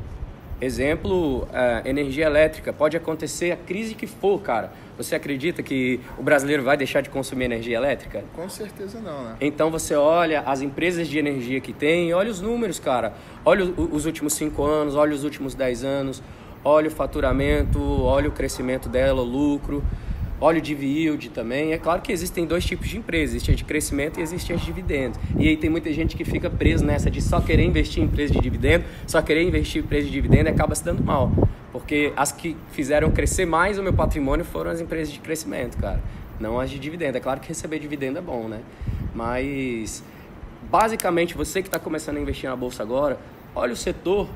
Exemplo, 0.62 1.46
energia 1.84 2.26
elétrica. 2.26 2.72
Pode 2.72 2.96
acontecer 2.96 3.52
a 3.52 3.58
crise 3.58 3.94
que 3.94 4.08
for, 4.08 4.40
cara. 4.40 4.72
Você 4.98 5.16
acredita 5.16 5.62
que 5.62 6.00
o 6.18 6.24
brasileiro 6.24 6.64
vai 6.64 6.78
deixar 6.78 7.02
de 7.02 7.10
consumir 7.10 7.44
energia 7.44 7.76
elétrica? 7.76 8.24
Com 8.34 8.48
certeza 8.48 9.02
não, 9.02 9.24
né? 9.26 9.36
Então 9.42 9.70
você 9.70 9.96
olha 9.96 10.40
as 10.46 10.62
empresas 10.62 11.10
de 11.10 11.20
energia 11.20 11.60
que 11.60 11.74
tem, 11.74 12.14
olha 12.14 12.32
os 12.32 12.40
números, 12.40 12.80
cara. 12.80 13.14
Olha 13.44 13.66
os 13.66 14.06
últimos 14.06 14.34
cinco 14.36 14.64
anos, 14.64 14.96
olha 14.96 15.14
os 15.14 15.26
últimos 15.26 15.54
dez 15.54 15.84
anos, 15.84 16.24
olha 16.64 16.88
o 16.88 16.92
faturamento, 16.92 17.80
olha 18.04 18.30
o 18.30 18.32
crescimento 18.32 18.88
dela, 18.88 19.22
o 19.22 19.26
lucro, 19.26 19.84
olha 20.40 20.60
o 20.60 20.62
div 20.62 20.84
yield 20.84 21.30
também. 21.30 21.74
É 21.74 21.78
claro 21.78 22.02
que 22.02 22.12
existem 22.12 22.46
dois 22.46 22.66
tipos 22.66 22.88
de 22.88 22.98
empresas, 22.98 23.36
existe 23.36 23.52
a 23.52 23.56
de 23.56 23.64
crescimento 23.64 24.20
e 24.20 24.24
existe 24.24 24.54
a 24.54 24.56
de 24.56 24.66
dividendos. 24.66 25.20
E 25.38 25.48
aí 25.48 25.58
tem 25.58 25.70
muita 25.70 25.92
gente 25.92 26.16
que 26.16 26.24
fica 26.24 26.50
preso 26.50 26.86
nessa 26.86 27.10
de 27.10 27.22
só 27.22 27.42
querer 27.42 27.64
investir 27.64 28.02
em 28.02 28.06
empresa 28.06 28.34
de 28.34 28.40
dividendo, 28.40 28.86
só 29.08 29.22
querer 29.22 29.44
investir 29.44 29.82
em 29.82 29.86
empresa 29.86 30.06
de 30.06 30.12
dividendo 30.12 30.50
e 30.50 30.52
acaba 30.52 30.76
se 30.76 30.84
dando 30.84 31.04
mal. 31.04 31.32
Porque 31.72 32.14
as 32.16 32.32
que 32.32 32.56
fizeram 32.72 33.10
crescer 33.12 33.46
mais 33.46 33.80
o 33.80 33.84
meu 33.84 33.94
patrimônio 33.94 34.46
foram 34.46 34.72
as 34.72 34.80
empresas 34.80 35.14
de 35.14 35.20
crescimento, 35.20 35.78
cara. 35.78 36.02
Não 36.40 36.60
as 36.60 36.70
de 36.70 36.78
dividendo. 36.78 37.18
É 37.18 37.22
claro 37.22 37.40
que 37.40 37.48
receber 37.48 37.80
dividendo 37.80 38.20
é 38.20 38.22
bom, 38.22 38.48
né? 38.48 38.60
Mas 39.16 40.04
basicamente 40.70 41.36
você 41.36 41.62
que 41.62 41.68
está 41.68 41.80
começando 41.80 42.18
a 42.18 42.20
investir 42.20 42.50
na 42.50 42.56
bolsa 42.56 42.84
agora, 42.84 43.18
olha 43.56 43.74
o 43.74 43.76
setor 43.76 44.28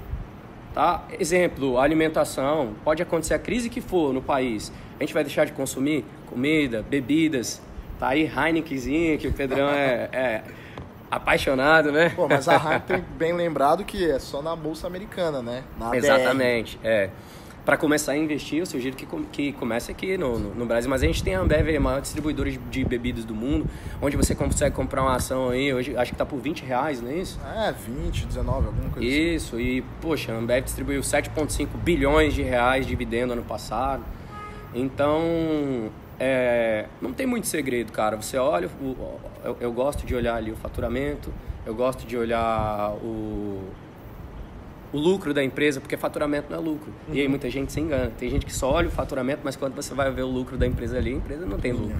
Tá? 0.78 1.02
Exemplo, 1.20 1.80
alimentação. 1.80 2.76
Pode 2.84 3.02
acontecer 3.02 3.34
a 3.34 3.40
crise 3.40 3.68
que 3.68 3.82
for 3.82 4.14
no 4.14 4.22
país. 4.22 4.72
A 5.00 5.02
gente 5.02 5.12
vai 5.12 5.24
deixar 5.24 5.44
de 5.44 5.52
consumir 5.52 6.06
comida, 6.30 6.86
bebidas. 6.88 7.60
Tá 8.00 8.10
aí 8.10 8.32
Heinekenzinha, 8.32 9.18
que 9.18 9.28
o 9.28 9.34
Pedrão 9.34 9.70
é, 9.70 10.08
é 10.14 10.44
apaixonado, 11.10 11.92
né? 11.92 12.12
Pô, 12.16 12.28
mas 12.28 12.48
a 12.48 12.58
Heineken 12.62 13.04
bem 13.18 13.34
lembrado 13.34 13.84
que 13.84 14.08
é 14.08 14.20
só 14.20 14.44
na 14.44 14.56
Bolsa 14.56 14.86
Americana, 14.86 15.42
né? 15.42 15.64
Na 15.80 15.98
Exatamente, 15.98 16.78
BR. 16.78 16.88
é 16.88 17.10
para 17.68 17.76
começar 17.76 18.14
a 18.14 18.18
investir, 18.18 18.60
eu 18.60 18.66
sugiro 18.66 18.96
que, 18.96 19.06
que 19.30 19.52
comece 19.52 19.92
aqui 19.92 20.18
no, 20.18 20.40
no, 20.40 20.56
no, 20.56 20.66
Brasil. 20.66 20.90
Mas 20.90 21.04
a 21.04 21.06
gente 21.06 21.22
tem 21.22 21.36
a 21.36 21.42
Ambev, 21.42 21.76
a 21.76 21.80
maior 21.82 22.00
distribuidora 22.00 22.50
de, 22.50 22.58
de, 22.58 22.86
bebidas 22.86 23.26
do 23.26 23.36
mundo, 23.36 23.68
onde 24.02 24.16
você 24.16 24.34
consegue 24.34 24.74
comprar 24.74 25.02
uma 25.02 25.18
ação 25.18 25.50
aí, 25.50 25.74
hoje 25.74 25.94
acho 25.98 26.14
que 26.14 26.18
tá 26.18 26.26
por 26.26 26.40
20 26.40 26.64
reais, 26.64 27.02
não 27.02 27.10
é 27.10 27.16
isso? 27.16 27.38
É, 27.46 27.74
20, 27.74 28.26
19, 28.26 28.68
alguma 28.68 28.90
coisa 28.92 29.06
assim. 29.06 29.36
Isso, 29.36 29.56
assim. 29.58 29.66
e 29.66 29.82
poxa, 30.02 30.32
a 30.32 30.38
Ambev 30.38 30.64
distribuiu 30.64 31.02
7,5 31.02 31.68
bilhões 31.84 32.34
de 32.34 32.42
reais 32.42 32.86
de 32.86 32.92
dividendo 32.92 33.34
ano 33.34 33.44
passado. 33.44 34.02
Então, 34.74 35.92
é, 36.18 36.86
não 37.02 37.12
tem 37.12 37.28
muito 37.28 37.48
segredo, 37.48 37.92
cara. 37.92 38.16
Você 38.16 38.38
olha, 38.38 38.70
o, 38.82 39.20
eu, 39.44 39.58
eu 39.60 39.74
gosto 39.74 40.06
de 40.06 40.16
olhar 40.16 40.36
ali 40.36 40.54
o 40.54 40.56
faturamento, 40.56 41.34
eu 41.66 41.76
gosto 41.76 42.08
de 42.08 42.16
olhar 42.16 42.94
o 43.04 43.62
o 44.94 44.98
lucro 44.98 45.34
da 45.34 45.44
empresa, 45.44 45.80
porque 45.80 45.98
faturamento 45.98 46.50
não 46.50 46.58
é 46.58 46.62
lucro. 46.62 46.92
Uhum. 47.08 47.16
E 47.16 47.20
aí 47.20 47.26
uhum. 47.26 47.32
muita 47.32 47.50
gente 47.50 47.72
se 47.72 47.80
engana. 47.80 48.12
Tem 48.18 48.30
gente 48.30 48.46
que 48.46 48.54
só 48.54 48.72
olha 48.72 48.88
o 48.88 48.92
faturamento, 48.92 49.42
mas 49.44 49.56
quando 49.56 49.76
você 49.76 49.94
vai 49.94 50.12
ver 50.12 50.24
o 50.24 50.28
lucro 50.28 50.58
da 50.58 50.66
empresa 50.66 50.98
ali, 50.98 51.12
a 51.12 51.16
empresa 51.16 51.46
não 51.46 51.58
tem 51.58 51.72
lucro. 51.72 51.98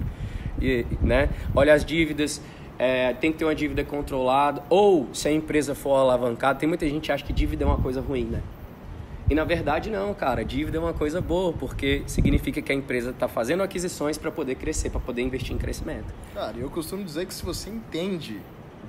E, 0.60 0.86
né? 1.00 1.28
Olha 1.54 1.74
as 1.74 1.84
dívidas, 1.84 2.40
é, 2.78 3.12
tem 3.14 3.32
que 3.32 3.38
ter 3.38 3.44
uma 3.44 3.54
dívida 3.54 3.84
controlada, 3.84 4.62
ou 4.68 5.08
se 5.12 5.28
a 5.28 5.32
empresa 5.32 5.74
for 5.74 5.96
alavancada, 5.96 6.58
tem 6.58 6.68
muita 6.68 6.88
gente 6.88 7.06
que 7.06 7.12
acha 7.12 7.24
que 7.24 7.32
dívida 7.32 7.64
é 7.64 7.66
uma 7.66 7.78
coisa 7.78 8.00
ruim, 8.00 8.24
né? 8.24 8.42
E 9.30 9.34
na 9.34 9.44
verdade 9.44 9.90
não, 9.90 10.14
cara, 10.14 10.42
dívida 10.42 10.78
é 10.78 10.80
uma 10.80 10.94
coisa 10.94 11.20
boa, 11.20 11.52
porque 11.52 12.02
significa 12.06 12.62
que 12.62 12.72
a 12.72 12.74
empresa 12.74 13.10
está 13.10 13.28
fazendo 13.28 13.62
aquisições 13.62 14.16
para 14.16 14.30
poder 14.30 14.54
crescer, 14.54 14.88
para 14.88 15.00
poder 15.00 15.20
investir 15.20 15.54
em 15.54 15.58
crescimento. 15.58 16.06
Cara, 16.32 16.56
eu 16.56 16.70
costumo 16.70 17.04
dizer 17.04 17.26
que 17.26 17.34
se 17.34 17.44
você 17.44 17.68
entende 17.68 18.38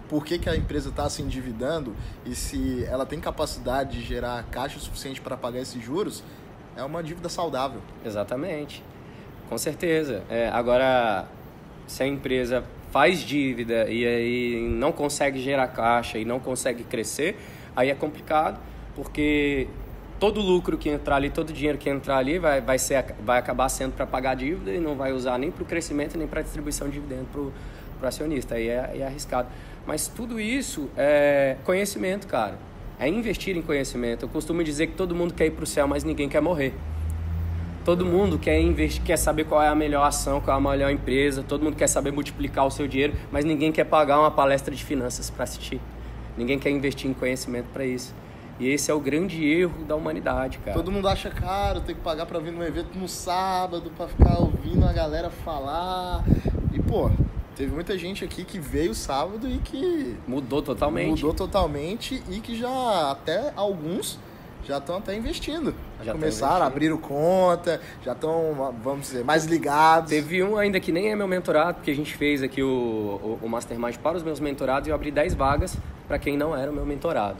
por 0.09 0.25
que, 0.25 0.39
que 0.39 0.49
a 0.49 0.55
empresa 0.55 0.89
está 0.89 1.07
se 1.07 1.21
endividando 1.21 1.95
e 2.25 2.33
se 2.33 2.83
ela 2.85 3.05
tem 3.05 3.19
capacidade 3.19 3.99
de 3.99 4.05
gerar 4.05 4.43
caixa 4.51 4.79
suficiente 4.79 5.21
para 5.21 5.37
pagar 5.37 5.59
esses 5.59 5.81
juros, 5.81 6.23
é 6.75 6.83
uma 6.83 7.03
dívida 7.03 7.29
saudável. 7.29 7.79
Exatamente, 8.03 8.83
com 9.47 9.57
certeza. 9.57 10.23
É, 10.29 10.49
agora, 10.49 11.27
se 11.85 12.01
a 12.01 12.07
empresa 12.07 12.63
faz 12.91 13.19
dívida 13.19 13.87
e 13.87 14.05
aí 14.05 14.61
não 14.61 14.91
consegue 14.91 15.39
gerar 15.39 15.67
caixa 15.67 16.17
e 16.17 16.25
não 16.25 16.39
consegue 16.39 16.83
crescer, 16.83 17.37
aí 17.75 17.91
é 17.91 17.95
complicado, 17.95 18.59
porque 18.95 19.67
todo 20.19 20.41
lucro 20.41 20.77
que 20.77 20.89
entrar 20.89 21.17
ali, 21.17 21.29
todo 21.29 21.53
dinheiro 21.53 21.77
que 21.77 21.89
entrar 21.89 22.17
ali 22.17 22.39
vai, 22.39 22.61
vai, 22.61 22.79
ser, 22.79 23.13
vai 23.23 23.37
acabar 23.37 23.69
sendo 23.69 23.93
para 23.93 24.07
pagar 24.07 24.31
a 24.31 24.35
dívida 24.35 24.71
e 24.71 24.79
não 24.79 24.95
vai 24.95 25.13
usar 25.13 25.37
nem 25.37 25.51
para 25.51 25.63
o 25.63 25.65
crescimento 25.65 26.17
nem 26.17 26.27
para 26.27 26.41
distribuição 26.41 26.87
de 26.87 26.99
dividendo 26.99 27.27
para 27.31 27.41
o 27.41 28.07
acionista. 28.07 28.55
Aí 28.55 28.67
é, 28.69 28.97
é 28.97 29.05
arriscado. 29.05 29.47
Mas 29.89 30.07
tudo 30.07 30.39
isso 30.39 30.87
é 30.95 31.57
conhecimento, 31.63 32.27
cara. 32.27 32.59
É 32.99 33.09
investir 33.09 33.57
em 33.57 33.61
conhecimento. 33.63 34.25
Eu 34.25 34.29
costumo 34.29 34.63
dizer 34.63 34.85
que 34.85 34.93
todo 34.93 35.15
mundo 35.15 35.33
quer 35.33 35.47
ir 35.47 35.51
para 35.51 35.63
o 35.63 35.65
céu, 35.65 35.87
mas 35.87 36.03
ninguém 36.03 36.29
quer 36.29 36.39
morrer. 36.43 36.75
Todo 37.83 38.05
mundo 38.05 38.37
quer 38.37 38.61
investir, 38.61 39.01
quer 39.01 39.17
saber 39.17 39.45
qual 39.45 39.63
é 39.63 39.67
a 39.67 39.73
melhor 39.73 40.05
ação, 40.05 40.39
qual 40.41 40.55
é 40.55 40.59
a 40.59 40.63
melhor 40.63 40.91
empresa. 40.91 41.41
Todo 41.41 41.63
mundo 41.63 41.75
quer 41.75 41.87
saber 41.87 42.11
multiplicar 42.11 42.67
o 42.67 42.69
seu 42.69 42.87
dinheiro, 42.87 43.13
mas 43.31 43.43
ninguém 43.43 43.71
quer 43.71 43.85
pagar 43.85 44.19
uma 44.19 44.29
palestra 44.29 44.75
de 44.75 44.83
finanças 44.83 45.31
para 45.31 45.45
assistir. 45.45 45.81
Ninguém 46.37 46.59
quer 46.59 46.69
investir 46.69 47.09
em 47.09 47.13
conhecimento 47.15 47.65
para 47.73 47.83
isso. 47.83 48.13
E 48.59 48.67
esse 48.67 48.91
é 48.91 48.93
o 48.93 48.99
grande 48.99 49.43
erro 49.43 49.85
da 49.85 49.95
humanidade, 49.95 50.59
cara. 50.59 50.77
Todo 50.77 50.91
mundo 50.91 51.07
acha 51.07 51.31
caro, 51.31 51.81
tem 51.81 51.95
que 51.95 52.01
pagar 52.01 52.27
para 52.27 52.37
vir 52.37 52.51
num 52.51 52.61
evento 52.61 52.95
no 52.95 53.07
sábado, 53.07 53.91
para 53.97 54.07
ficar 54.07 54.37
ouvindo 54.37 54.85
a 54.85 54.93
galera 54.93 55.31
falar. 55.31 56.23
E, 56.71 56.79
pô, 56.79 57.09
Teve 57.55 57.73
muita 57.73 57.97
gente 57.97 58.23
aqui 58.23 58.43
que 58.43 58.59
veio 58.59 58.93
sábado 58.93 59.49
e 59.49 59.57
que. 59.57 60.15
Mudou 60.27 60.61
totalmente. 60.61 61.09
Mudou 61.09 61.33
totalmente 61.33 62.23
e 62.29 62.39
que 62.39 62.55
já, 62.55 63.11
até 63.11 63.51
alguns, 63.55 64.17
já 64.63 64.77
estão 64.77 64.97
até 64.97 65.15
investindo. 65.15 65.73
Já 66.03 66.13
Começaram, 66.13 66.65
abriram 66.65 66.97
conta, 66.97 67.81
já 68.03 68.13
estão, 68.13 68.73
vamos 68.81 69.07
dizer, 69.07 69.23
mais 69.25 69.45
ligados. 69.45 70.09
Teve 70.09 70.43
um 70.43 70.57
ainda 70.57 70.79
que 70.79 70.91
nem 70.91 71.11
é 71.11 71.15
meu 71.15 71.27
mentorado, 71.27 71.75
porque 71.75 71.91
a 71.91 71.95
gente 71.95 72.15
fez 72.15 72.41
aqui 72.41 72.63
o, 72.63 72.67
o, 72.67 73.39
o 73.41 73.49
Mastermind 73.49 73.97
para 73.97 74.17
os 74.17 74.23
meus 74.23 74.39
mentorados 74.39 74.87
e 74.87 74.91
eu 74.91 74.95
abri 74.95 75.11
10 75.11 75.33
vagas 75.33 75.77
para 76.07 76.17
quem 76.17 76.37
não 76.37 76.55
era 76.55 76.71
o 76.71 76.73
meu 76.73 76.85
mentorado. 76.85 77.37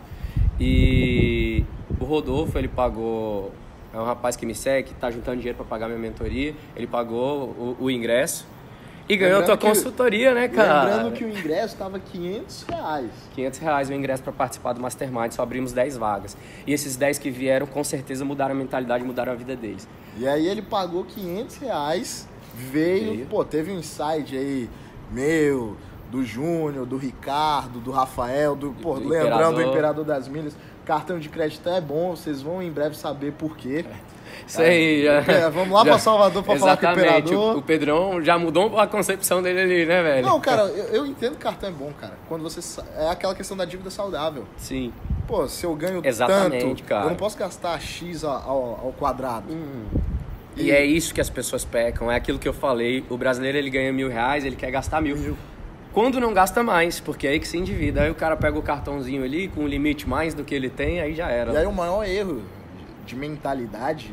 E 0.59 1.63
o 1.99 2.03
Rodolfo, 2.03 2.57
ele 2.57 2.67
pagou, 2.67 3.53
é 3.93 3.97
um 3.97 4.03
rapaz 4.03 4.35
que 4.35 4.45
me 4.45 4.53
segue, 4.53 4.89
que 4.89 4.93
está 4.93 5.09
juntando 5.09 5.37
dinheiro 5.37 5.57
para 5.57 5.65
pagar 5.65 5.87
minha 5.87 5.99
mentoria, 5.99 6.53
ele 6.75 6.87
pagou 6.87 7.49
o, 7.49 7.77
o 7.79 7.91
ingresso 7.91 8.45
e 9.09 9.17
ganhou 9.17 9.41
a 9.41 9.43
tua 9.43 9.57
consultoria, 9.57 10.35
né, 10.35 10.47
cara? 10.47 10.83
Lembrando 10.83 11.13
que 11.13 11.25
o 11.25 11.29
ingresso 11.29 11.73
estava 11.73 11.99
500 11.99 12.63
reais. 12.69 13.11
500 13.33 13.59
reais 13.59 13.89
o 13.89 13.93
ingresso 13.93 14.21
para 14.21 14.31
participar 14.31 14.73
do 14.73 14.81
Mastermind, 14.81 15.31
só 15.31 15.41
abrimos 15.41 15.73
10 15.73 15.97
vagas. 15.97 16.37
E 16.67 16.71
esses 16.71 16.95
10 16.95 17.17
que 17.17 17.31
vieram, 17.31 17.65
com 17.65 17.83
certeza 17.83 18.23
mudaram 18.23 18.53
a 18.53 18.57
mentalidade, 18.57 19.03
mudaram 19.03 19.31
a 19.31 19.35
vida 19.35 19.55
deles. 19.55 19.87
E 20.15 20.27
aí 20.27 20.47
ele 20.47 20.61
pagou 20.61 21.03
500 21.03 21.57
reais, 21.57 22.27
veio, 22.53 23.13
Veio. 23.13 23.25
pô, 23.25 23.43
teve 23.43 23.71
um 23.71 23.79
insight 23.79 24.37
aí 24.37 24.69
meu, 25.11 25.75
do 26.11 26.23
Júnior, 26.23 26.85
do 26.85 26.97
Ricardo, 26.97 27.79
do 27.79 27.89
Rafael, 27.91 28.55
do, 28.55 28.73
pô, 28.73 28.99
Do 28.99 29.09
lembrando 29.09 29.55
do 29.55 29.61
Imperador. 29.63 30.05
Das 30.05 30.27
Milhas. 30.27 30.55
Cartão 30.85 31.19
de 31.19 31.29
crédito 31.29 31.67
é 31.69 31.79
bom, 31.81 32.15
vocês 32.15 32.41
vão 32.41 32.61
em 32.61 32.71
breve 32.71 32.95
saber 32.95 33.33
por 33.33 33.55
quê. 33.57 33.85
Isso 34.49 34.61
aí, 34.61 35.03
já. 35.03 35.13
É, 35.31 35.49
vamos 35.49 35.69
lá 35.71 35.79
já- 35.83 35.91
pra 35.91 35.99
Salvador 35.99 36.43
pra 36.43 36.55
falar 36.57 36.75
com 36.77 36.85
o 36.87 36.91
Imperador. 36.91 37.55
O, 37.55 37.59
o 37.59 37.61
Pedrão 37.61 38.21
já 38.23 38.37
mudou 38.37 38.79
a 38.79 38.87
concepção 38.87 39.41
dele 39.43 39.61
ali, 39.61 39.85
né, 39.85 40.01
velho? 40.01 40.25
Não, 40.27 40.39
cara, 40.41 40.63
eu, 40.63 40.85
eu 40.85 41.05
entendo 41.05 41.33
que 41.33 41.41
cartão 41.43 41.69
é 41.69 41.71
bom, 41.71 41.91
cara. 41.99 42.13
Quando 42.27 42.41
você. 42.43 42.81
É 42.97 43.09
aquela 43.09 43.35
questão 43.35 43.55
da 43.55 43.63
dívida 43.63 43.89
saudável. 43.91 44.45
Sim. 44.57 44.91
Pô, 45.27 45.47
se 45.47 45.63
eu 45.65 45.75
ganho 45.75 46.01
Exatamente, 46.03 46.65
tanto, 46.65 46.83
cara. 46.83 47.05
eu 47.05 47.09
não 47.09 47.15
posso 47.15 47.37
gastar 47.37 47.79
X 47.79 48.23
ao, 48.23 48.33
ao- 48.33 48.93
quadrado. 48.97 49.45
E 50.57 50.71
é 50.71 50.83
isso 50.83 51.13
que 51.13 51.21
as 51.21 51.29
pessoas 51.29 51.63
pecam, 51.63 52.11
é 52.11 52.15
aquilo 52.15 52.39
que 52.39 52.47
eu 52.47 52.53
falei. 52.53 53.05
O 53.09 53.17
brasileiro 53.17 53.57
ele 53.57 53.69
ganha 53.69 53.93
mil 53.93 54.09
reais, 54.09 54.43
ele 54.43 54.55
quer 54.55 54.71
gastar 54.71 54.99
mil. 54.99 55.15
Mil. 55.15 55.37
Quando 55.93 56.19
não 56.19 56.33
gasta 56.33 56.61
mais, 56.63 56.99
porque 56.99 57.27
é 57.27 57.31
aí 57.31 57.39
que 57.39 57.47
se 57.47 57.57
endivida. 57.57 58.01
Aí 58.01 58.09
o 58.09 58.15
cara 58.15 58.35
pega 58.35 58.57
o 58.57 58.61
cartãozinho 58.61 59.23
ali 59.23 59.47
com 59.47 59.61
um 59.61 59.67
limite 59.67 60.09
mais 60.09 60.33
do 60.33 60.43
que 60.43 60.53
ele 60.55 60.69
tem, 60.69 60.99
aí 60.99 61.13
já 61.13 61.29
era. 61.29 61.53
E 61.53 61.57
aí 61.57 61.65
o 61.65 61.71
maior 61.71 62.03
erro 62.03 62.41
de 63.05 63.15
mentalidade 63.15 64.11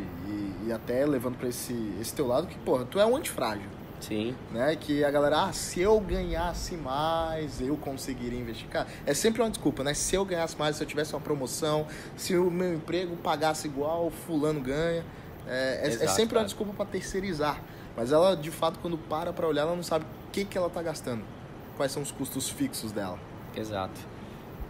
e, 0.67 0.73
até 0.73 1.05
levando 1.07 1.37
pra 1.37 1.49
esse, 1.49 1.73
esse 2.01 2.15
teu 2.15 2.27
lado, 2.27 2.47
que, 2.47 2.59
porra, 2.59 2.85
tu 2.85 2.99
é 3.01 3.07
um 3.07 3.17
antifrágil. 3.17 3.69
Sim. 4.01 4.35
Né? 4.53 4.77
Que 4.77 5.03
a 5.05 5.11
galera, 5.11 5.45
ah, 5.45 5.53
se 5.53 5.81
eu 5.81 5.99
ganhasse 6.01 6.77
mais, 6.77 7.61
eu 7.61 7.77
conseguiria 7.77 8.39
investir. 8.39 8.69
Cara, 8.69 8.87
é 9.07 9.15
sempre 9.15 9.41
uma 9.41 9.49
desculpa, 9.51 9.83
né? 9.83 9.95
Se 9.95 10.15
eu 10.15 10.25
ganhasse 10.25 10.57
mais, 10.59 10.77
se 10.77 10.83
eu 10.83 10.87
tivesse 10.87 11.15
uma 11.15 11.21
promoção, 11.21 11.87
se 12.17 12.37
o 12.37 12.51
meu 12.51 12.75
emprego 12.75 13.17
pagasse 13.17 13.67
igual, 13.67 14.11
fulano 14.11 14.61
ganha. 14.61 15.03
É, 15.47 15.81
é- 15.83 15.85
é 15.85 15.87
Exato, 15.89 16.11
sempre 16.11 16.35
uma 16.37 16.41
cara. 16.41 16.45
desculpa 16.45 16.73
pra 16.75 16.85
terceirizar. 16.85 17.61
Mas 17.97 18.13
ela, 18.13 18.37
de 18.37 18.51
fato, 18.51 18.79
quando 18.81 18.99
para 18.99 19.33
pra 19.33 19.47
olhar, 19.49 19.63
ela 19.63 19.75
não 19.75 19.83
sabe 19.83 20.05
o 20.05 20.31
que, 20.31 20.45
que 20.45 20.59
ela 20.59 20.69
tá 20.69 20.83
gastando. 20.83 21.25
Quais 21.77 21.91
são 21.91 22.03
os 22.03 22.11
custos 22.11 22.51
fixos 22.51 22.93
dela. 22.93 23.19
Exato. 23.57 23.99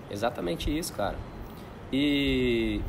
Exatamente 0.08 0.70
isso, 0.76 0.92
cara. 0.92 1.16
E 1.92 2.80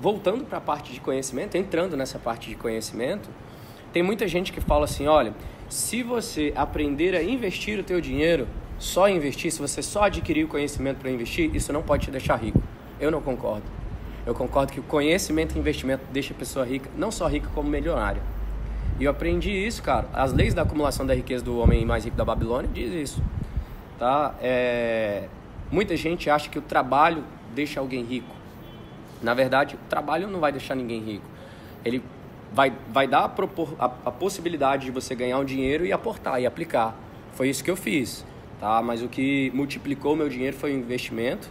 voltando 0.00 0.44
para 0.44 0.58
a 0.58 0.60
parte 0.60 0.92
de 0.92 1.00
conhecimento, 1.00 1.56
entrando 1.56 1.96
nessa 1.96 2.18
parte 2.18 2.48
de 2.48 2.56
conhecimento, 2.56 3.28
tem 3.92 4.02
muita 4.02 4.26
gente 4.26 4.52
que 4.52 4.60
fala 4.60 4.84
assim, 4.84 5.06
olha, 5.06 5.34
se 5.68 6.02
você 6.02 6.52
aprender 6.56 7.14
a 7.14 7.22
investir 7.22 7.78
o 7.78 7.82
teu 7.82 8.00
dinheiro, 8.00 8.46
só 8.78 9.08
investir, 9.08 9.52
se 9.52 9.60
você 9.60 9.82
só 9.82 10.04
adquirir 10.04 10.44
o 10.44 10.48
conhecimento 10.48 10.98
para 10.98 11.10
investir, 11.10 11.54
isso 11.54 11.72
não 11.72 11.82
pode 11.82 12.06
te 12.06 12.10
deixar 12.10 12.36
rico. 12.36 12.62
Eu 12.98 13.10
não 13.10 13.20
concordo. 13.20 13.64
Eu 14.24 14.34
concordo 14.34 14.72
que 14.72 14.80
o 14.80 14.82
conhecimento 14.82 15.54
e 15.54 15.58
investimento 15.58 16.04
deixa 16.12 16.32
a 16.32 16.36
pessoa 16.36 16.64
rica, 16.64 16.90
não 16.96 17.10
só 17.10 17.26
rica 17.26 17.48
como 17.54 17.68
milionária. 17.68 18.22
E 18.98 19.04
eu 19.04 19.10
aprendi 19.10 19.50
isso, 19.50 19.82
cara. 19.82 20.08
As 20.12 20.32
leis 20.32 20.54
da 20.54 20.62
acumulação 20.62 21.06
da 21.06 21.14
riqueza 21.14 21.44
do 21.44 21.58
homem 21.58 21.84
mais 21.84 22.04
rico 22.04 22.16
da 22.16 22.24
Babilônia 22.24 22.70
diz 22.72 22.92
isso. 22.92 23.22
Tá? 23.98 24.34
É... 24.40 25.24
Muita 25.70 25.96
gente 25.96 26.28
acha 26.28 26.48
que 26.48 26.58
o 26.58 26.62
trabalho 26.62 27.24
deixa 27.54 27.80
alguém 27.80 28.04
rico. 28.04 28.39
Na 29.22 29.34
verdade, 29.34 29.74
o 29.74 29.78
trabalho 29.88 30.28
não 30.28 30.40
vai 30.40 30.50
deixar 30.52 30.74
ninguém 30.74 31.00
rico. 31.00 31.24
Ele 31.84 32.02
vai, 32.52 32.72
vai 32.92 33.06
dar 33.06 33.24
a, 33.24 33.28
propor- 33.28 33.74
a- 33.78 33.90
a 34.06 34.10
possibilidade 34.10 34.86
de 34.86 34.90
você 34.90 35.14
ganhar 35.14 35.38
um 35.38 35.44
dinheiro 35.44 35.84
e 35.84 35.92
aportar 35.92 36.40
e 36.40 36.46
aplicar. 36.46 36.94
Foi 37.34 37.48
isso 37.48 37.62
que 37.62 37.70
eu 37.70 37.76
fiz. 37.76 38.24
Tá? 38.58 38.82
Mas 38.82 39.02
o 39.02 39.08
que 39.08 39.50
multiplicou 39.54 40.14
meu 40.16 40.28
dinheiro 40.28 40.56
foi 40.56 40.72
o 40.72 40.76
investimento. 40.78 41.48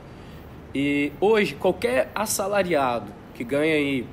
E 0.74 1.11
hoje, 1.20 1.55
qualquer 1.55 2.11
assalariado 2.13 3.11
que 3.34 3.43
ganha 3.43 3.74
aí 3.76 4.05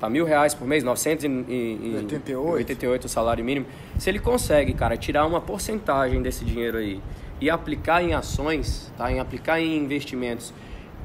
tá, 0.00 0.08
mil 0.10 0.24
reais 0.24 0.54
por 0.54 0.66
mês, 0.66 0.82
988 0.82 2.54
88. 2.54 3.04
o 3.04 3.08
salário 3.08 3.44
mínimo, 3.44 3.66
se 3.98 4.08
ele 4.10 4.18
consegue, 4.18 4.72
cara, 4.72 4.96
tirar 4.96 5.26
uma 5.26 5.40
porcentagem 5.40 6.22
desse 6.22 6.44
dinheiro 6.44 6.78
aí 6.78 7.00
e 7.40 7.48
aplicar 7.50 8.02
em 8.02 8.14
ações, 8.14 8.92
tá, 8.96 9.10
em 9.12 9.20
aplicar 9.20 9.60
em 9.60 9.76
investimentos, 9.76 10.52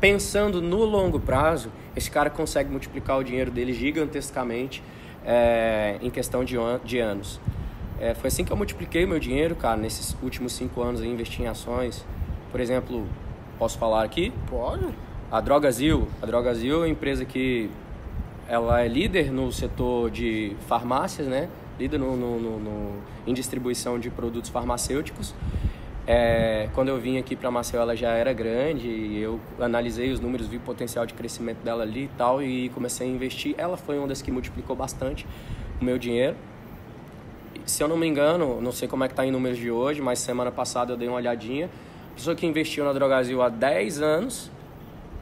pensando 0.06 0.62
no 0.62 0.86
longo 0.86 1.20
prazo, 1.20 1.72
esse 1.96 2.12
cara 2.12 2.30
consegue 2.30 2.70
multiplicar 2.70 3.18
o 3.18 3.24
dinheiro 3.24 3.50
dele 3.50 3.74
gigantescamente 3.74 4.84
é, 5.26 5.98
em 6.00 6.12
questão 6.12 6.44
de, 6.46 6.56
an- 6.56 6.80
de 6.86 7.00
anos. 7.00 7.40
É, 8.00 8.14
foi 8.14 8.28
assim 8.28 8.46
que 8.46 8.52
eu 8.52 8.56
multipliquei 8.56 9.04
meu 9.08 9.18
dinheiro, 9.18 9.56
cara, 9.56 9.76
nesses 9.78 10.16
últimos 10.22 10.54
cinco 10.54 10.80
anos 10.84 11.02
eu 11.02 11.08
investi 11.08 11.42
em 11.42 11.48
ações. 11.48 12.06
Por 12.52 12.60
exemplo, 12.60 13.04
posso 13.58 13.80
falar 13.80 14.04
aqui? 14.04 14.32
Pode? 14.48 14.86
A 15.32 15.42
Drogazil, 15.42 16.08
a 16.22 16.26
Drogazil 16.28 16.76
é 16.76 16.78
uma 16.82 16.88
empresa 16.88 17.26
que 17.26 17.68
ela 18.48 18.82
é 18.82 18.88
líder 18.88 19.32
no 19.32 19.52
setor 19.52 20.12
de 20.12 20.56
farmácias, 20.68 21.26
né? 21.26 21.50
Líder 21.80 21.98
no, 21.98 22.16
no- 22.16 22.40
no- 22.40 22.60
no- 22.60 22.96
em 23.26 23.34
distribuição 23.34 23.98
de 23.98 24.12
produtos 24.12 24.52
farmacêuticos. 24.52 25.34
É, 26.08 26.70
quando 26.76 26.90
eu 26.90 27.00
vim 27.00 27.18
aqui 27.18 27.36
para 27.36 27.50
Maceió, 27.50 27.82
ela 27.82 27.96
já 27.96 28.12
era 28.12 28.32
grande 28.32 28.88
e 28.88 29.20
eu 29.20 29.40
analisei 29.60 30.12
os 30.12 30.20
números, 30.20 30.48
vi 30.48 30.58
o 30.58 30.60
potencial 30.60 31.04
de 31.06 31.16
crescimento 31.16 31.64
dela 31.64 31.82
ali 31.82 32.04
e 32.04 32.10
tal 32.16 32.44
e 32.44 32.70
comecei 32.70 33.08
a 33.08 33.10
investir. 33.10 33.56
Ela 33.58 33.76
foi 33.76 33.98
uma 33.98 34.08
das 34.08 34.22
que 34.22 34.32
multiplicou 34.32 34.76
bastante 34.76 35.26
o 35.82 35.84
meu 35.84 35.98
dinheiro. 35.98 36.36
Se 37.66 37.82
eu 37.82 37.88
não 37.88 37.98
me 37.98 38.06
engano, 38.06 38.62
não 38.62 38.72
sei 38.72 38.88
como 38.88 39.04
é 39.04 39.08
que 39.08 39.16
tá 39.16 39.26
em 39.26 39.32
números 39.32 39.58
de 39.58 39.72
hoje, 39.72 40.00
mas 40.00 40.20
semana 40.20 40.52
passada 40.52 40.94
eu 40.94 40.98
dei 40.98 41.08
uma 41.08 41.18
olhadinha. 41.18 41.70
A 42.12 42.16
pessoa 42.16 42.36
que 42.36 42.46
investiu 42.46 42.86
na 42.86 42.94
Drogazil 42.94 43.42
há 43.42 43.50
10 43.50 44.02
anos 44.02 44.52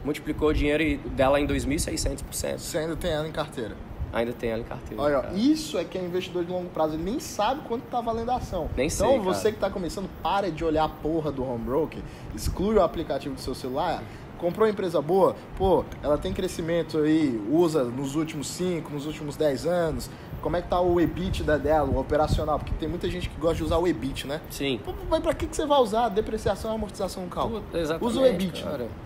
multiplicou 0.04 0.50
o 0.50 0.52
dinheiro 0.52 0.98
dela 1.10 1.40
em 1.40 1.46
2.600%. 1.46 2.58
Você 2.58 2.78
ainda 2.78 2.94
tem 2.94 3.10
ela 3.10 3.26
em 3.26 3.32
carteira. 3.32 3.74
Ainda 4.14 4.32
tem 4.32 4.50
em 4.50 4.62
carteira. 4.62 5.02
Olha, 5.02 5.20
cara. 5.22 5.34
isso 5.34 5.76
é 5.76 5.84
que 5.84 5.98
é 5.98 6.02
investidor 6.02 6.44
de 6.44 6.52
longo 6.52 6.68
prazo. 6.70 6.94
Ele 6.94 7.02
nem 7.02 7.18
sabe 7.20 7.62
quanto 7.66 7.82
tá 7.90 8.00
valendo 8.00 8.30
a 8.30 8.36
ação. 8.36 8.70
Nem 8.76 8.86
então, 8.86 9.10
sei, 9.10 9.18
você 9.18 9.50
que 9.52 9.58
tá 9.58 9.68
começando, 9.68 10.08
para 10.22 10.50
de 10.50 10.64
olhar 10.64 10.84
a 10.84 10.88
porra 10.88 11.32
do 11.32 11.42
home 11.44 11.64
broker, 11.64 12.00
exclui 12.34 12.76
o 12.76 12.82
aplicativo 12.82 13.34
do 13.34 13.40
seu 13.40 13.54
celular. 13.54 14.02
Comprou 14.38 14.66
uma 14.66 14.72
empresa 14.72 15.00
boa, 15.00 15.36
pô, 15.56 15.84
ela 16.02 16.18
tem 16.18 16.32
crescimento 16.32 16.98
aí, 16.98 17.40
usa 17.50 17.84
nos 17.84 18.14
últimos 18.14 18.48
5, 18.48 18.92
nos 18.92 19.06
últimos 19.06 19.36
10 19.36 19.64
anos. 19.66 20.10
Como 20.42 20.56
é 20.56 20.60
que 20.60 20.68
tá 20.68 20.78
o 20.80 21.00
EBITDA 21.00 21.58
dela, 21.58 21.88
o 21.88 21.98
operacional? 21.98 22.58
Porque 22.58 22.74
tem 22.74 22.86
muita 22.88 23.08
gente 23.08 23.28
que 23.30 23.40
gosta 23.40 23.56
de 23.56 23.62
usar 23.64 23.78
o 23.78 23.86
EBIT, 23.88 24.26
né? 24.26 24.40
Sim. 24.50 24.78
Mas 25.08 25.20
pra 25.20 25.32
que, 25.32 25.46
que 25.46 25.56
você 25.56 25.64
vai 25.64 25.78
usar 25.80 26.08
depreciação 26.10 26.72
e 26.72 26.74
amortização 26.74 27.22
no 27.22 27.30
cálculo? 27.30 27.62
Exatamente, 27.72 28.04
Usa 28.04 28.20
o 28.20 28.26
EBIT. 28.26 28.64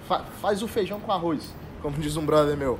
Fa- 0.08 0.24
faz 0.40 0.62
o 0.62 0.66
feijão 0.66 0.98
com 0.98 1.12
arroz, 1.12 1.54
como 1.80 1.96
diz 1.98 2.16
um 2.16 2.26
brother 2.26 2.56
meu. 2.56 2.78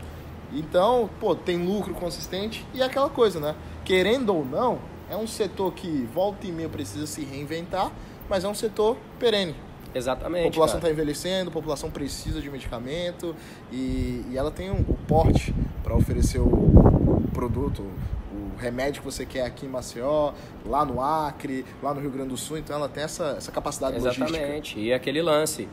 Então, 0.52 1.08
pô, 1.20 1.34
tem 1.34 1.56
lucro 1.64 1.92
consistente 1.94 2.64
e 2.74 2.80
é 2.80 2.84
aquela 2.84 3.10
coisa, 3.10 3.38
né? 3.38 3.54
Querendo 3.84 4.34
ou 4.34 4.44
não, 4.44 4.78
é 5.10 5.16
um 5.16 5.26
setor 5.26 5.72
que 5.72 6.08
volta 6.14 6.46
e 6.46 6.52
meia 6.52 6.68
precisa 6.68 7.06
se 7.06 7.22
reinventar, 7.24 7.92
mas 8.28 8.44
é 8.44 8.48
um 8.48 8.54
setor 8.54 8.96
perene. 9.18 9.54
A 9.94 9.98
Exatamente. 9.98 10.44
população 10.48 10.80
cara. 10.80 10.90
está 10.92 11.02
envelhecendo, 11.02 11.50
a 11.50 11.52
população 11.52 11.90
precisa 11.90 12.40
de 12.40 12.50
medicamento 12.50 13.34
e, 13.72 14.22
e 14.30 14.34
ela 14.36 14.50
tem 14.50 14.70
um- 14.70 14.84
o 14.86 14.96
porte 15.06 15.54
para 15.82 15.94
oferecer 15.94 16.38
o, 16.38 16.44
o 16.46 17.22
produto, 17.32 17.80
o 17.80 18.58
remédio 18.58 19.00
que 19.00 19.04
você 19.06 19.24
quer 19.24 19.46
aqui 19.46 19.64
em 19.64 19.68
Maceió, 19.68 20.32
lá 20.66 20.84
no 20.84 21.00
Acre, 21.00 21.64
lá 21.82 21.94
no 21.94 22.00
Rio 22.00 22.10
Grande 22.10 22.28
do 22.30 22.36
Sul. 22.36 22.58
Então 22.58 22.76
ela 22.76 22.88
tem 22.88 23.02
essa, 23.02 23.34
essa 23.38 23.50
capacidade 23.50 23.98
logística. 23.98 24.28
Exatamente. 24.28 24.78
E 24.78 24.92
aquele 24.92 25.22
lance. 25.22 25.66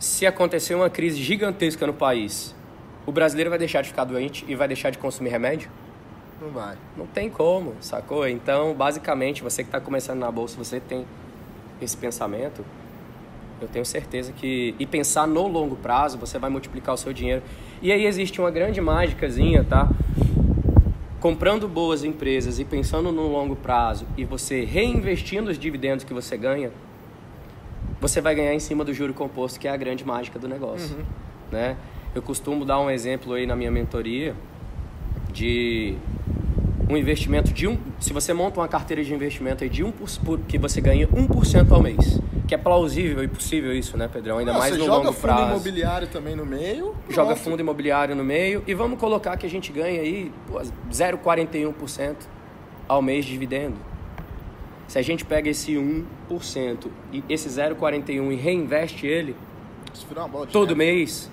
Se 0.00 0.26
acontecer 0.26 0.74
uma 0.74 0.88
crise 0.90 1.22
gigantesca 1.22 1.86
no 1.86 1.92
país, 1.92 2.54
o 3.10 3.12
brasileiro 3.12 3.50
vai 3.50 3.58
deixar 3.58 3.82
de 3.82 3.88
ficar 3.88 4.04
doente 4.04 4.44
e 4.46 4.54
vai 4.54 4.68
deixar 4.68 4.90
de 4.90 4.96
consumir 4.98 5.30
remédio? 5.30 5.68
Não 6.40 6.50
vai. 6.50 6.76
Não 6.96 7.06
tem 7.06 7.28
como, 7.28 7.74
sacou? 7.80 8.26
Então, 8.26 8.72
basicamente, 8.72 9.42
você 9.42 9.64
que 9.64 9.68
está 9.68 9.80
começando 9.80 10.20
na 10.20 10.30
bolsa, 10.30 10.56
você 10.56 10.78
tem 10.78 11.04
esse 11.82 11.96
pensamento, 11.96 12.64
eu 13.60 13.66
tenho 13.66 13.84
certeza 13.84 14.32
que. 14.32 14.76
E 14.78 14.86
pensar 14.86 15.26
no 15.26 15.48
longo 15.48 15.74
prazo, 15.74 16.18
você 16.18 16.38
vai 16.38 16.48
multiplicar 16.48 16.94
o 16.94 16.96
seu 16.96 17.12
dinheiro. 17.12 17.42
E 17.82 17.90
aí 17.90 18.06
existe 18.06 18.40
uma 18.40 18.50
grande 18.50 18.80
mágicazinha, 18.80 19.64
tá? 19.64 19.88
Comprando 21.18 21.68
boas 21.68 22.04
empresas 22.04 22.60
e 22.60 22.64
pensando 22.64 23.10
no 23.10 23.26
longo 23.26 23.56
prazo 23.56 24.06
e 24.16 24.24
você 24.24 24.64
reinvestindo 24.64 25.50
os 25.50 25.58
dividendos 25.58 26.04
que 26.04 26.14
você 26.14 26.36
ganha, 26.36 26.70
você 28.00 28.20
vai 28.20 28.36
ganhar 28.36 28.54
em 28.54 28.60
cima 28.60 28.84
do 28.84 28.94
juro 28.94 29.12
composto, 29.12 29.58
que 29.58 29.66
é 29.66 29.70
a 29.72 29.76
grande 29.76 30.04
mágica 30.06 30.38
do 30.38 30.48
negócio. 30.48 30.96
né? 31.50 31.76
Eu 32.14 32.22
costumo 32.22 32.64
dar 32.64 32.80
um 32.80 32.90
exemplo 32.90 33.34
aí 33.34 33.46
na 33.46 33.54
minha 33.54 33.70
mentoria 33.70 34.34
de 35.32 35.94
um 36.88 36.96
investimento 36.96 37.52
de 37.52 37.68
um. 37.68 37.78
Se 38.00 38.12
você 38.12 38.32
monta 38.32 38.58
uma 38.58 38.66
carteira 38.66 39.02
de 39.04 39.14
investimento 39.14 39.62
aí 39.62 39.70
de 39.70 39.84
um 39.84 39.92
por, 39.92 40.40
que 40.40 40.58
você 40.58 40.80
ganha 40.80 41.06
1% 41.06 41.70
ao 41.70 41.80
mês. 41.80 42.20
Que 42.48 42.54
é 42.56 42.58
plausível 42.58 43.22
e 43.22 43.28
possível 43.28 43.72
isso, 43.72 43.96
né, 43.96 44.08
Pedrão? 44.08 44.38
Ainda 44.38 44.52
Não, 44.52 44.58
mais 44.58 44.76
no 44.76 44.84
joga 44.84 44.96
longo 44.96 45.12
fundo 45.12 45.20
prazo. 45.22 45.50
imobiliário 45.52 46.08
também 46.08 46.34
no 46.34 46.44
meio. 46.44 46.96
Joga 47.08 47.36
fundo 47.36 47.60
imobiliário 47.60 48.16
no 48.16 48.24
meio 48.24 48.64
e 48.66 48.74
vamos 48.74 48.98
colocar 48.98 49.36
que 49.36 49.46
a 49.46 49.50
gente 49.50 49.70
ganha 49.70 50.00
aí 50.00 50.32
pô, 50.48 50.60
0,41% 50.90 52.16
ao 52.88 53.00
mês 53.00 53.24
de 53.24 53.30
dividendo. 53.30 53.76
Se 54.88 54.98
a 54.98 55.02
gente 55.02 55.24
pega 55.24 55.48
esse 55.48 55.74
1% 55.74 56.88
e 57.12 57.22
esse 57.28 57.48
0,41 57.48 58.32
e 58.32 58.34
reinveste 58.34 59.06
ele 59.06 59.36
todo 60.50 60.74
mês, 60.74 61.30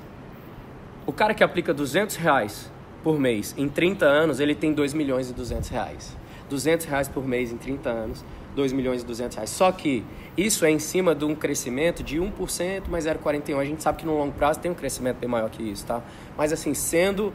o 1.07 1.13
cara 1.13 1.33
que 1.33 1.43
aplica 1.43 1.73
200 1.73 2.17
reais 2.17 2.69
por 3.01 3.17
mês 3.17 3.55
em 3.57 3.69
30 3.69 4.05
anos, 4.05 4.41
ele 4.41 4.53
tem 4.53 4.73
2 4.73 4.93
milhões 4.93 5.29
e 5.29 5.33
200 5.33 5.69
reais. 5.69 6.15
200 6.49 6.85
reais 6.85 7.07
por 7.07 7.25
mês 7.25 7.51
em 7.51 7.57
30 7.57 7.89
anos, 7.89 8.25
2 8.55 8.73
milhões 8.73 9.01
e 9.01 9.05
200 9.05 9.35
reais. 9.37 9.49
Só 9.49 9.71
que 9.71 10.03
isso 10.35 10.65
é 10.65 10.69
em 10.69 10.79
cima 10.79 11.15
de 11.15 11.23
um 11.23 11.33
crescimento 11.33 12.03
de 12.03 12.17
1% 12.19 12.89
mais 12.89 13.05
0,41. 13.05 13.57
A 13.57 13.65
gente 13.65 13.81
sabe 13.81 13.99
que 13.99 14.05
no 14.05 14.17
longo 14.17 14.33
prazo 14.33 14.59
tem 14.59 14.69
um 14.69 14.75
crescimento 14.75 15.17
bem 15.17 15.29
maior 15.29 15.49
que 15.49 15.63
isso, 15.63 15.85
tá? 15.85 16.01
Mas 16.37 16.51
assim, 16.51 16.73
sendo 16.73 17.33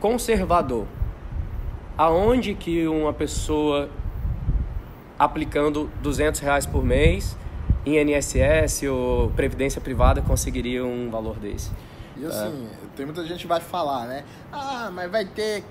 conservador, 0.00 0.86
aonde 1.96 2.54
que 2.54 2.86
uma 2.86 3.12
pessoa 3.12 3.90
aplicando 5.18 5.90
200 6.02 6.40
reais 6.40 6.64
por 6.64 6.82
mês 6.82 7.36
em 7.84 7.98
INSS 7.98 8.84
ou 8.84 9.30
Previdência 9.30 9.80
Privada 9.80 10.22
conseguiria 10.22 10.84
um 10.84 11.10
valor 11.10 11.38
desse? 11.38 11.70
E 12.16 12.26
assim, 12.26 12.68
tem 12.96 13.06
muita 13.06 13.24
gente 13.24 13.40
que 13.40 13.46
vai 13.46 13.60
falar, 13.60 14.06
né? 14.06 14.24
Ah, 14.52 14.90
mas 14.92 15.10
vai 15.10 15.24
ter 15.24 15.64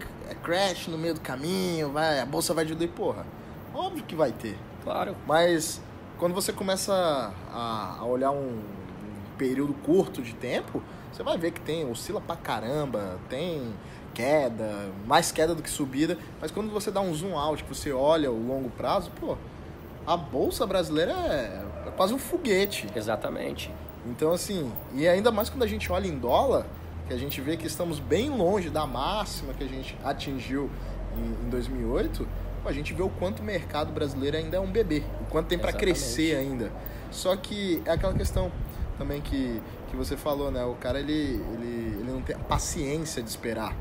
crash 0.44 0.88
no 0.88 0.98
meio 0.98 1.14
do 1.14 1.22
caminho, 1.22 1.92
vai, 1.92 2.20
a 2.20 2.26
bolsa 2.26 2.54
vai 2.54 2.66
diluir. 2.66 2.90
Porra, 2.90 3.26
óbvio 3.74 4.04
que 4.04 4.16
vai 4.16 4.32
ter. 4.32 4.58
Claro. 4.84 5.16
Mas 5.28 5.82
quando 6.18 6.34
você 6.34 6.52
começa 6.52 7.34
a, 7.52 7.98
a 8.00 8.06
olhar 8.06 8.32
um, 8.32 8.58
um 8.58 9.38
período 9.38 9.74
curto 9.74 10.22
de 10.22 10.34
tempo, 10.34 10.82
você 11.12 11.24
vai 11.24 11.38
ver 11.38 11.52
que 11.52 11.62
tem, 11.62 11.90
oscila 11.90 12.22
pra 12.22 12.36
caramba, 12.36 13.20
tem 13.30 13.74
queda, 14.14 14.90
mais 15.06 15.32
queda 15.32 15.56
do 15.56 15.62
que 15.62 15.70
subida. 15.70 16.18
Mas 16.40 16.52
quando 16.52 16.72
você 16.72 16.92
dá 16.92 17.02
um 17.02 17.14
zoom 17.14 17.38
out, 17.38 17.64
que 17.64 17.70
você 17.70 17.92
olha 17.92 18.32
o 18.32 18.48
longo 18.48 18.70
prazo, 18.70 19.12
pô, 19.20 19.38
a 20.06 20.18
bolsa 20.18 20.66
brasileira 20.66 21.12
é, 21.12 21.66
é 21.88 21.92
quase 21.92 22.14
um 22.14 22.20
foguete. 22.20 22.88
Exatamente. 22.96 23.72
Então, 24.06 24.32
assim, 24.32 24.72
e 24.94 25.08
ainda 25.08 25.32
mais 25.32 25.50
quando 25.50 25.64
a 25.64 25.68
gente 25.68 25.92
olha 25.92 26.08
em 26.08 26.18
dólar, 26.18 26.66
que 27.12 27.16
a 27.16 27.20
gente 27.20 27.42
vê 27.42 27.58
que 27.58 27.68
estamos 27.68 28.00
bem 28.00 28.30
longe 28.30 28.70
da 28.70 28.88
máxima 28.88 29.54
que 29.54 29.66
a 29.66 29.68
gente 29.68 29.98
atingiu 30.02 30.70
em, 31.18 31.46
em 31.46 31.50
2008, 31.50 32.26
pô, 32.64 32.70
a 32.70 32.72
gente 32.72 32.94
vê 32.94 33.04
o 33.04 33.10
quanto 33.10 33.42
o 33.42 33.44
mercado 33.44 33.92
brasileiro 33.92 34.38
ainda 34.38 34.56
é 34.56 34.60
um 34.62 34.72
bebê, 34.72 35.04
o 35.20 35.26
quanto 35.26 35.48
tem 35.48 35.60
para 35.60 35.74
crescer 35.74 36.38
ainda. 36.38 36.72
Só 37.12 37.36
que 37.36 37.82
é 37.86 37.92
aquela 37.92 38.14
questão 38.14 38.50
também 38.98 39.20
que, 39.20 39.62
que 39.90 39.96
você 39.98 40.16
falou, 40.16 40.52
né? 40.52 40.64
O 40.64 40.76
cara, 40.76 41.02
ele, 41.02 41.12
ele, 41.12 41.98
ele 42.00 42.12
não 42.14 42.22
tem 42.22 42.34
a 42.34 42.40
paciência 42.40 43.22
de 43.22 43.30
esperar. 43.30 43.76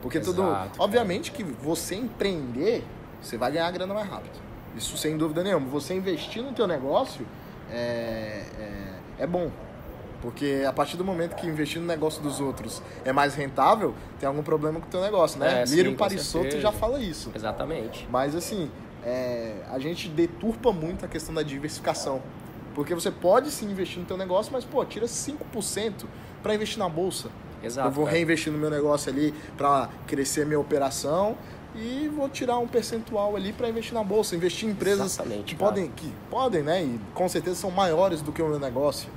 Porque 0.00 0.20
tudo. 0.20 0.42
Exato, 0.42 0.70
cara. 0.70 0.72
Obviamente 0.78 1.32
que 1.32 1.42
você 1.42 1.96
empreender, 1.96 2.84
você 3.20 3.36
vai 3.36 3.50
ganhar 3.50 3.68
grana 3.72 3.92
mais 3.92 4.08
rápido. 4.08 4.38
Isso 4.76 4.96
sem 4.96 5.18
dúvida 5.18 5.42
nenhuma. 5.42 5.66
Você 5.70 5.92
investir 5.92 6.40
no 6.40 6.52
teu 6.52 6.68
negócio 6.68 7.26
é, 7.68 8.44
é, 9.18 9.22
é 9.24 9.26
bom. 9.26 9.50
Porque 10.26 10.64
a 10.66 10.72
partir 10.72 10.96
do 10.96 11.04
momento 11.04 11.36
que 11.36 11.46
investir 11.46 11.80
no 11.80 11.86
negócio 11.86 12.20
dos 12.20 12.40
outros 12.40 12.82
é 13.04 13.12
mais 13.12 13.36
rentável, 13.36 13.94
tem 14.18 14.26
algum 14.26 14.42
problema 14.42 14.80
com 14.80 14.86
o 14.88 14.90
teu 14.90 15.00
negócio, 15.00 15.38
né? 15.38 15.62
É, 15.62 15.84
com 15.84 15.94
Parisotto 15.94 16.60
já 16.60 16.72
fala 16.72 16.98
isso. 16.98 17.30
Exatamente. 17.32 18.08
Mas 18.10 18.34
assim, 18.34 18.68
é, 19.04 19.52
a 19.70 19.78
gente 19.78 20.08
deturpa 20.08 20.72
muito 20.72 21.04
a 21.04 21.08
questão 21.08 21.32
da 21.32 21.44
diversificação. 21.44 22.20
Porque 22.74 22.92
você 22.92 23.08
pode 23.08 23.52
sim 23.52 23.70
investir 23.70 24.00
no 24.00 24.04
teu 24.04 24.16
negócio, 24.16 24.52
mas 24.52 24.64
pô, 24.64 24.84
tira 24.84 25.06
5% 25.06 26.06
para 26.42 26.56
investir 26.56 26.80
na 26.80 26.88
bolsa. 26.88 27.28
Exato. 27.62 27.86
eu 27.86 27.92
vou 27.92 28.04
cara. 28.04 28.16
reinvestir 28.16 28.52
no 28.52 28.58
meu 28.58 28.68
negócio 28.68 29.12
ali 29.12 29.32
para 29.56 29.88
crescer 30.08 30.44
minha 30.44 30.58
operação 30.58 31.36
e 31.76 32.08
vou 32.08 32.28
tirar 32.28 32.58
um 32.58 32.66
percentual 32.66 33.36
ali 33.36 33.52
para 33.52 33.68
investir 33.68 33.94
na 33.94 34.02
bolsa, 34.02 34.34
investir 34.34 34.68
em 34.68 34.72
empresas 34.72 35.12
Exatamente, 35.12 35.44
que 35.44 35.54
cara. 35.54 35.70
podem, 35.70 35.90
que 35.90 36.12
podem, 36.28 36.62
né, 36.64 36.82
e 36.82 37.00
com 37.14 37.28
certeza 37.28 37.54
são 37.54 37.70
maiores 37.70 38.22
do 38.22 38.32
que 38.32 38.42
o 38.42 38.48
meu 38.48 38.58
negócio. 38.58 39.08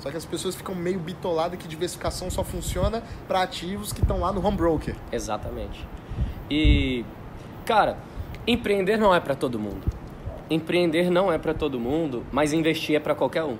Só 0.00 0.10
que 0.10 0.16
as 0.16 0.24
pessoas 0.24 0.54
ficam 0.54 0.74
meio 0.74 0.98
bitoladas 0.98 1.58
que 1.58 1.68
diversificação 1.68 2.30
só 2.30 2.42
funciona 2.42 3.02
para 3.28 3.42
ativos 3.42 3.92
que 3.92 4.00
estão 4.00 4.18
lá 4.20 4.32
no 4.32 4.44
home 4.44 4.56
broker. 4.56 4.96
Exatamente. 5.12 5.86
E, 6.50 7.04
cara, 7.64 7.98
empreender 8.46 8.96
não 8.96 9.14
é 9.14 9.20
para 9.20 9.34
todo 9.34 9.58
mundo. 9.58 9.86
Empreender 10.48 11.10
não 11.10 11.30
é 11.30 11.38
para 11.38 11.54
todo 11.54 11.78
mundo, 11.78 12.24
mas 12.32 12.52
investir 12.52 12.96
é 12.96 13.00
para 13.00 13.14
qualquer 13.14 13.44
um. 13.44 13.56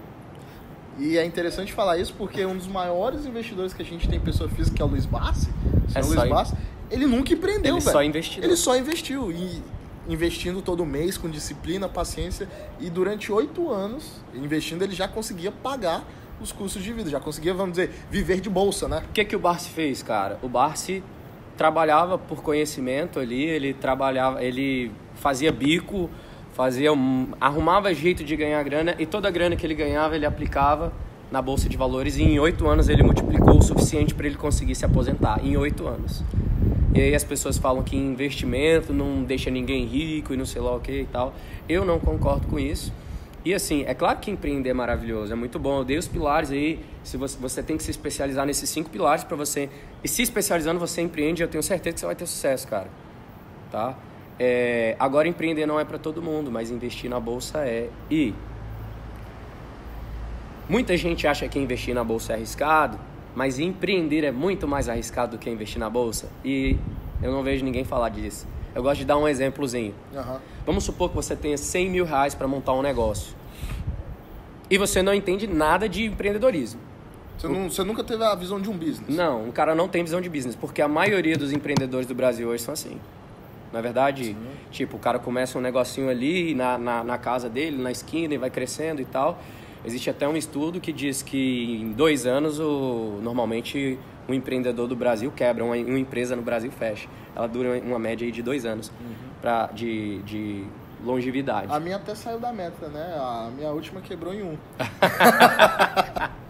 E 0.98 1.16
é 1.16 1.24
interessante 1.24 1.72
falar 1.72 1.98
isso 1.98 2.14
porque 2.16 2.44
um 2.44 2.56
dos 2.56 2.66
maiores 2.66 3.24
investidores 3.26 3.72
que 3.72 3.82
a 3.82 3.84
gente 3.84 4.08
tem 4.08 4.18
em 4.18 4.22
pessoa 4.22 4.48
física, 4.48 4.76
que 4.76 4.82
é 4.82 4.84
o 4.84 4.88
Luiz 4.88 5.06
Bassi, 5.06 5.48
É 5.94 6.00
Luiz 6.00 6.28
Bassi, 6.28 6.54
ele 6.90 7.06
nunca 7.06 7.32
empreendeu, 7.32 7.76
Ele 7.76 7.80
velho. 7.80 7.92
só 7.92 8.02
investiu. 8.02 8.42
Ele 8.42 8.56
só 8.56 8.76
investiu. 8.76 9.30
E 9.30 9.62
investindo 10.08 10.60
todo 10.60 10.84
mês 10.84 11.16
com 11.16 11.28
disciplina, 11.28 11.88
paciência. 11.88 12.48
E 12.80 12.90
durante 12.90 13.30
oito 13.30 13.70
anos, 13.70 14.20
investindo, 14.34 14.82
ele 14.82 14.94
já 14.94 15.06
conseguia 15.06 15.52
pagar 15.52 16.04
os 16.40 16.52
custos 16.52 16.82
de 16.82 16.92
vida. 16.92 17.10
Já 17.10 17.20
conseguia, 17.20 17.52
vamos 17.54 17.72
dizer, 17.72 17.90
viver 18.10 18.40
de 18.40 18.48
bolsa, 18.50 18.88
né? 18.88 19.02
O 19.08 19.12
que, 19.12 19.24
que 19.24 19.36
o 19.36 19.38
Barsi 19.38 19.70
fez, 19.70 20.02
cara? 20.02 20.38
O 20.42 20.48
Barsi 20.48 21.02
trabalhava 21.56 22.16
por 22.16 22.42
conhecimento 22.42 23.18
ali, 23.20 23.44
ele 23.44 23.74
trabalhava, 23.74 24.42
ele 24.42 24.90
fazia 25.16 25.52
bico, 25.52 26.08
fazia 26.54 26.92
um- 26.92 27.28
arrumava 27.40 27.92
jeito 27.92 28.24
de 28.24 28.34
ganhar 28.34 28.62
grana 28.62 28.94
e 28.98 29.04
toda 29.04 29.28
a 29.28 29.30
grana 29.30 29.54
que 29.56 29.66
ele 29.66 29.74
ganhava 29.74 30.16
ele 30.16 30.24
aplicava 30.24 30.92
na 31.30 31.40
bolsa 31.42 31.68
de 31.68 31.76
valores 31.76 32.16
e 32.16 32.22
em 32.22 32.38
oito 32.38 32.66
anos 32.66 32.88
ele 32.88 33.02
multiplicou 33.02 33.58
o 33.58 33.62
suficiente 33.62 34.14
para 34.14 34.26
ele 34.26 34.36
conseguir 34.36 34.74
se 34.74 34.84
aposentar 34.84 35.44
em 35.44 35.56
oito 35.56 35.86
anos. 35.86 36.24
E 36.94 37.00
aí 37.00 37.14
as 37.14 37.22
pessoas 37.22 37.56
falam 37.56 37.82
que 37.84 37.94
investimento 37.96 38.92
não 38.92 39.22
deixa 39.22 39.48
ninguém 39.50 39.84
rico 39.84 40.34
e 40.34 40.36
não 40.36 40.44
sei 40.46 40.60
lá 40.60 40.74
o 40.74 40.80
que 40.80 41.02
e 41.02 41.06
tal. 41.06 41.34
Eu 41.68 41.84
não 41.84 42.00
concordo 42.00 42.48
com 42.48 42.58
isso. 42.58 42.92
E 43.44 43.54
assim, 43.54 43.84
é 43.86 43.94
claro 43.94 44.18
que 44.18 44.30
empreender 44.30 44.70
é 44.70 44.74
maravilhoso, 44.74 45.32
é 45.32 45.36
muito 45.36 45.58
bom. 45.58 45.78
Eu 45.78 45.84
dei 45.84 45.96
os 45.96 46.06
pilares 46.06 46.50
aí, 46.50 46.84
se 47.02 47.16
você, 47.16 47.38
você 47.38 47.62
tem 47.62 47.76
que 47.76 47.82
se 47.82 47.90
especializar 47.90 48.44
nesses 48.44 48.68
cinco 48.68 48.90
pilares 48.90 49.24
para 49.24 49.36
você. 49.36 49.70
E 50.04 50.08
se 50.08 50.22
especializando, 50.22 50.78
você 50.78 51.00
empreende, 51.00 51.42
eu 51.42 51.48
tenho 51.48 51.62
certeza 51.62 51.94
que 51.94 52.00
você 52.00 52.06
vai 52.06 52.14
ter 52.14 52.26
sucesso, 52.26 52.68
cara. 52.68 52.88
Tá? 53.70 53.96
É, 54.38 54.94
agora, 54.98 55.26
empreender 55.26 55.64
não 55.64 55.80
é 55.80 55.84
para 55.84 55.98
todo 55.98 56.20
mundo, 56.20 56.50
mas 56.50 56.70
investir 56.70 57.08
na 57.08 57.18
bolsa 57.18 57.60
é. 57.60 57.88
E 58.10 58.34
muita 60.68 60.96
gente 60.96 61.26
acha 61.26 61.48
que 61.48 61.58
investir 61.58 61.94
na 61.94 62.04
bolsa 62.04 62.32
é 62.32 62.36
arriscado, 62.36 62.98
mas 63.34 63.58
empreender 63.58 64.24
é 64.24 64.30
muito 64.30 64.68
mais 64.68 64.88
arriscado 64.88 65.36
do 65.36 65.40
que 65.40 65.48
investir 65.48 65.78
na 65.78 65.88
bolsa. 65.88 66.28
E 66.44 66.76
eu 67.22 67.32
não 67.32 67.42
vejo 67.42 67.64
ninguém 67.64 67.84
falar 67.84 68.10
disso. 68.10 68.46
Eu 68.74 68.82
gosto 68.82 68.98
de 69.00 69.04
dar 69.04 69.16
um 69.16 69.26
exemplozinho. 69.26 69.94
Aham. 70.14 70.40
Vamos 70.70 70.84
supor 70.84 71.08
que 71.08 71.16
você 71.16 71.34
tenha 71.34 71.58
100 71.58 71.90
mil 71.90 72.04
reais 72.04 72.32
para 72.32 72.46
montar 72.46 72.74
um 72.74 72.80
negócio. 72.80 73.34
E 74.70 74.78
você 74.78 75.02
não 75.02 75.12
entende 75.12 75.48
nada 75.48 75.88
de 75.88 76.04
empreendedorismo. 76.04 76.80
Você, 77.36 77.48
não- 77.48 77.68
você 77.68 77.82
nunca 77.82 78.04
teve 78.04 78.22
a 78.22 78.36
visão 78.36 78.60
de 78.60 78.70
um 78.70 78.78
business. 78.78 79.16
Não, 79.16 79.46
um 79.46 79.50
cara 79.50 79.74
não 79.74 79.88
tem 79.88 80.04
visão 80.04 80.20
de 80.20 80.28
business, 80.28 80.54
porque 80.54 80.80
a 80.80 80.86
maioria 80.86 81.36
dos 81.36 81.52
empreendedores 81.52 82.06
do 82.06 82.14
Brasil 82.14 82.48
hoje 82.48 82.62
são 82.62 82.72
assim. 82.72 83.00
Na 83.72 83.80
é 83.80 83.82
verdade, 83.82 84.36
tipo, 84.70 84.96
o 84.96 85.00
cara 85.00 85.18
começa 85.18 85.58
um 85.58 85.60
negocinho 85.60 86.08
ali 86.08 86.54
na, 86.54 86.78
na, 86.78 87.02
na 87.02 87.18
casa 87.18 87.48
dele, 87.48 87.76
na 87.76 87.90
esquina, 87.90 88.34
e 88.34 88.38
vai 88.38 88.48
crescendo 88.48 89.02
e 89.02 89.04
tal. 89.04 89.42
Existe 89.84 90.08
até 90.08 90.28
um 90.28 90.36
estudo 90.36 90.80
que 90.80 90.92
diz 90.92 91.20
que 91.20 91.80
em 91.82 91.90
dois 91.90 92.26
anos, 92.26 92.60
o, 92.60 93.18
normalmente, 93.20 93.98
um 94.28 94.34
empreendedor 94.34 94.86
do 94.86 94.94
Brasil 94.94 95.32
quebra, 95.34 95.64
uma, 95.64 95.74
uma 95.74 95.98
empresa 95.98 96.36
no 96.36 96.42
Brasil 96.42 96.70
fecha. 96.70 97.08
Ela 97.34 97.46
dura 97.46 97.80
uma 97.84 97.98
média 97.98 98.24
aí 98.24 98.32
de 98.32 98.42
dois 98.42 98.64
anos 98.64 98.90
pra, 99.40 99.66
de, 99.72 100.18
de 100.22 100.64
longevidade. 101.04 101.68
A 101.72 101.78
minha 101.80 101.96
até 101.96 102.14
saiu 102.14 102.38
da 102.40 102.52
meta, 102.52 102.88
né? 102.88 103.14
A 103.18 103.50
minha 103.56 103.70
última 103.70 104.00
quebrou 104.00 104.34
em 104.34 104.42
um. 104.42 104.56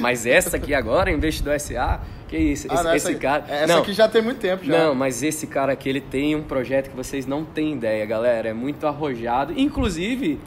Mas 0.00 0.26
essa 0.26 0.56
aqui 0.56 0.74
agora, 0.74 1.10
Investidor 1.10 1.58
SA, 1.60 2.00
que 2.28 2.36
isso? 2.36 2.66
Esse, 2.66 2.76
Ah, 2.76 2.82
não, 2.82 2.94
esse 2.94 3.10
essa, 3.10 3.18
cara. 3.18 3.44
Essa 3.48 3.66
não, 3.66 3.82
aqui 3.82 3.92
já 3.92 4.08
tem 4.08 4.22
muito 4.22 4.38
tempo 4.38 4.64
já. 4.64 4.76
Não, 4.76 4.94
mas 4.94 5.22
esse 5.22 5.46
cara 5.46 5.72
aqui, 5.72 5.88
ele 5.88 6.00
tem 6.00 6.34
um 6.34 6.42
projeto 6.42 6.90
que 6.90 6.96
vocês 6.96 7.26
não 7.26 7.44
têm 7.44 7.74
ideia, 7.74 8.04
galera. 8.06 8.48
É 8.48 8.52
muito 8.54 8.86
arrojado. 8.86 9.52
Inclusive, 9.56 10.40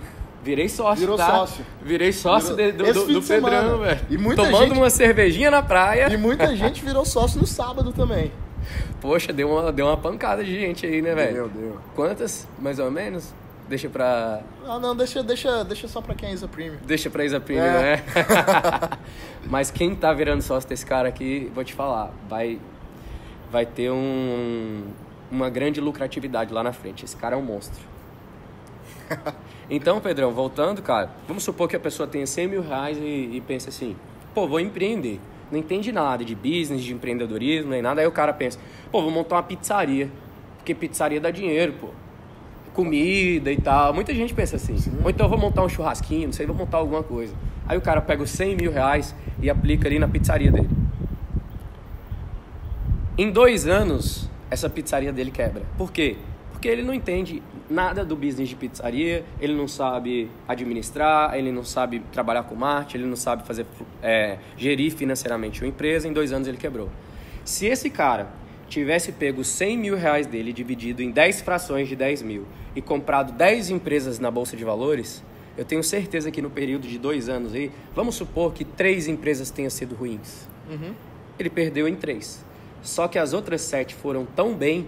virei 0.43 0.67
sócio, 0.67 0.99
Virou 1.01 1.15
tá? 1.15 1.27
sócio. 1.27 1.65
Virei 1.82 2.11
sócio 2.11 2.55
Virou- 2.55 2.71
de- 2.71 2.77
do, 2.77 2.86
Esse 2.86 3.13
do, 3.13 3.21
do. 3.21 3.27
Pedrão, 3.27 3.77
velho. 3.80 3.99
E 4.09 4.17
Tomando 4.36 4.67
gente- 4.69 4.77
uma 4.77 4.89
cervejinha 4.89 5.51
na 5.51 5.61
praia. 5.61 6.11
E 6.11 6.17
muita 6.17 6.53
gente 6.55 6.84
virou 6.84 7.05
sócio 7.05 7.39
no 7.39 7.47
sábado 7.47 7.93
também. 7.93 8.32
Poxa, 9.01 9.32
deu 9.34 9.49
uma, 9.49 9.72
deu 9.72 9.86
uma 9.88 9.97
pancada 9.97 10.43
de 10.43 10.60
gente 10.60 10.86
aí, 10.86 11.01
né, 11.01 11.14
velho? 11.16 11.34
Meu 11.34 11.49
Deus. 11.49 11.76
Quantas, 11.95 12.47
mais 12.60 12.80
ou 12.80 12.89
menos? 12.91 13.34
Deixa 13.68 13.88
pra. 13.89 14.41
Ah, 14.66 14.80
não, 14.80 14.95
deixa, 14.95 15.22
deixa, 15.22 15.64
deixa 15.64 15.88
só 15.88 16.01
pra 16.01 16.16
quem 16.16 16.30
é 16.30 16.34
Isa 16.34 16.47
Premium. 16.47 16.78
Deixa 16.86 17.10
pra 17.10 17.24
Isa 17.24 17.39
Premium, 17.39 17.64
É. 17.64 17.97
né? 17.97 18.03
Mas 19.45 19.70
quem 19.70 19.95
tá 19.95 20.12
virando 20.12 20.41
sócio 20.41 20.68
desse 20.68 20.86
cara 20.86 21.07
aqui, 21.07 21.51
vou 21.53 21.64
te 21.64 21.74
falar, 21.74 22.12
vai, 22.28 22.60
vai 23.51 23.66
ter 23.68 23.91
um, 23.91 24.84
uma 25.32 25.49
grande 25.51 25.80
lucratividade 25.80 26.51
lá 26.53 26.64
na 26.64 26.74
frente. 26.74 27.05
Esse 27.05 27.16
cara 27.16 27.36
é 27.36 27.38
um 27.38 27.43
monstro. 27.43 27.80
Então, 29.72 29.99
Pedrão, 30.01 30.32
voltando, 30.32 30.82
cara, 30.82 31.12
vamos 31.28 31.43
supor 31.43 31.70
que 31.70 31.76
a 31.76 31.80
pessoa 31.80 32.07
tenha 32.07 32.26
100 32.26 32.47
mil 32.47 32.62
reais 32.64 32.97
e, 32.97 33.01
e 33.36 33.43
pense 33.45 33.70
assim, 33.70 33.95
pô, 34.34 34.47
vou 34.47 34.60
empreender. 34.60 35.20
Não 35.51 35.57
entende 35.57 35.91
nada 35.91 36.23
de 36.23 36.35
business, 36.35 36.83
de 36.83 36.93
empreendedorismo, 36.93 37.71
nem 37.71 37.81
nada. 37.81 38.01
Aí 38.01 38.07
o 38.07 38.11
cara 38.11 38.33
pensa, 38.33 38.59
pô, 38.91 39.01
vou 39.01 39.11
montar 39.11 39.35
uma 39.35 39.43
pizzaria. 39.43 40.09
Porque 40.57 40.75
pizzaria 40.75 41.19
dá 41.19 41.31
dinheiro, 41.31 41.73
pô. 41.79 41.87
Comida 42.73 43.51
e 43.51 43.57
tal. 43.57 43.93
Muita 43.93 44.13
gente 44.13 44.33
pensa 44.33 44.57
assim. 44.57 44.75
Ou 45.03 45.09
então 45.09 45.25
eu 45.25 45.29
vou 45.29 45.39
montar 45.39 45.63
um 45.63 45.69
churrasquinho, 45.69 46.27
não 46.27 46.33
sei, 46.33 46.45
vou 46.45 46.55
montar 46.55 46.77
alguma 46.77 47.01
coisa. 47.01 47.33
Aí 47.67 47.77
o 47.77 47.81
cara 47.81 48.01
pega 48.01 48.21
os 48.21 48.29
100 48.29 48.55
mil 48.55 48.71
reais 48.71 49.15
e 49.41 49.49
aplica 49.49 49.87
ali 49.87 49.99
na 49.99 50.07
pizzaria 50.07 50.51
dele. 50.51 50.69
Em 53.17 53.31
dois 53.31 53.67
anos, 53.67 54.29
essa 54.49 54.69
pizzaria 54.69 55.11
dele 55.11 55.31
quebra. 55.31 55.63
Por 55.77 55.91
quê? 55.91 56.17
Porque 56.60 56.68
ele 56.68 56.82
não 56.82 56.93
entende 56.93 57.41
nada 57.70 58.03
do 58.03 58.18
business 58.18 58.49
de 58.49 58.55
pizzaria, 58.57 59.24
ele 59.39 59.53
não 59.53 59.66
sabe 59.66 60.30
administrar, 60.45 61.34
ele 61.34 61.53
não 61.53 61.64
sabe 61.64 62.01
trabalhar 62.12 62.43
com 62.43 62.53
marketing, 62.53 62.97
ele 62.97 63.07
não 63.07 63.16
sabe 63.16 63.47
fazer 63.47 63.66
é, 64.03 64.39
gerir 64.57 64.91
financeiramente 64.91 65.62
uma 65.64 65.70
empresa. 65.70 66.05
Em 66.05 66.12
dois 66.12 66.34
anos 66.34 66.49
ele 66.49 66.57
quebrou. 66.57 66.89
Se 67.45 67.66
esse 67.66 67.89
cara 67.89 68.28
tivesse 68.68 69.14
pego 69.14 69.41
100 69.41 69.78
mil 69.78 69.95
reais 69.95 70.28
dele 70.28 70.51
dividido 70.51 71.01
em 71.01 71.12
10 71.12 71.39
frações 71.43 71.88
de 71.88 71.95
10 71.95 72.24
mil 72.24 72.45
e 72.76 72.82
comprado 72.82 73.32
10 73.32 73.70
empresas 73.70 74.20
na 74.20 74.30
Bolsa 74.30 74.57
de 74.57 74.66
Valores, 74.66 75.24
eu 75.57 75.64
tenho 75.64 75.82
certeza 75.82 76.30
que 76.30 76.41
no 76.41 76.49
período 76.49 76.89
de 76.89 76.99
dois 76.99 77.30
anos 77.30 77.53
aí, 77.53 77.72
vamos 77.95 78.16
supor 78.16 78.51
que 78.53 78.66
três 78.66 79.07
empresas 79.07 79.49
tenham 79.49 79.70
sido 79.70 79.95
ruins. 79.95 80.45
Ele 81.39 81.49
perdeu 81.49 81.88
em 81.88 81.95
três. 81.95 82.43
Só 82.82 83.07
que 83.07 83.18
as 83.18 83.32
outras 83.32 83.62
sete 83.62 83.95
foram 83.95 84.26
tão 84.26 84.53
bem, 84.53 84.88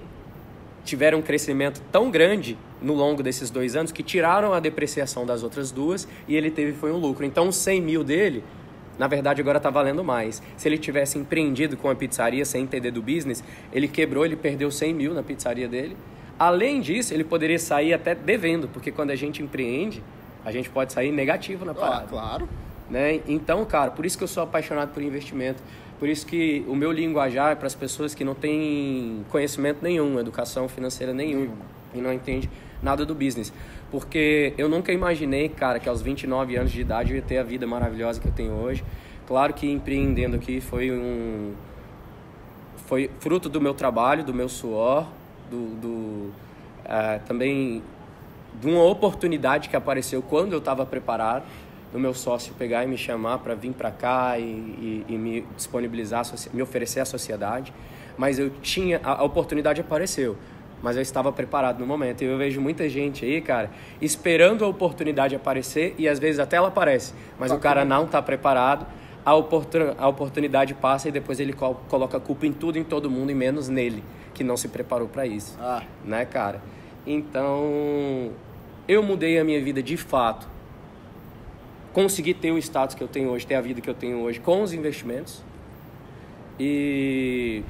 tiveram 0.84 1.20
um 1.20 1.22
crescimento 1.22 1.82
tão 1.92 2.10
grande 2.10 2.58
no 2.82 2.94
longo 2.94 3.22
desses 3.22 3.50
dois 3.50 3.76
anos 3.76 3.92
que 3.92 4.02
tiraram 4.02 4.54
a 4.54 4.60
depreciação 4.60 5.26
das 5.26 5.44
outras 5.44 5.72
duas 5.72 6.08
e 6.28 6.36
ele 6.36 6.50
teve 6.50 6.74
foi 6.74 6.92
um 6.92 6.98
lucro. 6.98 7.26
Então, 7.26 7.48
os 7.48 7.56
100 7.58 7.82
mil 7.82 8.04
dele, 8.04 8.44
na 8.98 9.08
verdade, 9.08 9.42
agora 9.42 9.58
está 9.58 9.70
valendo 9.70 10.04
mais. 10.04 10.42
Se 10.58 10.68
ele 10.68 10.78
tivesse 10.78 11.18
empreendido 11.18 11.78
com 11.78 11.90
a 11.90 11.96
pizzaria 11.96 12.44
sem 12.46 12.64
entender 12.64 12.92
do 12.92 13.02
business, 13.02 13.44
ele 13.72 13.88
quebrou, 13.88 14.26
ele 14.26 14.36
perdeu 14.36 14.72
100 14.72 14.94
mil 14.94 15.14
na 15.14 15.22
pizzaria 15.24 15.68
dele. 15.68 15.96
Além 16.40 16.82
disso, 16.82 17.14
ele 17.14 17.24
poderia 17.24 17.60
sair 17.60 17.94
até 17.94 18.16
devendo, 18.16 18.68
porque 18.68 18.92
quando 18.92 19.12
a 19.12 19.16
gente 19.16 19.44
empreende, 19.44 20.04
a 20.44 20.52
gente 20.52 20.70
pode 20.72 20.92
sair 20.92 21.12
negativo 21.12 21.64
na 21.66 21.72
Ah, 21.72 21.76
parada 21.76 22.08
claro. 22.08 22.50
né? 22.90 23.20
Então, 23.28 23.64
cara, 23.66 23.92
por 23.92 24.06
isso 24.08 24.18
que 24.18 24.24
eu 24.24 24.28
sou 24.28 24.42
apaixonado 24.42 24.92
por 24.92 25.04
investimento. 25.04 25.62
Por 26.02 26.10
isso 26.10 26.26
que 26.26 26.66
o 26.68 26.76
meu 26.76 26.92
linguajar 26.92 27.52
é 27.52 27.56
para 27.56 27.68
as 27.68 27.76
pessoas 27.76 28.16
que 28.16 28.24
não 28.24 28.34
têm 28.34 29.24
conhecimento 29.30 29.84
nenhum, 29.84 30.20
educação 30.20 30.68
financeira 30.68 31.14
nenhuma 31.14 31.54
e 31.94 32.00
não 32.00 32.12
entende 32.12 32.50
nada 32.82 33.06
do 33.06 33.14
business. 33.14 33.54
Porque 33.92 34.52
eu 34.58 34.68
nunca 34.68 34.92
imaginei, 34.92 35.48
cara, 35.48 35.80
que 35.80 35.88
aos 35.88 36.02
29 36.02 36.56
anos 36.56 36.72
de 36.72 36.82
idade 36.82 37.12
eu 37.12 37.18
ia 37.18 37.22
ter 37.22 37.38
a 37.38 37.44
vida 37.44 37.68
maravilhosa 37.68 38.20
que 38.20 38.28
eu 38.28 38.32
tenho 38.32 38.54
hoje. 38.54 38.84
Claro 39.28 39.54
que 39.54 39.70
empreendendo 39.70 40.38
aqui 40.38 40.60
foi 40.60 40.90
um 40.92 41.54
foi 42.88 43.12
fruto 43.20 43.48
do 43.48 43.62
meu 43.62 43.76
trabalho, 43.76 44.24
do 44.24 44.34
meu 44.34 44.50
suor, 44.50 45.06
do, 45.52 45.68
do 45.76 46.32
eh, 46.84 47.20
também 47.28 47.84
de 48.60 48.68
uma 48.68 48.84
oportunidade 48.86 49.70
que 49.70 49.76
apareceu 49.76 50.24
quando 50.24 50.54
eu 50.54 50.58
estava 50.58 50.84
preparado, 50.84 51.44
do 51.92 52.00
meu 52.00 52.14
sócio 52.14 52.54
pegar 52.58 52.84
e 52.84 52.88
me 52.88 52.98
chamar 52.98 53.40
para 53.40 53.54
vir 53.56 53.72
para 53.74 53.92
cá 53.92 54.38
e, 54.40 54.44
e- 54.44 55.06
e 55.10 55.18
me 55.18 55.42
disponibilizar, 55.56 56.24
me 56.54 56.62
oferecer 56.62 57.00
à 57.02 57.06
sociedade. 57.06 57.74
Mas 58.18 58.40
eu 58.40 58.50
tinha, 58.62 59.00
a, 59.04 59.20
a 59.20 59.24
oportunidade 59.24 59.82
apareceu, 59.82 60.38
mas 60.82 60.96
eu 60.96 61.02
estava 61.02 61.32
preparado 61.32 61.80
no 61.80 61.86
momento. 61.88 62.24
E 62.24 62.26
eu 62.26 62.38
vejo 62.38 62.62
muita 62.62 62.88
gente 62.90 63.26
aí, 63.26 63.42
cara, 63.42 63.70
esperando 64.02 64.64
a 64.64 64.68
oportunidade 64.68 65.36
aparecer 65.36 65.94
e 65.98 66.08
às 66.08 66.20
vezes 66.20 66.40
até 66.40 66.56
ela 66.58 66.68
aparece, 66.70 67.14
mas 67.40 67.50
Tá 67.52 67.58
o 67.58 67.60
cara 67.60 67.84
não 67.86 68.06
está 68.06 68.22
preparado. 68.22 68.86
A, 69.24 69.36
oportun, 69.36 69.94
a 70.00 70.08
oportunidade 70.08 70.74
passa 70.74 71.08
e 71.10 71.12
depois 71.12 71.40
ele 71.40 71.54
col- 71.54 71.80
coloca 71.88 72.18
a 72.18 72.20
culpa 72.20 72.48
em 72.48 72.52
tudo, 72.52 72.80
em 72.80 72.84
todo 72.84 73.08
mundo 73.10 73.30
e 73.32 73.36
menos 73.36 73.70
nele, 73.70 74.04
que 74.34 74.44
não 74.44 74.58
se 74.58 74.68
preparou 74.68 75.08
para 75.08 75.28
isso 75.28 75.56
Ah, 75.62 75.84
né, 76.04 76.26
cara? 76.26 76.60
Então, 77.06 78.32
eu 78.88 79.04
mudei 79.04 79.38
a 79.40 79.44
minha 79.44 79.62
vida 79.62 79.82
de 79.84 79.96
fato. 79.98 80.48
Consegui 81.94 82.34
ter 82.34 82.52
o 82.52 82.58
status 82.58 82.96
que 82.96 83.04
eu 83.04 83.08
tenho 83.08 83.30
hoje, 83.30 83.46
ter 83.46 83.56
a 83.56 83.62
vida 83.62 83.82
que 83.82 83.90
eu 83.90 83.94
tenho 83.94 84.20
hoje 84.20 84.40
com 84.40 84.62
os 84.62 84.74
investimentos. 84.74 85.44
E 86.60 87.64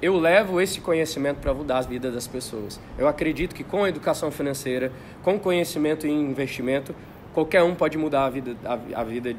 eu 0.00 0.16
levo 0.18 0.60
esse 0.60 0.80
conhecimento 0.80 1.38
para 1.38 1.52
mudar 1.52 1.78
as 1.78 1.86
vidas 1.86 2.14
das 2.14 2.26
pessoas. 2.26 2.80
Eu 2.96 3.08
acredito 3.08 3.54
que 3.54 3.64
com 3.64 3.84
a 3.84 3.88
educação 3.88 4.30
financeira, 4.30 4.92
com 5.22 5.38
conhecimento 5.38 6.06
em 6.06 6.20
investimento, 6.20 6.94
qualquer 7.34 7.62
um 7.62 7.74
pode 7.74 7.98
mudar 7.98 8.26
a 8.26 8.30
vida, 8.30 8.56
a, 8.64 9.00
a 9.00 9.04
vida 9.04 9.34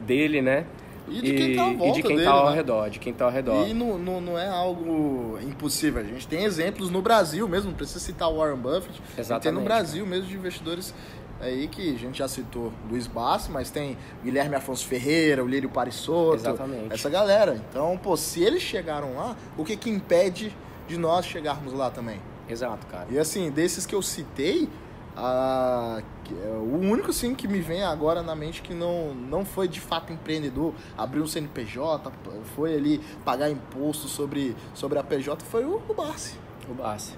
dele, 0.00 0.40
né? 0.40 0.66
E 1.08 1.20
de 1.20 1.34
quem 1.34 1.56
tá 1.56 1.64
à 1.64 1.88
e 1.88 1.92
de 1.92 2.02
quem 2.02 2.16
dele, 2.16 2.28
tá 2.28 2.32
ao 2.32 2.50
né? 2.50 2.56
redor, 2.56 2.90
de 2.90 2.98
quem 3.00 3.12
tá 3.12 3.24
ao 3.24 3.30
redor. 3.32 3.66
E 3.66 3.74
não, 3.74 3.98
não, 3.98 4.20
não 4.20 4.38
é 4.38 4.46
algo 4.46 5.38
impossível. 5.42 6.00
A 6.00 6.04
gente 6.04 6.28
tem 6.28 6.44
exemplos 6.44 6.88
no 6.88 7.02
Brasil 7.02 7.48
mesmo, 7.48 7.70
não 7.70 7.76
precisa 7.76 7.98
citar 7.98 8.30
o 8.30 8.36
Warren 8.36 8.56
Buffett. 8.56 8.90
A 8.90 8.92
gente 8.92 9.02
Tem 9.02 9.20
Exatamente, 9.20 9.58
no 9.58 9.64
Brasil 9.64 10.06
mesmo 10.06 10.26
de 10.26 10.36
investidores 10.36 10.94
aí 11.40 11.66
que 11.68 11.94
a 11.94 11.98
gente 11.98 12.18
já 12.18 12.28
citou 12.28 12.72
Luiz 12.90 13.06
Bassi, 13.06 13.50
mas 13.50 13.70
tem 13.70 13.96
Guilherme 14.22 14.54
Afonso 14.56 14.86
Ferreira, 14.86 15.42
o 15.42 15.48
Lírio 15.48 15.68
Parisotto. 15.70 16.36
Exatamente. 16.36 16.92
Essa 16.92 17.08
galera. 17.10 17.60
Então, 17.70 17.98
pô, 18.02 18.16
se 18.16 18.42
eles 18.42 18.62
chegaram 18.62 19.14
lá, 19.16 19.36
o 19.56 19.64
que 19.64 19.76
que 19.76 19.88
impede 19.90 20.54
de 20.86 20.96
nós 20.98 21.24
chegarmos 21.26 21.72
lá 21.72 21.90
também? 21.90 22.20
Exato, 22.48 22.86
cara. 22.88 23.06
E 23.10 23.18
assim, 23.18 23.50
desses 23.50 23.86
que 23.86 23.94
eu 23.94 24.02
citei, 24.02 24.68
a- 25.16 26.02
é 26.44 26.46
o 26.48 26.78
único 26.80 27.12
sim 27.12 27.34
que 27.34 27.48
me 27.48 27.60
vem 27.60 27.82
agora 27.82 28.22
na 28.22 28.34
mente 28.36 28.62
que 28.62 28.72
não, 28.72 29.12
não 29.14 29.44
foi 29.44 29.66
de 29.66 29.80
fato 29.80 30.12
empreendedor, 30.12 30.72
abriu 30.96 31.22
um 31.24 31.26
CNPJ, 31.26 32.10
foi 32.54 32.74
ali 32.74 33.00
pagar 33.24 33.50
imposto 33.50 34.06
sobre, 34.06 34.54
sobre 34.74 34.98
a 34.98 35.02
PJ, 35.02 35.44
foi 35.44 35.64
o, 35.64 35.80
o 35.88 35.94
Barsi. 35.94 36.36
O 36.68 36.74
Bassi. 36.74 37.14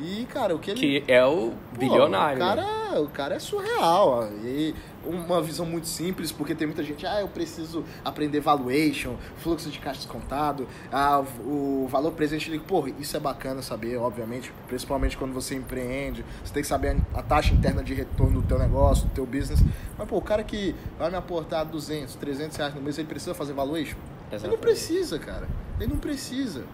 E, 0.00 0.26
cara, 0.26 0.54
o 0.54 0.58
que 0.58 0.70
ele. 0.70 0.80
Que 0.80 1.04
é 1.06 1.24
o 1.24 1.52
Pô, 1.74 1.78
bilionário. 1.78 2.36
O 2.36 2.40
cara, 2.40 2.62
né? 2.62 2.98
o 2.98 3.08
cara 3.08 3.34
é 3.34 3.38
surreal. 3.38 4.08
ó. 4.08 4.26
E 4.44 4.74
uma 5.04 5.42
visão 5.42 5.66
muito 5.66 5.88
simples, 5.88 6.30
porque 6.30 6.54
tem 6.54 6.66
muita 6.66 6.82
gente, 6.82 7.04
ah, 7.04 7.20
eu 7.20 7.28
preciso 7.28 7.84
aprender 8.04 8.40
valuation, 8.40 9.16
fluxo 9.38 9.68
de 9.68 9.78
caixa 9.78 9.98
descontado, 9.98 10.66
ah, 10.92 11.22
o 11.44 11.86
valor 11.90 12.12
presente. 12.12 12.50
Digo, 12.50 12.64
Pô, 12.64 12.86
isso 12.98 13.16
é 13.16 13.20
bacana 13.20 13.62
saber, 13.62 13.96
obviamente, 13.96 14.52
principalmente 14.68 15.16
quando 15.16 15.32
você 15.32 15.54
empreende. 15.54 16.24
Você 16.44 16.52
tem 16.54 16.62
que 16.62 16.68
saber 16.68 16.96
a 17.14 17.22
taxa 17.22 17.52
interna 17.52 17.82
de 17.82 17.94
retorno 17.94 18.40
do 18.40 18.46
teu 18.46 18.58
negócio, 18.58 19.06
do 19.06 19.12
teu 19.12 19.26
business. 19.26 19.62
Mas, 19.98 20.08
pô, 20.08 20.16
o 20.16 20.22
cara 20.22 20.42
que 20.44 20.74
vai 20.98 21.10
me 21.10 21.16
aportar 21.16 21.64
200, 21.64 22.14
300 22.16 22.56
reais 22.56 22.74
no 22.74 22.80
mês, 22.80 22.98
ele 22.98 23.08
precisa 23.08 23.34
fazer 23.34 23.52
valuation? 23.52 23.96
Ele 23.96 23.98
não 24.30 24.36
Exatamente. 24.36 24.60
precisa, 24.60 25.18
cara. 25.18 25.46
Ele 25.78 25.92
não 25.92 25.98
precisa. 25.98 26.64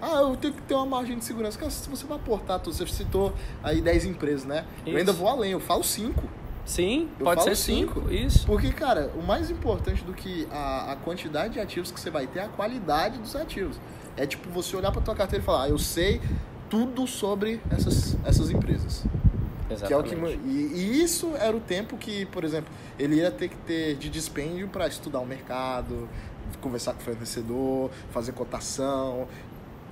Ah, 0.00 0.20
eu 0.22 0.36
tenho 0.36 0.54
que 0.54 0.62
ter 0.62 0.74
uma 0.74 0.86
margem 0.86 1.18
de 1.18 1.24
segurança. 1.24 1.58
Cara, 1.58 1.70
se 1.70 1.88
você 1.88 2.06
vai 2.06 2.16
aportar, 2.16 2.58
você 2.58 2.86
citou 2.86 3.32
aí 3.62 3.80
10 3.80 4.06
empresas, 4.06 4.44
né? 4.44 4.64
Eu 4.86 4.96
ainda 4.96 5.10
Isso. 5.10 5.20
vou 5.20 5.28
além, 5.28 5.52
eu 5.52 5.60
falo 5.60 5.82
5. 5.84 6.22
Sim, 6.64 7.08
Eu 7.18 7.24
pode 7.24 7.42
ser 7.42 7.56
cinco. 7.56 8.00
cinco. 8.00 8.12
Isso. 8.12 8.46
Porque, 8.46 8.70
cara, 8.70 9.10
o 9.16 9.22
mais 9.22 9.50
importante 9.50 10.04
do 10.04 10.12
que 10.12 10.46
a, 10.52 10.92
a 10.92 10.96
quantidade 10.96 11.54
de 11.54 11.60
ativos 11.60 11.90
que 11.90 11.98
você 11.98 12.10
vai 12.10 12.26
ter 12.28 12.38
é 12.38 12.44
a 12.44 12.48
qualidade 12.48 13.18
dos 13.18 13.34
ativos. 13.34 13.80
É 14.16 14.24
tipo 14.26 14.48
você 14.50 14.76
olhar 14.76 14.92
pra 14.92 15.00
tua 15.00 15.14
carteira 15.14 15.42
e 15.42 15.44
falar, 15.44 15.64
ah, 15.64 15.68
eu 15.68 15.78
sei 15.78 16.20
tudo 16.68 17.06
sobre 17.06 17.60
essas, 17.70 18.16
essas 18.24 18.50
empresas. 18.50 19.04
Que 19.86 19.92
é 19.92 19.96
o 19.96 20.02
que, 20.02 20.14
Exatamente. 20.14 20.40
e, 20.46 20.72
e 20.74 21.02
isso 21.02 21.32
era 21.36 21.56
o 21.56 21.60
tempo 21.60 21.96
que, 21.96 22.26
por 22.26 22.44
exemplo, 22.44 22.72
ele 22.98 23.16
ia 23.16 23.30
ter 23.30 23.48
que 23.48 23.56
ter 23.56 23.96
de 23.96 24.08
dispêndio 24.08 24.68
para 24.68 24.86
estudar 24.88 25.20
o 25.20 25.26
mercado, 25.26 26.08
conversar 26.60 26.92
com 26.94 27.00
o 27.00 27.04
fornecedor, 27.04 27.90
fazer 28.10 28.32
cotação, 28.32 29.28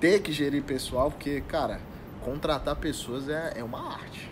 ter 0.01 0.21
que 0.21 0.33
gerir 0.33 0.63
pessoal, 0.63 1.11
porque, 1.11 1.41
cara, 1.43 1.81
contratar 2.25 2.77
pessoas 2.77 3.29
é, 3.29 3.55
é 3.57 3.65
uma 3.65 3.93
arte. 3.95 4.31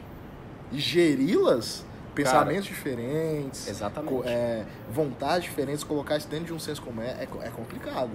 E 0.72 0.78
geri-las, 0.78 1.84
pensamentos 2.14 2.64
diferentes, 2.64 3.68
Exatamente. 3.68 4.26
é, 4.26 4.64
vontades 4.90 5.44
diferentes, 5.44 5.84
colocar 5.84 6.16
isso 6.16 6.28
dentro 6.28 6.46
de 6.46 6.52
um 6.52 6.58
senso 6.58 6.82
comum 6.82 7.02
é, 7.02 7.10
é, 7.24 7.28
é 7.46 7.50
complicado. 7.50 8.10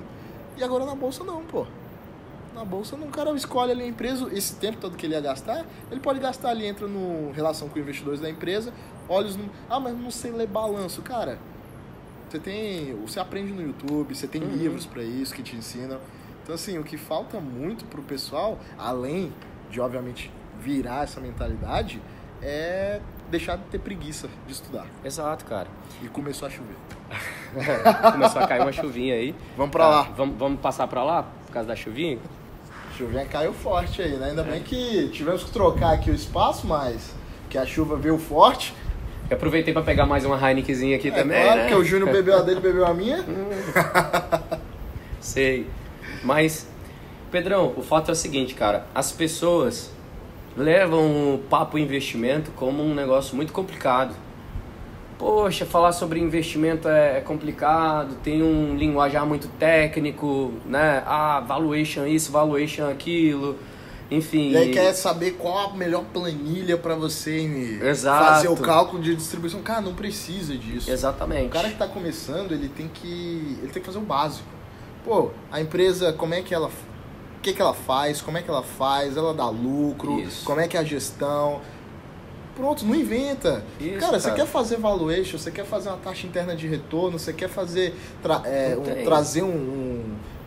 E 0.57 0.63
agora 0.63 0.85
na 0.85 0.95
bolsa 0.95 1.23
não, 1.23 1.43
pô. 1.43 1.65
Na 2.53 2.65
bolsa, 2.65 2.97
não, 2.97 3.07
o 3.07 3.11
cara 3.11 3.31
escolhe 3.31 3.71
ali 3.71 3.83
a 3.83 3.87
empresa, 3.87 4.27
esse 4.33 4.55
tempo 4.55 4.77
todo 4.77 4.97
que 4.97 5.05
ele 5.05 5.13
ia 5.13 5.21
gastar, 5.21 5.65
ele 5.89 6.01
pode 6.01 6.19
gastar 6.19 6.49
ali, 6.49 6.65
entra 6.65 6.85
no 6.85 7.31
relação 7.31 7.69
com 7.69 7.79
investidores 7.79 8.19
da 8.19 8.29
empresa, 8.29 8.73
olha 9.07 9.27
os 9.27 9.37
números. 9.37 9.55
Ah, 9.69 9.79
mas 9.79 9.97
não 9.97 10.11
sei 10.11 10.31
ler 10.31 10.47
balanço. 10.47 11.01
Cara, 11.01 11.39
você 12.29 12.39
tem. 12.39 12.93
Você 13.05 13.21
aprende 13.21 13.53
no 13.53 13.61
YouTube, 13.61 14.13
você 14.13 14.27
tem 14.27 14.41
Uhum. 14.43 14.49
livros 14.49 14.85
pra 14.85 15.01
isso 15.01 15.33
que 15.33 15.41
te 15.41 15.55
ensinam. 15.55 15.97
Então, 16.51 16.59
assim, 16.61 16.77
o 16.77 16.83
que 16.83 16.97
falta 16.97 17.39
muito 17.39 17.85
pro 17.85 18.01
pessoal, 18.01 18.59
além 18.77 19.31
de, 19.69 19.79
obviamente, 19.79 20.29
virar 20.59 21.05
essa 21.05 21.21
mentalidade 21.21 22.01
é 22.41 22.99
deixar 23.29 23.55
de 23.55 23.63
ter 23.71 23.79
preguiça 23.79 24.27
de 24.45 24.51
estudar. 24.51 24.85
Exato, 25.01 25.45
cara. 25.45 25.69
E 26.03 26.09
começou 26.09 26.49
a 26.49 26.51
chover. 26.51 26.75
Começou 28.11 28.41
a 28.41 28.47
cair 28.47 28.59
uma 28.63 28.73
chuvinha 28.73 29.15
aí. 29.15 29.33
Vamos 29.55 29.71
pra 29.71 29.85
Tá, 29.85 29.89
lá. 29.89 30.01
Vamos, 30.17 30.37
vamos 30.37 30.59
passar 30.59 30.87
pra 30.89 31.01
lá 31.05 31.23
por 31.47 31.53
causa 31.53 31.69
da 31.69 31.75
chuvinha? 31.77 32.17
Chuvinha 32.97 33.23
caiu 33.23 33.53
forte 33.53 34.01
aí, 34.01 34.17
né? 34.17 34.31
Ainda 34.31 34.43
bem 34.43 34.61
que 34.61 35.07
tivemos 35.13 35.45
que 35.45 35.51
trocar 35.51 35.93
aqui 35.93 36.11
o 36.11 36.13
espaço, 36.13 36.67
mas 36.67 37.13
que 37.49 37.57
a 37.57 37.65
chuva 37.65 37.95
veio 37.95 38.17
forte. 38.17 38.75
Eu 39.29 39.37
aproveitei 39.37 39.73
pra 39.73 39.83
pegar 39.83 40.05
mais 40.05 40.25
uma 40.25 40.35
Heinekenzinha 40.49 40.97
aqui 40.97 41.07
É 41.07 41.11
também, 41.11 41.41
claro 41.45 41.61
né? 41.61 41.67
que 41.69 41.75
o 41.75 41.85
Júnior 41.85 42.11
bebeu 42.11 42.37
a 42.37 42.41
dele, 42.41 42.59
bebeu 42.59 42.85
a 42.85 42.93
minha. 42.93 43.23
Sei. 45.21 45.65
Mas, 46.23 46.67
Pedrão, 47.31 47.73
o 47.77 47.81
fato 47.81 48.09
é 48.09 48.11
o 48.11 48.15
seguinte, 48.15 48.53
cara. 48.53 48.85
As 48.93 49.11
pessoas 49.11 49.91
levam 50.55 51.35
o 51.35 51.37
papo 51.49 51.77
investimento 51.77 52.51
como 52.51 52.83
um 52.83 52.93
negócio 52.93 53.35
muito 53.35 53.53
complicado. 53.53 54.15
Poxa, 55.17 55.65
falar 55.67 55.91
sobre 55.91 56.19
investimento 56.19 56.87
é 56.87 57.19
é 57.19 57.21
complicado, 57.21 58.15
tem 58.23 58.41
um 58.41 58.75
linguajar 58.75 59.25
muito 59.25 59.47
técnico, 59.59 60.51
né? 60.65 61.03
Ah, 61.05 61.39
valuation 61.41 62.07
isso, 62.07 62.31
valuation 62.31 62.89
aquilo, 62.89 63.55
enfim. 64.09 64.49
E 64.49 64.57
aí 64.57 64.71
quer 64.71 64.91
saber 64.93 65.33
qual 65.33 65.69
a 65.69 65.73
melhor 65.73 66.03
planilha 66.11 66.75
pra 66.75 66.95
você 66.95 67.79
Exato. 67.81 68.25
fazer 68.25 68.47
o 68.49 68.57
cálculo 68.57 69.01
de 69.01 69.15
distribuição. 69.15 69.61
Cara, 69.61 69.81
não 69.81 69.93
precisa 69.93 70.57
disso. 70.57 70.89
Exatamente. 70.91 71.45
O 71.45 71.49
cara 71.49 71.69
que 71.69 71.77
tá 71.77 71.87
começando, 71.87 72.51
ele 72.51 72.67
tem 72.67 72.87
que. 72.87 73.57
ele 73.61 73.71
tem 73.71 73.81
que 73.81 73.85
fazer 73.85 73.99
o 73.99 74.01
básico. 74.01 74.49
Pô, 75.03 75.29
a 75.51 75.59
empresa, 75.61 76.13
como 76.13 76.33
é 76.33 76.41
que 76.41 76.53
ela. 76.53 76.67
O 76.67 77.41
que, 77.41 77.53
que 77.53 77.61
ela 77.61 77.73
faz, 77.73 78.21
como 78.21 78.37
é 78.37 78.41
que 78.43 78.49
ela 78.49 78.61
faz, 78.61 79.17
ela 79.17 79.33
dá 79.33 79.49
lucro, 79.49 80.19
Isso. 80.19 80.45
como 80.45 80.59
é 80.59 80.67
que 80.67 80.77
é 80.77 80.79
a 80.79 80.83
gestão. 80.83 81.59
Pronto, 82.55 82.85
não 82.85 82.93
inventa. 82.93 83.63
Isso, 83.79 83.97
cara, 83.99 84.19
você 84.19 84.27
cara. 84.29 84.41
quer 84.41 84.45
fazer 84.47 84.77
valuation, 84.77 85.37
você 85.39 85.49
quer 85.49 85.65
fazer 85.65 85.89
uma 85.89 85.97
taxa 85.97 86.27
interna 86.27 86.55
de 86.55 86.67
retorno, 86.67 87.17
você 87.17 87.33
quer 87.33 87.49
fazer 87.49 87.95
tra- 88.21 88.41
é, 88.45 88.75
um- 88.77 88.83
tem. 88.83 89.03
trazer 89.03 89.41
um, 89.41 89.47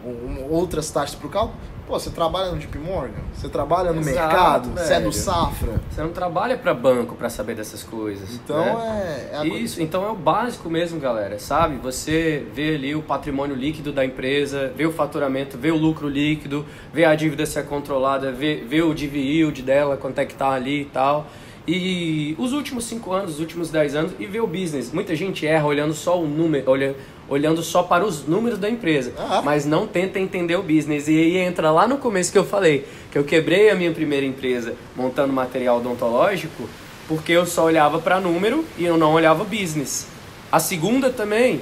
um- 0.04 0.08
um- 0.08 0.46
outras 0.52 0.88
taxas 0.90 1.16
pro 1.16 1.28
cálculo. 1.28 1.58
Pô, 1.86 1.98
você 1.98 2.08
trabalha 2.08 2.50
no 2.50 2.58
JP 2.58 2.78
Morgan, 2.78 3.20
você 3.34 3.46
trabalha 3.46 3.92
no 3.92 4.00
Exato, 4.00 4.16
mercado, 4.16 4.70
você 4.70 4.94
é 4.94 4.96
do 4.96 5.10
velho. 5.10 5.12
Safra. 5.12 5.80
Você 5.90 6.00
não 6.00 6.12
trabalha 6.12 6.56
para 6.56 6.72
banco 6.72 7.14
para 7.14 7.28
saber 7.28 7.54
dessas 7.54 7.82
coisas. 7.82 8.34
Então 8.34 8.56
né? 8.56 9.28
é, 9.32 9.36
é 9.42 9.46
Isso, 9.46 9.82
então 9.82 10.02
é 10.02 10.10
o 10.10 10.14
básico 10.14 10.70
mesmo, 10.70 10.98
galera, 10.98 11.38
sabe? 11.38 11.76
Você 11.76 12.46
vê 12.54 12.74
ali 12.74 12.94
o 12.94 13.02
patrimônio 13.02 13.54
líquido 13.54 13.92
da 13.92 14.02
empresa, 14.02 14.72
vê 14.74 14.86
o 14.86 14.92
faturamento, 14.92 15.58
vê 15.58 15.70
o 15.70 15.76
lucro 15.76 16.08
líquido, 16.08 16.64
vê 16.90 17.04
a 17.04 17.14
dívida 17.14 17.44
ser 17.44 17.66
controlada, 17.66 18.32
vê, 18.32 18.64
vê 18.66 18.80
o 18.80 18.94
div 18.94 19.14
yield 19.16 19.60
dela, 19.60 19.98
quanto 19.98 20.18
é 20.18 20.24
que 20.24 20.34
tá 20.34 20.52
ali 20.52 20.82
e 20.82 20.86
tal. 20.86 21.26
E 21.66 22.34
os 22.38 22.52
últimos 22.52 22.84
5 22.84 23.12
anos, 23.12 23.34
os 23.34 23.40
últimos 23.40 23.70
10 23.70 23.94
anos, 23.94 24.12
e 24.18 24.26
vê 24.26 24.38
o 24.38 24.46
business. 24.46 24.92
Muita 24.92 25.14
gente 25.14 25.46
erra 25.46 25.66
olhando 25.66 25.94
só 25.94 26.20
o 26.20 26.26
número, 26.26 26.70
olha, 26.70 26.94
olhando 27.28 27.62
só 27.62 27.82
para 27.82 28.04
os 28.04 28.26
números 28.26 28.58
da 28.58 28.68
empresa, 28.68 29.12
Ah. 29.18 29.40
mas 29.44 29.64
não 29.64 29.86
tenta 29.86 30.18
entender 30.18 30.56
o 30.56 30.62
business. 30.62 31.08
E 31.08 31.12
aí 31.18 31.36
entra 31.38 31.70
lá 31.70 31.86
no 31.88 31.98
começo 31.98 32.30
que 32.30 32.38
eu 32.38 32.44
falei, 32.44 32.86
que 33.10 33.16
eu 33.18 33.24
quebrei 33.24 33.70
a 33.70 33.74
minha 33.74 33.90
primeira 33.92 34.26
empresa 34.26 34.74
montando 34.94 35.32
material 35.32 35.78
odontológico, 35.78 36.68
porque 37.08 37.32
eu 37.32 37.46
só 37.46 37.64
olhava 37.64 37.98
para 37.98 38.20
número 38.20 38.64
e 38.78 38.84
eu 38.84 38.96
não 38.96 39.14
olhava 39.14 39.44
business. 39.44 40.06
A 40.52 40.60
segunda 40.60 41.10
também, 41.10 41.60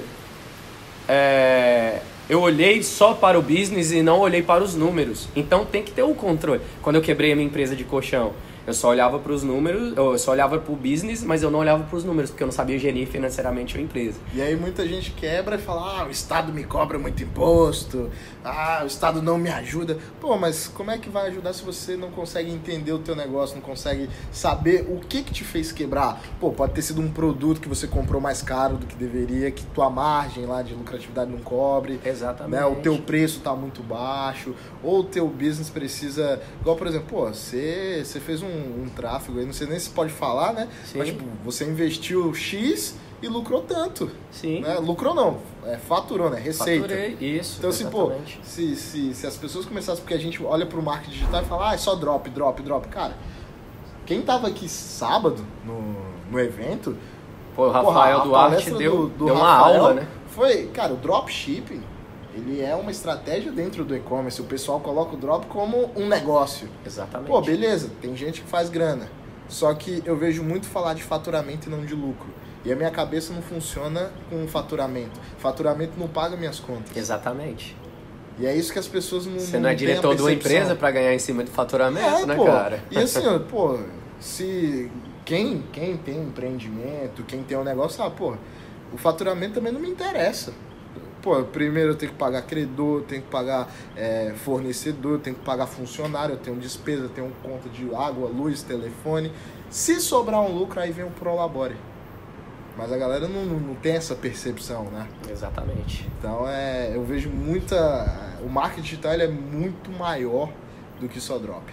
é, 1.07 1.99
eu 2.29 2.41
olhei 2.41 2.81
só 2.83 3.13
para 3.13 3.37
o 3.37 3.41
business 3.41 3.91
e 3.91 4.01
não 4.01 4.19
olhei 4.19 4.41
para 4.41 4.63
os 4.63 4.75
números. 4.75 5.27
Então 5.35 5.65
tem 5.65 5.83
que 5.83 5.91
ter 5.91 6.03
um 6.03 6.13
controle. 6.13 6.61
Quando 6.81 6.97
eu 6.97 7.01
quebrei 7.01 7.31
a 7.31 7.35
minha 7.35 7.47
empresa 7.47 7.75
de 7.75 7.83
colchão, 7.83 8.33
eu 8.65 8.73
só 8.73 8.89
olhava 8.89 9.19
para 9.19 9.31
os 9.31 9.43
números, 9.43 9.95
eu 9.95 10.17
só 10.17 10.31
olhava 10.31 10.57
para 10.57 10.73
o 10.73 10.75
business, 10.75 11.23
mas 11.23 11.43
eu 11.43 11.51
não 11.51 11.59
olhava 11.59 11.83
para 11.83 11.97
os 11.97 12.03
números, 12.03 12.29
porque 12.31 12.43
eu 12.43 12.47
não 12.47 12.53
sabia 12.53 12.77
gerir 12.79 13.07
financeiramente 13.07 13.77
a 13.77 13.81
empresa. 13.81 14.19
E 14.33 14.41
aí 14.41 14.55
muita 14.55 14.87
gente 14.87 15.11
quebra 15.11 15.55
e 15.55 15.59
fala, 15.59 16.01
ah, 16.01 16.07
o 16.07 16.11
Estado 16.11 16.53
me 16.53 16.63
cobra 16.63 16.97
muito 16.97 17.21
imposto, 17.23 18.09
ah, 18.43 18.81
o 18.83 18.87
Estado 18.87 19.21
não 19.21 19.37
me 19.37 19.49
ajuda. 19.49 19.97
Pô, 20.19 20.37
mas 20.37 20.67
como 20.67 20.91
é 20.91 20.97
que 20.97 21.09
vai 21.09 21.27
ajudar 21.27 21.53
se 21.53 21.63
você 21.63 21.95
não 21.95 22.11
consegue 22.11 22.51
entender 22.51 22.91
o 22.91 22.99
teu 22.99 23.15
negócio, 23.15 23.55
não 23.55 23.61
consegue 23.61 24.09
saber 24.31 24.85
o 24.89 24.99
que 24.99 25.23
que 25.23 25.33
te 25.33 25.43
fez 25.43 25.71
quebrar? 25.71 26.21
Pô, 26.39 26.51
pode 26.51 26.73
ter 26.73 26.81
sido 26.81 27.01
um 27.01 27.11
produto 27.11 27.59
que 27.59 27.67
você 27.67 27.87
comprou 27.87 28.21
mais 28.21 28.41
caro 28.41 28.77
do 28.77 28.85
que 28.85 28.95
deveria, 28.95 29.51
que 29.51 29.65
tua 29.67 29.89
margem 29.89 30.45
lá 30.45 30.61
de 30.61 30.73
lucratividade 30.73 31.31
não 31.31 31.39
cobre. 31.39 31.99
Exatamente. 32.03 32.53
Né, 32.53 32.65
o 32.65 32.75
teu 32.75 32.97
preço 32.97 33.39
tá 33.39 33.53
muito 33.55 33.83
baixo, 33.83 34.53
ou 34.81 35.01
o 35.01 35.03
teu 35.03 35.27
business 35.27 35.69
precisa. 35.69 36.41
Igual, 36.61 36.75
por 36.75 36.87
exemplo, 36.87 37.07
pô, 37.09 37.25
você, 37.25 38.01
você 38.03 38.19
fez 38.19 38.41
um, 38.41 38.52
um 38.53 38.89
tráfego 38.95 39.39
aí, 39.39 39.45
não 39.45 39.53
sei 39.53 39.67
nem 39.67 39.79
se 39.79 39.89
pode 39.89 40.11
falar, 40.11 40.53
né? 40.53 40.67
Sim. 40.85 40.97
Mas, 40.99 41.07
tipo, 41.09 41.23
você 41.43 41.65
investiu 41.65 42.33
X 42.33 42.95
e 43.21 43.27
lucrou 43.27 43.61
tanto. 43.61 44.11
Sim. 44.31 44.61
Né? 44.61 44.75
Lucrou 44.79 45.13
não, 45.15 45.37
é, 45.65 45.77
faturou, 45.77 46.29
né? 46.29 46.39
Receita. 46.39 46.87
Faturei, 46.87 47.17
isso. 47.19 47.55
Então, 47.59 47.69
assim, 47.69 47.89
pô, 47.89 48.11
se, 48.43 48.75
se, 48.75 49.13
se 49.13 49.25
as 49.27 49.37
pessoas 49.37 49.65
começassem, 49.65 50.01
porque 50.03 50.13
a 50.13 50.19
gente 50.19 50.43
olha 50.43 50.65
pro 50.65 50.81
marketing 50.81 51.11
digital 51.11 51.41
e 51.41 51.45
fala, 51.45 51.69
ah, 51.69 51.73
é 51.73 51.77
só 51.77 51.95
drop, 51.95 52.29
drop, 52.29 52.61
drop. 52.61 52.87
Cara, 52.89 53.15
quem 54.05 54.21
tava 54.21 54.47
aqui 54.47 54.67
sábado 54.67 55.45
no, 55.65 55.95
no 56.29 56.39
evento, 56.39 56.97
Pô, 57.55 57.67
o 57.69 57.71
Porra, 57.71 57.81
Rafael 57.83 58.19
a 58.21 58.23
Duarte 58.23 58.71
deu, 58.71 58.97
do- 58.97 59.07
do 59.09 59.25
deu 59.27 59.35
uma 59.35 59.55
Rafael 59.57 59.81
aula, 59.81 59.93
né? 59.93 60.07
Foi, 60.27 60.65
cara, 60.67 60.93
o 60.93 60.97
dropshipping, 60.97 61.81
ele 62.35 62.61
é 62.61 62.75
uma 62.75 62.91
estratégia 62.91 63.51
dentro 63.51 63.85
do 63.85 63.95
e-commerce. 63.95 64.41
O 64.41 64.45
pessoal 64.45 64.79
coloca 64.79 65.15
o 65.15 65.17
drop 65.17 65.45
como 65.47 65.91
um 65.95 66.07
negócio. 66.07 66.67
Exatamente. 66.85 67.29
Pô, 67.29 67.41
beleza, 67.41 67.91
tem 68.01 68.15
gente 68.15 68.41
que 68.41 68.47
faz 68.47 68.69
grana. 68.69 69.07
Só 69.47 69.73
que 69.73 70.01
eu 70.05 70.17
vejo 70.17 70.41
muito 70.43 70.65
falar 70.65 70.93
de 70.93 71.03
faturamento 71.03 71.67
e 71.67 71.71
não 71.71 71.85
de 71.85 71.93
lucro. 71.93 72.27
E 72.65 72.71
a 72.71 72.75
minha 72.75 72.89
cabeça 72.89 73.33
não 73.33 73.41
funciona 73.41 74.11
com 74.29 74.47
faturamento. 74.47 75.19
Faturamento 75.37 75.93
não 75.99 76.07
paga 76.07 76.35
minhas 76.35 76.59
contas. 76.59 76.95
Exatamente. 76.95 77.75
E 78.39 78.47
é 78.47 78.55
isso 78.55 78.73
que 78.73 78.79
as 78.79 78.87
pessoas 78.87 79.25
não 79.27 79.39
Você 79.39 79.59
não 79.59 79.69
é 79.69 79.75
têm 79.75 79.87
a 79.87 79.89
diretor 79.89 80.15
de 80.15 80.21
uma 80.21 80.31
empresa 80.31 80.73
para 80.75 80.89
ganhar 80.89 81.13
em 81.13 81.19
cima 81.19 81.43
do 81.43 81.51
faturamento, 81.51 82.23
É, 82.23 82.25
né, 82.25 82.35
pô. 82.35 82.45
cara? 82.45 82.83
E 82.89 82.97
assim, 82.97 83.21
pô, 83.49 83.77
se 84.19 84.89
quem, 85.23 85.63
quem 85.71 85.97
tem 85.97 86.19
um 86.19 86.27
empreendimento, 86.29 87.21
quem 87.23 87.43
tem 87.43 87.57
um 87.57 87.63
negócio, 87.63 88.03
ah, 88.03 88.09
pô, 88.09 88.35
o 88.91 88.97
faturamento 88.97 89.55
também 89.55 89.71
não 89.71 89.79
me 89.79 89.89
interessa. 89.89 90.53
Pô, 91.23 91.41
primeiro 91.41 91.91
eu 91.91 91.95
tenho 91.95 92.11
que 92.11 92.17
pagar 92.17 92.41
credor, 92.41 92.99
eu 92.99 93.05
tenho 93.05 93.21
que 93.21 93.29
pagar 93.29 93.73
é, 93.95 94.33
fornecedor, 94.35 95.13
eu 95.13 95.19
tenho 95.19 95.37
que 95.37 95.41
pagar 95.41 95.67
funcionário, 95.67 96.33
eu 96.33 96.37
tenho 96.37 96.57
despesa, 96.57 97.03
eu 97.03 97.09
tenho 97.09 97.31
conta 97.41 97.69
de 97.69 97.85
água, 97.95 98.27
luz, 98.27 98.61
telefone. 98.61 99.31
Se 99.69 100.01
sobrar 100.01 100.41
um 100.41 100.53
lucro, 100.53 100.81
aí 100.81 100.91
vem 100.91 101.05
o 101.05 101.09
Prolabore. 101.09 101.77
Mas 102.77 102.91
a 102.91 102.97
galera 102.97 103.29
não, 103.29 103.45
não, 103.45 103.57
não 103.57 103.75
tem 103.75 103.93
essa 103.93 104.15
percepção, 104.15 104.83
né? 104.85 105.07
Exatamente. 105.29 106.05
Então 106.19 106.45
é, 106.45 106.91
eu 106.93 107.05
vejo 107.05 107.29
muita. 107.29 108.35
O 108.43 108.49
marketing 108.49 108.81
digital 108.81 109.13
é 109.13 109.27
muito 109.27 109.91
maior 109.91 110.51
do 110.99 111.07
que 111.07 111.21
só 111.21 111.37
drop. 111.37 111.71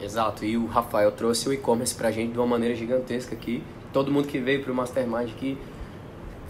Exato, 0.00 0.46
e 0.46 0.56
o 0.56 0.64
Rafael 0.64 1.12
trouxe 1.12 1.46
o 1.46 1.52
e-commerce 1.52 1.94
pra 1.94 2.10
gente 2.10 2.32
de 2.32 2.38
uma 2.38 2.46
maneira 2.46 2.74
gigantesca 2.74 3.34
aqui. 3.34 3.62
Todo 3.92 4.10
mundo 4.10 4.26
que 4.26 4.38
veio 4.38 4.64
pro 4.64 4.74
Mastermind 4.74 5.28
aqui 5.28 5.58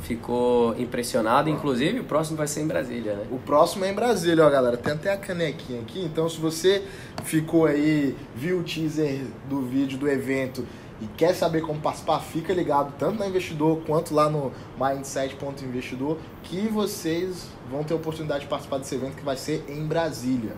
ficou 0.03 0.79
impressionado, 0.79 1.49
inclusive 1.49 2.01
o 2.01 2.05
próximo 2.05 2.37
vai 2.37 2.47
ser 2.47 2.63
em 2.63 2.67
Brasília, 2.67 3.15
né? 3.15 3.27
O 3.31 3.39
próximo 3.39 3.85
é 3.85 3.91
em 3.91 3.95
Brasília, 3.95 4.45
ó, 4.45 4.51
galera. 4.51 4.77
Tem 4.77 4.93
até 4.93 5.13
a 5.13 5.17
canequinha 5.17 5.81
aqui. 5.81 6.05
Então, 6.05 6.29
se 6.29 6.39
você 6.39 6.83
ficou 7.25 7.67
aí, 7.67 8.17
viu 8.35 8.59
o 8.59 8.63
teaser 8.63 9.21
do 9.49 9.63
vídeo 9.63 9.97
do 9.97 10.09
evento 10.09 10.67
e 11.01 11.07
quer 11.17 11.35
saber 11.35 11.63
como 11.63 11.81
participar, 11.81 12.21
fica 12.21 12.53
ligado 12.53 12.95
tanto 12.99 13.19
na 13.19 13.27
Investidor 13.27 13.81
quanto 13.87 14.15
lá 14.15 14.29
no 14.29 14.53
mindset.investidor 14.79 16.19
que 16.45 16.69
vocês 16.69 17.49
vão 17.71 17.83
ter 17.83 17.95
a 17.95 17.97
oportunidade 17.97 18.45
de 18.45 18.47
participar 18.49 18.79
desse 18.79 18.95
evento 18.95 19.17
que 19.17 19.25
vai 19.25 19.37
ser 19.37 19.65
em 19.69 19.85
Brasília. 19.85 20.53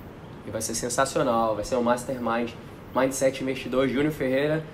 E 0.47 0.51
vai 0.51 0.61
ser 0.61 0.75
sensacional, 0.75 1.55
vai 1.55 1.65
ser 1.65 1.77
um 1.77 1.83
Mastermind 1.83 2.51
Mindset 2.95 3.43
Investidor 3.43 3.89
Júnior 3.89 4.13
Ferreira, 4.13 4.65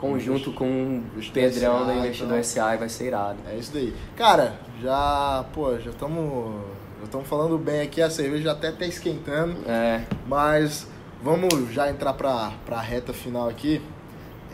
conjunto 0.00 0.52
com 0.52 1.02
o 1.16 1.32
Pedrão 1.32 1.86
da 1.86 1.94
Investidor 1.94 2.38
então. 2.38 2.42
SA, 2.42 2.74
e 2.74 2.78
vai 2.78 2.88
ser 2.88 3.06
irado. 3.08 3.38
É 3.46 3.56
isso 3.56 3.72
daí. 3.72 3.94
Cara, 4.16 4.54
já, 4.82 5.44
pô, 5.52 5.78
já 5.78 5.90
estamos 5.90 6.62
já 6.98 7.04
estamos 7.04 7.28
falando 7.28 7.56
bem 7.58 7.80
aqui, 7.82 8.02
a 8.02 8.10
cerveja 8.10 8.52
até 8.52 8.72
tá 8.72 8.84
esquentando. 8.86 9.56
É, 9.66 10.04
Mas 10.26 10.86
vamos 11.22 11.72
já 11.72 11.90
entrar 11.90 12.14
pra, 12.14 12.52
pra 12.64 12.80
reta 12.80 13.12
final 13.12 13.48
aqui. 13.48 13.80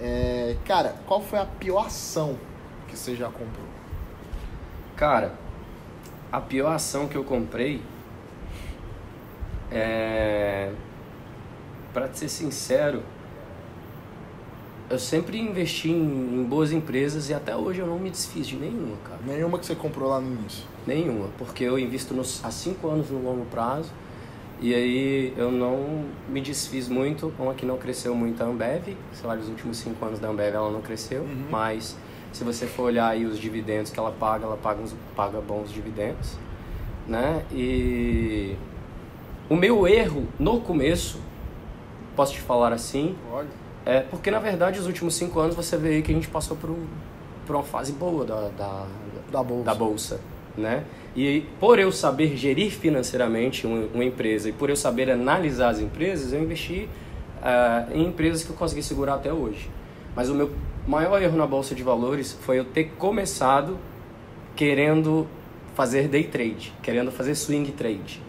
É, 0.00 0.56
cara, 0.64 0.94
qual 1.06 1.20
foi 1.22 1.38
a 1.38 1.44
pior 1.44 1.86
ação 1.86 2.36
que 2.88 2.96
você 2.96 3.14
já 3.14 3.26
comprou? 3.26 3.66
cara, 4.96 5.34
a 6.32 6.40
pior 6.40 6.72
ação 6.72 7.06
que 7.06 7.16
eu 7.16 7.22
comprei 7.24 7.82
é. 9.70 10.70
Pra 11.92 12.08
te 12.08 12.18
ser 12.18 12.28
sincero, 12.28 13.02
eu 14.88 14.98
sempre 14.98 15.38
investi 15.38 15.90
em, 15.90 16.40
em 16.40 16.44
boas 16.44 16.70
empresas 16.72 17.28
e 17.28 17.34
até 17.34 17.56
hoje 17.56 17.80
eu 17.80 17.86
não 17.86 17.98
me 17.98 18.10
desfiz 18.10 18.46
de 18.46 18.56
nenhuma, 18.56 18.96
cara. 19.04 19.18
Nenhuma 19.26 19.58
que 19.58 19.66
você 19.66 19.74
comprou 19.74 20.08
lá 20.10 20.20
no 20.20 20.32
início. 20.32 20.64
Nenhuma, 20.86 21.28
porque 21.38 21.64
eu 21.64 21.78
invisto 21.78 22.14
nos, 22.14 22.44
há 22.44 22.50
cinco 22.50 22.88
anos 22.88 23.10
no 23.10 23.20
longo 23.20 23.44
prazo 23.46 23.90
E 24.60 24.72
aí 24.72 25.34
eu 25.36 25.50
não 25.50 26.04
me 26.28 26.40
desfiz 26.40 26.88
muito, 26.88 27.32
uma 27.38 27.52
que 27.54 27.66
não 27.66 27.76
cresceu 27.76 28.14
muito 28.14 28.40
a 28.42 28.46
Ambev, 28.46 28.96
sei 29.12 29.26
lá, 29.26 29.34
nos 29.34 29.48
últimos 29.48 29.76
cinco 29.78 30.04
anos 30.04 30.18
da 30.20 30.28
Ambev 30.28 30.54
ela 30.54 30.70
não 30.70 30.80
cresceu, 30.80 31.22
Uhum. 31.22 31.46
mas 31.50 31.96
se 32.32 32.44
você 32.44 32.66
for 32.66 32.84
olhar 32.84 33.08
aí 33.08 33.24
os 33.26 33.38
dividendos 33.38 33.90
que 33.90 33.98
ela 33.98 34.12
paga, 34.12 34.44
ela 34.44 34.56
paga, 34.56 34.80
uns, 34.82 34.94
paga 35.16 35.40
bons 35.40 35.72
dividendos, 35.72 36.36
né? 37.08 37.44
E 37.52 38.54
o 39.50 39.56
meu 39.56 39.86
erro 39.88 40.26
no 40.38 40.60
começo, 40.60 41.18
posso 42.14 42.32
te 42.34 42.40
falar 42.40 42.72
assim, 42.72 43.14
Olha. 43.32 43.48
É 43.86 44.00
porque 44.00 44.30
na 44.30 44.40
verdade 44.40 44.80
os 44.80 44.86
últimos 44.86 45.14
cinco 45.14 45.38
anos 45.38 45.54
você 45.54 45.76
vê 45.76 45.90
aí 45.90 46.02
que 46.02 46.10
a 46.10 46.14
gente 46.14 46.28
passou 46.28 46.56
por, 46.56 46.70
um, 46.70 46.84
por 47.46 47.54
uma 47.56 47.62
fase 47.62 47.92
boa 47.92 48.24
da, 48.24 48.48
da, 48.48 48.86
Da 49.30 49.42
bolsa. 49.42 49.64
da 49.64 49.74
bolsa, 49.74 50.20
né? 50.58 50.84
E 51.14 51.44
por 51.60 51.78
eu 51.78 51.92
saber 51.92 52.36
gerir 52.36 52.72
financeiramente 52.72 53.66
uma, 53.66 53.86
uma 53.94 54.04
empresa 54.04 54.48
e 54.48 54.52
por 54.52 54.68
eu 54.68 54.76
saber 54.76 55.10
analisar 55.10 55.70
as 55.70 55.80
empresas, 55.80 56.32
eu 56.32 56.42
investi 56.42 56.88
ah, 57.42 57.86
em 57.94 58.06
empresas 58.06 58.42
que 58.42 58.50
eu 58.50 58.56
consegui 58.56 58.82
segurar 58.82 59.14
até 59.14 59.32
hoje. 59.32 59.70
Mas 60.14 60.28
o 60.28 60.34
meu 60.34 60.50
maior 60.86 61.22
erro 61.22 61.36
na 61.36 61.46
bolsa 61.46 61.74
de 61.74 61.82
valores 61.82 62.36
foi 62.42 62.58
eu 62.58 62.64
ter 62.64 62.92
começado 62.98 63.78
querendo 64.54 65.26
fazer 65.74 66.08
day 66.08 66.24
trade, 66.24 66.72
querendo 66.82 67.12
fazer 67.12 67.34
swing 67.34 67.70
trade. 67.72 68.20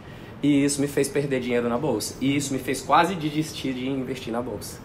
E 0.43 0.63
isso 0.63 0.79
me 0.79 0.87
fez 0.87 1.07
perder 1.07 1.39
dinheiro 1.39 1.67
na 1.67 1.77
bolsa. 1.77 2.15
E 2.21 2.35
isso 2.35 2.53
me 2.53 2.59
fez 2.59 2.81
quase 2.81 3.15
desistir 3.15 3.73
de 3.73 3.89
investir 3.89 4.31
na 4.31 4.41
bolsa. 4.41 4.79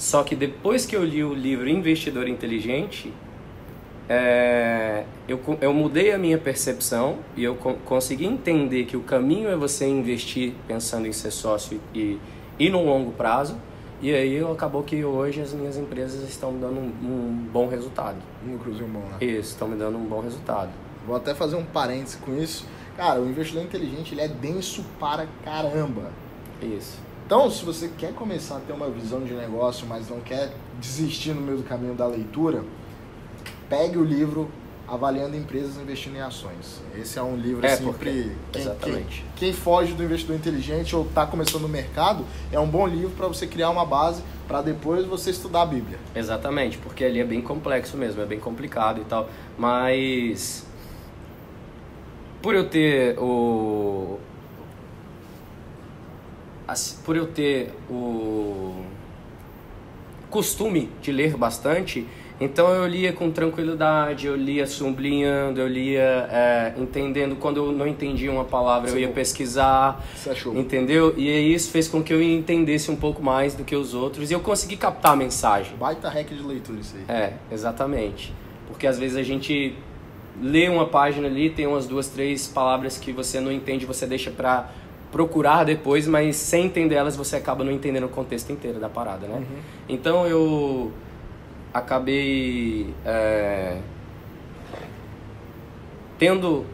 Só 0.00 0.22
que 0.22 0.34
depois 0.34 0.86
que 0.86 0.96
eu 0.96 1.04
li 1.04 1.22
o 1.22 1.34
livro 1.34 1.68
Investidor 1.68 2.26
Inteligente, 2.26 3.12
é, 4.08 5.04
eu, 5.28 5.38
eu 5.60 5.74
mudei 5.74 6.10
a 6.12 6.16
minha 6.16 6.38
percepção 6.38 7.18
e 7.36 7.44
eu 7.44 7.54
co- 7.54 7.74
consegui 7.84 8.24
entender 8.24 8.84
que 8.86 8.96
o 8.96 9.02
caminho 9.02 9.50
é 9.50 9.54
você 9.56 9.86
investir 9.86 10.54
pensando 10.66 11.06
em 11.06 11.12
ser 11.12 11.30
sócio 11.30 11.78
e, 11.94 12.18
e 12.58 12.70
no 12.70 12.82
longo 12.82 13.12
prazo. 13.12 13.56
E 14.00 14.10
aí 14.14 14.34
eu- 14.36 14.50
acabou 14.50 14.82
que 14.82 15.04
hoje 15.04 15.42
as 15.42 15.52
minhas 15.52 15.76
empresas 15.76 16.26
estão 16.26 16.50
me 16.50 16.60
dando 16.60 16.80
um, 16.80 16.92
um 17.04 17.46
bom 17.52 17.68
resultado. 17.68 18.16
Um 18.48 18.52
lucrozinho 18.54 18.88
bom, 18.88 19.00
né? 19.00 19.18
Isso, 19.20 19.50
estão 19.50 19.68
me 19.68 19.76
dando 19.76 19.98
um 19.98 20.04
bom 20.06 20.20
resultado. 20.22 20.70
Vou 21.06 21.14
até 21.14 21.34
fazer 21.34 21.56
um 21.56 21.64
parênteses 21.64 22.16
com 22.16 22.34
isso. 22.34 22.64
Cara, 22.96 23.20
o 23.20 23.28
investidor 23.28 23.62
inteligente 23.64 24.14
ele 24.14 24.22
é 24.22 24.28
denso 24.28 24.82
para 24.98 25.26
caramba. 25.44 26.10
Isso. 26.62 26.98
Então, 27.30 27.48
se 27.48 27.64
você 27.64 27.88
quer 27.96 28.12
começar 28.12 28.56
a 28.56 28.58
ter 28.58 28.72
uma 28.72 28.90
visão 28.90 29.22
de 29.22 29.32
negócio, 29.32 29.86
mas 29.86 30.10
não 30.10 30.18
quer 30.18 30.50
desistir 30.80 31.32
no 31.32 31.40
meio 31.40 31.58
do 31.58 31.62
caminho 31.62 31.94
da 31.94 32.04
leitura, 32.04 32.64
pegue 33.68 33.96
o 33.98 34.02
livro 34.02 34.50
Avaliando 34.88 35.36
Empresas 35.36 35.76
Investindo 35.76 36.16
em 36.16 36.20
Ações. 36.20 36.80
Esse 36.92 37.20
é 37.20 37.22
um 37.22 37.36
livro 37.36 37.64
É, 37.64 37.74
assim, 37.74 37.84
porque- 37.84 38.10
que 38.10 38.32
quem, 38.50 38.62
exatamente. 38.62 39.24
quem, 39.36 39.52
quem 39.52 39.52
foge 39.52 39.92
do 39.92 40.02
investidor 40.02 40.34
inteligente 40.34 40.96
ou 40.96 41.04
está 41.06 41.24
começando 41.24 41.62
no 41.62 41.68
mercado, 41.68 42.24
é 42.50 42.58
um 42.58 42.66
bom 42.66 42.84
livro 42.84 43.10
para 43.10 43.28
você 43.28 43.46
criar 43.46 43.70
uma 43.70 43.86
base 43.86 44.24
para 44.48 44.60
depois 44.60 45.06
você 45.06 45.30
estudar 45.30 45.62
a 45.62 45.66
Bíblia. 45.66 46.00
Exatamente, 46.16 46.78
porque 46.78 47.04
ali 47.04 47.20
é 47.20 47.24
bem 47.24 47.40
complexo 47.40 47.96
mesmo, 47.96 48.20
é 48.20 48.26
bem 48.26 48.40
complicado 48.40 49.00
e 49.02 49.04
tal. 49.04 49.28
Mas 49.56 50.66
por 52.42 52.56
eu 52.56 52.68
ter 52.68 53.16
o 53.20 54.18
assim, 54.18 54.29
por 57.04 57.16
eu 57.16 57.26
ter 57.26 57.72
o 57.90 58.74
costume 60.30 60.88
de 61.02 61.10
ler 61.10 61.36
bastante, 61.36 62.06
então 62.40 62.72
eu 62.72 62.86
lia 62.86 63.12
com 63.12 63.30
tranquilidade, 63.30 64.26
eu 64.26 64.34
lia 64.34 64.66
sublinhando, 64.66 65.60
eu 65.60 65.68
lia 65.68 66.28
é, 66.30 66.72
entendendo 66.78 67.36
quando 67.36 67.58
eu 67.58 67.72
não 67.72 67.86
entendia 67.86 68.30
uma 68.32 68.44
palavra, 68.44 68.88
eu 68.90 68.98
ia 68.98 69.08
Sim. 69.08 69.12
pesquisar, 69.12 70.02
Você 70.14 70.30
achou? 70.30 70.56
entendeu? 70.56 71.12
E 71.18 71.28
isso 71.52 71.70
fez 71.70 71.86
com 71.88 72.02
que 72.02 72.12
eu 72.14 72.22
entendesse 72.22 72.90
um 72.90 72.96
pouco 72.96 73.22
mais 73.22 73.54
do 73.54 73.62
que 73.64 73.76
os 73.76 73.92
outros 73.92 74.30
e 74.30 74.34
eu 74.34 74.40
consegui 74.40 74.76
captar 74.76 75.12
a 75.12 75.16
mensagem. 75.16 75.76
Baita 75.76 76.08
hack 76.08 76.28
de 76.28 76.42
leitura 76.42 76.80
isso 76.80 76.96
aí. 76.96 77.14
É, 77.14 77.32
exatamente. 77.52 78.32
Porque 78.68 78.86
às 78.86 78.98
vezes 78.98 79.16
a 79.18 79.22
gente 79.22 79.74
lê 80.40 80.68
uma 80.68 80.86
página 80.86 81.26
ali, 81.26 81.50
tem 81.50 81.66
umas 81.66 81.86
duas, 81.86 82.08
três 82.08 82.46
palavras 82.46 82.96
que 82.96 83.12
você 83.12 83.38
não 83.40 83.52
entende, 83.52 83.84
você 83.84 84.06
deixa 84.06 84.30
pra 84.30 84.70
procurar 85.10 85.64
depois, 85.64 86.06
mas 86.06 86.36
sem 86.36 86.66
entender 86.66 86.94
elas 86.94 87.16
você 87.16 87.36
acaba 87.36 87.64
não 87.64 87.72
entendendo 87.72 88.04
o 88.04 88.08
contexto 88.08 88.50
inteiro 88.52 88.78
da 88.78 88.88
parada, 88.88 89.26
né? 89.26 89.42
Então 89.88 90.26
eu 90.26 90.92
acabei 91.74 92.92
é, 93.04 93.78
tendo 96.18 96.64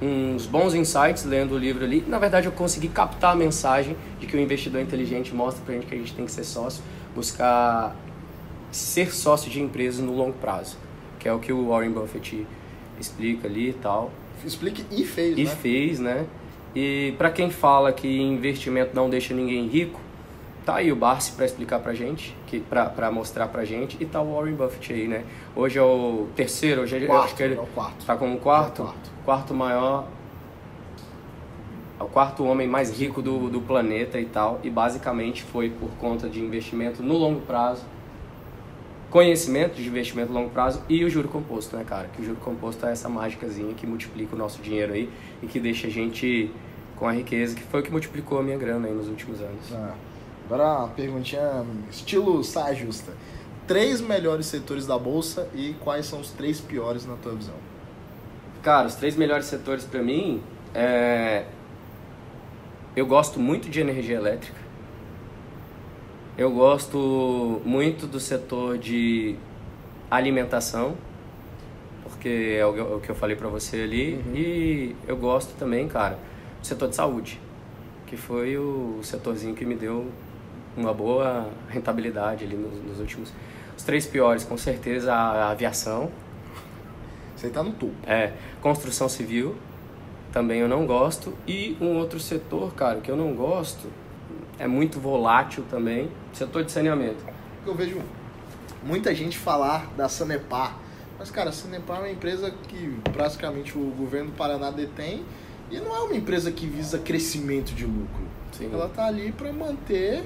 uns 0.00 0.46
bons 0.46 0.74
insights 0.74 1.24
lendo 1.24 1.54
o 1.54 1.58
livro 1.58 1.84
ali. 1.84 2.04
Na 2.06 2.18
verdade, 2.18 2.46
eu 2.46 2.52
consegui 2.52 2.88
captar 2.88 3.32
a 3.32 3.36
mensagem 3.36 3.96
de 4.20 4.26
que 4.26 4.36
o 4.36 4.40
investidor 4.40 4.80
inteligente 4.80 5.34
mostra 5.34 5.64
pra 5.64 5.74
gente 5.74 5.86
que 5.86 5.94
a 5.94 5.98
gente 5.98 6.12
tem 6.14 6.24
que 6.26 6.32
ser 6.32 6.44
sócio, 6.44 6.82
buscar 7.14 7.96
ser 8.70 9.14
sócio 9.14 9.50
de 9.50 9.62
empresas 9.62 10.04
no 10.04 10.14
longo 10.14 10.34
prazo, 10.34 10.76
que 11.18 11.28
é 11.28 11.32
o 11.32 11.38
que 11.38 11.52
o 11.52 11.68
Warren 11.68 11.92
Buffett 11.92 12.46
explica 13.00 13.48
ali 13.48 13.70
e 13.70 13.72
tal. 13.72 14.10
Explique 14.44 14.84
e 14.90 15.04
fez, 15.04 15.38
E 15.38 15.44
né? 15.44 15.50
fez, 15.50 15.98
né? 16.00 16.26
E 16.74 17.14
para 17.18 17.30
quem 17.30 17.50
fala 17.50 17.92
que 17.92 18.20
investimento 18.20 18.94
não 18.94 19.08
deixa 19.08 19.32
ninguém 19.32 19.66
rico, 19.68 20.00
tá 20.64 20.76
aí 20.76 20.90
o 20.90 20.96
Barsi 20.96 21.32
para 21.32 21.44
explicar 21.44 21.78
pra 21.78 21.94
gente, 21.94 22.36
que 22.46 22.58
para 22.58 23.10
mostrar 23.12 23.46
pra 23.48 23.64
gente, 23.64 23.96
e 24.00 24.04
tá 24.04 24.20
o 24.20 24.34
Warren 24.34 24.54
Buffett 24.54 24.92
aí, 24.92 25.06
né? 25.06 25.24
Hoje 25.54 25.78
é 25.78 25.82
o 25.82 26.26
terceiro, 26.34 26.82
hoje 26.82 26.96
é, 26.96 27.06
Quarto, 27.06 27.24
acho 27.26 27.34
que 27.36 27.42
ele 27.42 27.54
é 27.54 27.60
o 27.60 27.66
quarto. 27.66 28.04
tá 28.04 28.16
como 28.16 28.38
quarto, 28.38 28.80
É 28.80 28.84
o 28.84 28.86
quarto. 28.88 29.10
quarto 29.24 29.54
maior, 29.54 30.08
é 32.00 32.02
o 32.02 32.06
quarto 32.08 32.44
homem 32.44 32.66
mais 32.66 32.90
rico 32.98 33.22
do, 33.22 33.48
do 33.48 33.60
planeta 33.60 34.18
e 34.18 34.24
tal, 34.24 34.58
e 34.64 34.70
basicamente 34.70 35.42
foi 35.44 35.70
por 35.70 35.90
conta 36.00 36.28
de 36.28 36.40
investimento 36.40 37.02
no 37.04 37.16
longo 37.16 37.40
prazo, 37.42 37.82
conhecimento 39.10 39.76
de 39.76 39.86
investimento 39.86 40.32
no 40.32 40.40
longo 40.40 40.50
prazo 40.50 40.82
e 40.88 41.04
o 41.04 41.10
juro 41.10 41.28
composto, 41.28 41.76
né, 41.76 41.84
cara? 41.86 42.08
Que 42.08 42.20
o 42.20 42.24
juro 42.24 42.38
composto 42.40 42.84
é 42.84 42.90
essa 42.90 43.08
mágicazinha 43.08 43.72
que 43.74 43.86
multiplica 43.86 44.34
o 44.34 44.38
nosso 44.38 44.60
dinheiro 44.60 44.92
aí 44.92 45.08
e 45.40 45.46
que 45.46 45.60
deixa 45.60 45.86
a 45.86 45.90
gente 45.90 46.50
com 47.04 47.08
a 47.08 47.12
riqueza, 47.12 47.54
que 47.54 47.62
foi 47.64 47.80
o 47.80 47.82
que 47.82 47.90
multiplicou 47.90 48.38
a 48.38 48.42
minha 48.42 48.56
grana 48.56 48.88
aí 48.88 48.94
nos 48.94 49.08
últimos 49.08 49.38
anos. 49.38 49.70
Ah, 49.74 49.92
agora 50.46 50.78
uma 50.78 50.88
perguntinha 50.88 51.62
estilo 51.90 52.42
saia 52.42 52.74
justa. 52.74 53.12
Três 53.66 54.00
melhores 54.00 54.46
setores 54.46 54.86
da 54.86 54.98
bolsa 54.98 55.46
e 55.54 55.74
quais 55.80 56.06
são 56.06 56.18
os 56.20 56.30
três 56.30 56.62
piores 56.62 57.04
na 57.04 57.14
tua 57.16 57.34
visão? 57.34 57.56
Cara, 58.62 58.86
os 58.86 58.94
três 58.94 59.16
melhores 59.16 59.44
setores 59.44 59.84
pra 59.84 60.02
mim 60.02 60.42
é. 60.74 61.44
Eu 62.96 63.04
gosto 63.04 63.38
muito 63.38 63.68
de 63.68 63.80
energia 63.80 64.16
elétrica. 64.16 64.56
Eu 66.38 66.50
gosto 66.52 67.60
muito 67.66 68.06
do 68.06 68.18
setor 68.18 68.78
de 68.78 69.36
alimentação, 70.10 70.94
porque 72.02 72.56
é 72.58 72.64
o 72.64 72.98
que 72.98 73.10
eu- 73.10 73.14
falei 73.14 73.36
pra 73.36 73.48
você 73.48 73.82
ali. 73.82 74.14
E 74.34 74.96
eu 75.06 75.18
gosto 75.18 75.52
também, 75.58 75.86
cara, 75.86 76.18
setor 76.64 76.88
de 76.88 76.96
saúde, 76.96 77.40
que 78.06 78.16
foi 78.16 78.56
o 78.56 79.00
setorzinho 79.02 79.54
que 79.54 79.64
me 79.64 79.74
deu 79.74 80.10
uma 80.76 80.92
boa 80.92 81.50
rentabilidade 81.68 82.44
ali 82.44 82.56
nos, 82.56 82.82
nos 82.82 83.00
últimos. 83.00 83.32
Os 83.76 83.82
três 83.82 84.06
piores, 84.06 84.44
com 84.44 84.56
certeza, 84.56 85.12
a 85.12 85.50
aviação, 85.50 86.10
Você 87.36 87.50
tá 87.50 87.62
no 87.62 87.72
topo. 87.72 87.94
é, 88.06 88.32
construção 88.60 89.08
civil, 89.08 89.56
também 90.32 90.60
eu 90.60 90.68
não 90.68 90.86
gosto. 90.86 91.34
E 91.46 91.76
um 91.80 91.96
outro 91.96 92.18
setor, 92.18 92.74
cara, 92.74 93.00
que 93.00 93.10
eu 93.10 93.16
não 93.16 93.34
gosto, 93.34 93.88
é 94.58 94.66
muito 94.66 94.98
volátil 94.98 95.64
também, 95.68 96.10
setor 96.32 96.64
de 96.64 96.72
saneamento. 96.72 97.24
Eu 97.66 97.74
vejo 97.74 98.00
muita 98.82 99.14
gente 99.14 99.36
falar 99.38 99.92
da 99.96 100.08
Sanepar. 100.08 100.78
Mas, 101.18 101.30
cara, 101.30 101.50
a 101.50 101.52
Sanepar 101.52 101.98
é 101.98 102.00
uma 102.00 102.10
empresa 102.10 102.50
que 102.68 102.98
praticamente 103.12 103.76
o 103.76 103.92
governo 103.96 104.30
do 104.30 104.36
Paraná 104.36 104.70
detém 104.70 105.24
e 105.70 105.78
não 105.78 105.94
é 105.94 106.00
uma 106.00 106.14
empresa 106.14 106.50
que 106.52 106.66
visa 106.66 106.98
crescimento 106.98 107.74
de 107.74 107.84
lucro. 107.84 108.24
Sim. 108.52 108.70
Ela 108.72 108.88
tá 108.88 109.06
ali 109.06 109.32
para 109.32 109.52
manter 109.52 110.22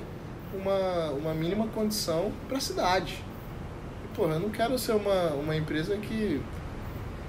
uma, 0.55 1.11
uma 1.11 1.35
mínima 1.35 1.67
condição 1.69 2.33
para 2.47 2.59
a 2.59 2.61
cidade. 2.61 3.23
E, 4.05 4.17
porra, 4.17 4.35
eu 4.35 4.41
não 4.41 4.51
quero 4.51 4.79
ser 4.79 4.93
uma, 4.93 5.31
uma 5.31 5.57
empresa 5.57 5.97
que. 5.97 6.41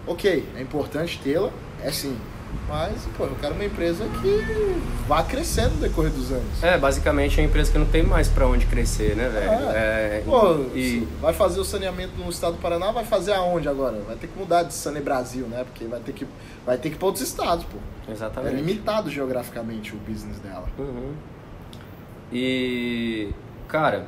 Ok, 0.07 0.45
é 0.55 0.61
importante 0.61 1.19
tê-la, 1.23 1.51
é 1.83 1.91
sim. 1.91 2.17
Mas, 2.67 3.07
pô, 3.17 3.25
eu 3.25 3.35
quero 3.41 3.55
uma 3.55 3.65
empresa 3.65 4.05
que 4.21 4.77
vá 5.07 5.23
crescendo 5.23 5.75
no 5.75 5.81
decorrer 5.81 6.11
dos 6.11 6.31
anos. 6.31 6.63
É, 6.63 6.77
basicamente 6.77 7.39
é 7.39 7.43
uma 7.43 7.49
empresa 7.49 7.71
que 7.71 7.77
não 7.79 7.87
tem 7.87 8.03
mais 8.03 8.27
pra 8.27 8.47
onde 8.47 8.67
crescer, 8.67 9.15
né, 9.15 9.27
velho? 9.27 9.51
É, 9.71 10.21
Pô, 10.23 10.53
e, 10.75 11.07
vai 11.19 11.33
fazer 11.33 11.59
o 11.59 11.65
saneamento 11.65 12.15
no 12.17 12.29
estado 12.29 12.53
do 12.53 12.61
Paraná, 12.61 12.91
vai 12.91 13.03
fazer 13.03 13.33
aonde 13.33 13.67
agora? 13.67 13.99
Vai 14.05 14.15
ter 14.15 14.27
que 14.27 14.37
mudar 14.37 14.63
de 14.63 14.73
Sane 14.75 14.99
Brasil, 14.99 15.47
né? 15.47 15.63
Porque 15.63 15.85
vai 15.85 15.99
ter 15.99 16.13
que, 16.13 16.27
vai 16.63 16.77
ter 16.77 16.89
que 16.89 16.95
ir 16.95 16.99
para 16.99 17.07
outros 17.07 17.27
estados, 17.27 17.65
pô. 17.65 17.77
É 18.07 18.11
exatamente. 18.11 18.55
limitado 18.55 19.09
geograficamente 19.09 19.95
o 19.95 19.97
business 19.97 20.37
dela. 20.37 20.67
Uhum. 20.77 21.13
E, 22.31 23.33
cara, 23.67 24.05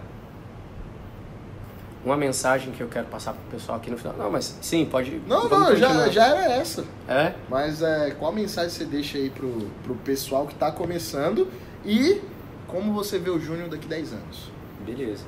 uma 2.03 2.17
mensagem 2.17 2.71
que 2.71 2.81
eu 2.81 2.87
quero 2.87 3.05
passar 3.07 3.33
pro 3.33 3.43
pessoal 3.51 3.77
aqui 3.77 3.91
no 3.91 3.97
final. 3.97 4.15
Não, 4.17 4.31
mas 4.31 4.57
sim, 4.61 4.85
pode. 4.85 5.21
Não, 5.27 5.47
não, 5.47 5.75
já, 5.75 6.09
já 6.09 6.25
era 6.27 6.53
essa. 6.53 6.83
É? 7.07 7.33
Mas 7.49 7.81
é, 7.81 8.11
qual 8.11 8.31
mensagem 8.31 8.69
você 8.69 8.85
deixa 8.85 9.17
aí 9.17 9.29
pro, 9.29 9.69
pro 9.83 9.95
pessoal 9.95 10.47
que 10.47 10.55
tá 10.55 10.71
começando 10.71 11.47
e 11.85 12.21
como 12.67 12.93
você 12.93 13.19
vê 13.19 13.29
o 13.29 13.39
Júnior 13.39 13.69
daqui 13.69 13.87
10 13.87 14.13
anos? 14.13 14.51
Beleza. 14.85 15.25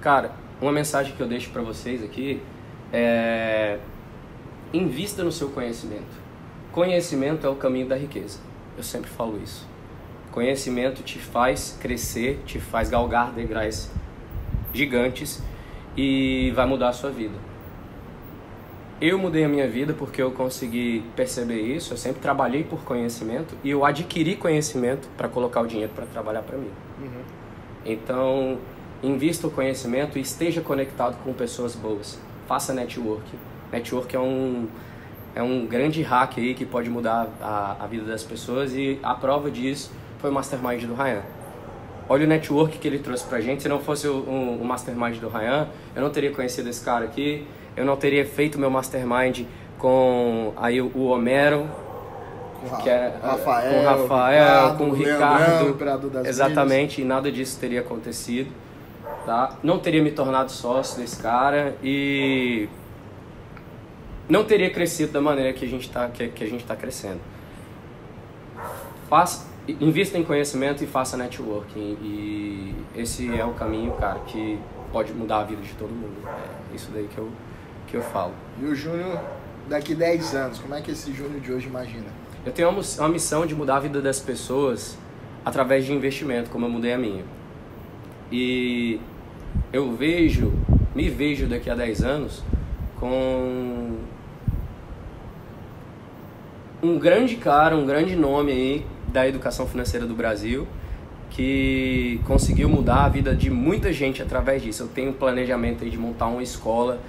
Cara, 0.00 0.32
uma 0.60 0.72
mensagem 0.72 1.14
que 1.14 1.20
eu 1.20 1.28
deixo 1.28 1.50
pra 1.50 1.62
vocês 1.62 2.02
aqui 2.02 2.42
é 2.92 3.78
invista 4.72 5.22
no 5.22 5.32
seu 5.32 5.48
conhecimento. 5.50 6.28
Conhecimento 6.72 7.46
é 7.46 7.50
o 7.50 7.54
caminho 7.54 7.88
da 7.88 7.96
riqueza. 7.96 8.38
Eu 8.76 8.82
sempre 8.82 9.10
falo 9.10 9.40
isso. 9.42 9.66
Conhecimento 10.30 11.02
te 11.02 11.18
faz 11.18 11.76
crescer, 11.80 12.42
te 12.44 12.58
faz 12.58 12.90
galgar 12.90 13.32
degraus 13.32 13.88
gigantes 14.72 15.42
e 15.98 16.52
vai 16.52 16.64
mudar 16.64 16.90
a 16.90 16.92
sua 16.92 17.10
vida. 17.10 17.34
Eu 19.00 19.18
mudei 19.18 19.44
a 19.44 19.48
minha 19.48 19.68
vida 19.68 19.92
porque 19.92 20.22
eu 20.22 20.30
consegui 20.30 21.02
perceber 21.16 21.60
isso. 21.60 21.92
Eu 21.92 21.96
sempre 21.96 22.22
trabalhei 22.22 22.62
por 22.62 22.84
conhecimento 22.84 23.56
e 23.64 23.70
eu 23.70 23.84
adquiri 23.84 24.36
conhecimento 24.36 25.08
para 25.16 25.28
colocar 25.28 25.60
o 25.60 25.66
dinheiro 25.66 25.90
para 25.92 26.06
trabalhar 26.06 26.42
para 26.42 26.56
mim. 26.56 26.70
Então, 27.84 28.58
invista 29.02 29.48
o 29.48 29.50
conhecimento 29.50 30.18
e 30.18 30.20
esteja 30.20 30.60
conectado 30.60 31.20
com 31.24 31.32
pessoas 31.32 31.74
boas. 31.74 32.16
Faça 32.46 32.72
network. 32.72 33.28
Network 33.72 34.14
é 34.14 34.20
um, 34.20 34.68
é 35.34 35.42
um 35.42 35.66
grande 35.66 36.00
hack 36.02 36.38
aí 36.38 36.54
que 36.54 36.64
pode 36.64 36.88
mudar 36.88 37.28
a, 37.40 37.76
a 37.80 37.86
vida 37.88 38.04
das 38.04 38.22
pessoas 38.22 38.72
e 38.72 39.00
a 39.02 39.14
prova 39.14 39.50
disso 39.50 39.90
foi 40.18 40.30
o 40.30 40.32
Mastermind 40.32 40.84
do 40.84 40.94
Ryan. 40.94 41.22
Olha 42.08 42.24
o 42.24 42.28
network 42.28 42.78
que 42.78 42.88
ele 42.88 42.98
trouxe 42.98 43.24
pra 43.24 43.40
gente. 43.40 43.62
Se 43.62 43.68
não 43.68 43.80
fosse 43.80 44.08
o, 44.08 44.14
o, 44.14 44.58
o 44.62 44.64
Mastermind 44.64 45.18
do 45.18 45.28
Ryan, 45.28 45.68
eu 45.94 46.02
não 46.02 46.10
teria 46.10 46.30
conhecido 46.32 46.68
esse 46.68 46.84
cara 46.84 47.04
aqui. 47.04 47.46
Eu 47.76 47.84
não 47.84 47.96
teria 47.96 48.24
feito 48.24 48.58
meu 48.58 48.70
Mastermind 48.70 49.42
com 49.78 50.52
aí, 50.56 50.80
o 50.80 51.04
Homero, 51.04 51.68
Com 52.60 52.68
Ra- 52.68 52.76
que 52.82 52.88
é, 52.90 53.14
Rafael, 53.22 53.70
com 53.72 53.78
o 53.80 53.84
Rafael, 53.84 54.74
com 54.76 54.84
o 54.84 54.92
Leandrão, 54.94 55.72
Ricardo. 55.72 56.10
Das 56.10 56.26
Exatamente, 56.26 57.02
e 57.02 57.04
nada 57.04 57.30
disso 57.30 57.58
teria 57.60 57.80
acontecido. 57.80 58.50
Tá? 59.24 59.56
Não 59.62 59.78
teria 59.78 60.02
me 60.02 60.10
tornado 60.10 60.50
sócio 60.50 60.98
desse 61.00 61.20
cara 61.22 61.76
e 61.82 62.68
não 64.28 64.44
teria 64.44 64.70
crescido 64.70 65.12
da 65.12 65.20
maneira 65.20 65.52
que 65.52 65.64
a 65.64 65.68
gente 65.68 65.86
está 65.86 66.08
que, 66.08 66.28
que 66.28 66.42
a 66.44 66.46
gente 66.46 66.64
tá 66.64 66.74
crescendo. 66.74 67.20
Faça, 69.08 69.46
invista 69.80 70.16
em 70.16 70.24
conhecimento 70.24 70.82
e 70.82 70.86
faça 70.86 71.16
networking 71.16 71.98
e 72.02 72.74
esse 72.96 73.38
é 73.38 73.44
o 73.44 73.52
caminho, 73.52 73.92
cara, 73.92 74.20
que 74.20 74.58
pode 74.92 75.12
mudar 75.12 75.40
a 75.40 75.44
vida 75.44 75.62
de 75.62 75.72
todo 75.74 75.90
mundo. 75.90 76.16
É 76.72 76.76
isso 76.76 76.90
daí 76.92 77.06
que 77.06 77.18
eu 77.18 77.30
que 77.88 77.96
eu 77.96 78.02
falo. 78.02 78.32
E 78.60 78.64
o 78.66 78.74
Júnior 78.74 79.18
daqui 79.68 79.94
10 79.94 80.34
anos, 80.34 80.58
como 80.58 80.74
é 80.74 80.80
que 80.80 80.90
esse 80.90 81.12
Júnior 81.12 81.40
de 81.40 81.52
hoje 81.52 81.66
imagina? 81.66 82.06
Eu 82.44 82.52
tenho 82.52 82.68
uma, 82.68 82.82
uma 82.98 83.08
missão 83.08 83.46
de 83.46 83.54
mudar 83.54 83.76
a 83.76 83.80
vida 83.80 84.00
das 84.00 84.20
pessoas 84.20 84.96
através 85.44 85.84
de 85.84 85.92
investimento, 85.92 86.50
como 86.50 86.66
eu 86.66 86.70
mudei 86.70 86.92
a 86.92 86.98
minha. 86.98 87.24
E 88.30 89.00
eu 89.72 89.94
vejo, 89.94 90.52
me 90.94 91.08
vejo 91.08 91.46
daqui 91.46 91.70
a 91.70 91.74
10 91.74 92.02
anos 92.02 92.42
com 93.00 93.96
um 96.82 96.98
grande 96.98 97.36
cara, 97.36 97.76
um 97.76 97.86
grande 97.86 98.14
nome 98.14 98.52
aí 98.52 98.86
da 99.12 99.26
educação 99.26 99.66
financeira 99.66 100.06
do 100.06 100.14
Brasil 100.14 100.66
que 101.30 102.20
conseguiu 102.26 102.68
mudar 102.68 103.04
a 103.04 103.08
vida 103.08 103.34
de 103.34 103.50
muita 103.50 103.92
gente 103.92 104.22
através 104.22 104.62
disso. 104.62 104.84
Eu 104.84 104.88
tenho 104.88 105.10
um 105.10 105.14
planejamento 105.14 105.88
de 105.88 105.98
montar 105.98 106.26
uma 106.26 106.42
escola, 106.42 107.00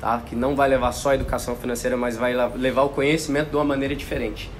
tá? 0.00 0.22
Que 0.24 0.34
não 0.34 0.54
vai 0.56 0.68
levar 0.68 0.92
só 0.92 1.10
a 1.10 1.14
educação 1.14 1.54
financeira, 1.56 1.96
mas 1.96 2.16
vai 2.16 2.34
levar 2.56 2.82
o 2.82 2.88
conhecimento 2.88 3.50
de 3.50 3.56
uma 3.56 3.64
maneira 3.64 3.94
diferente. 3.94 4.50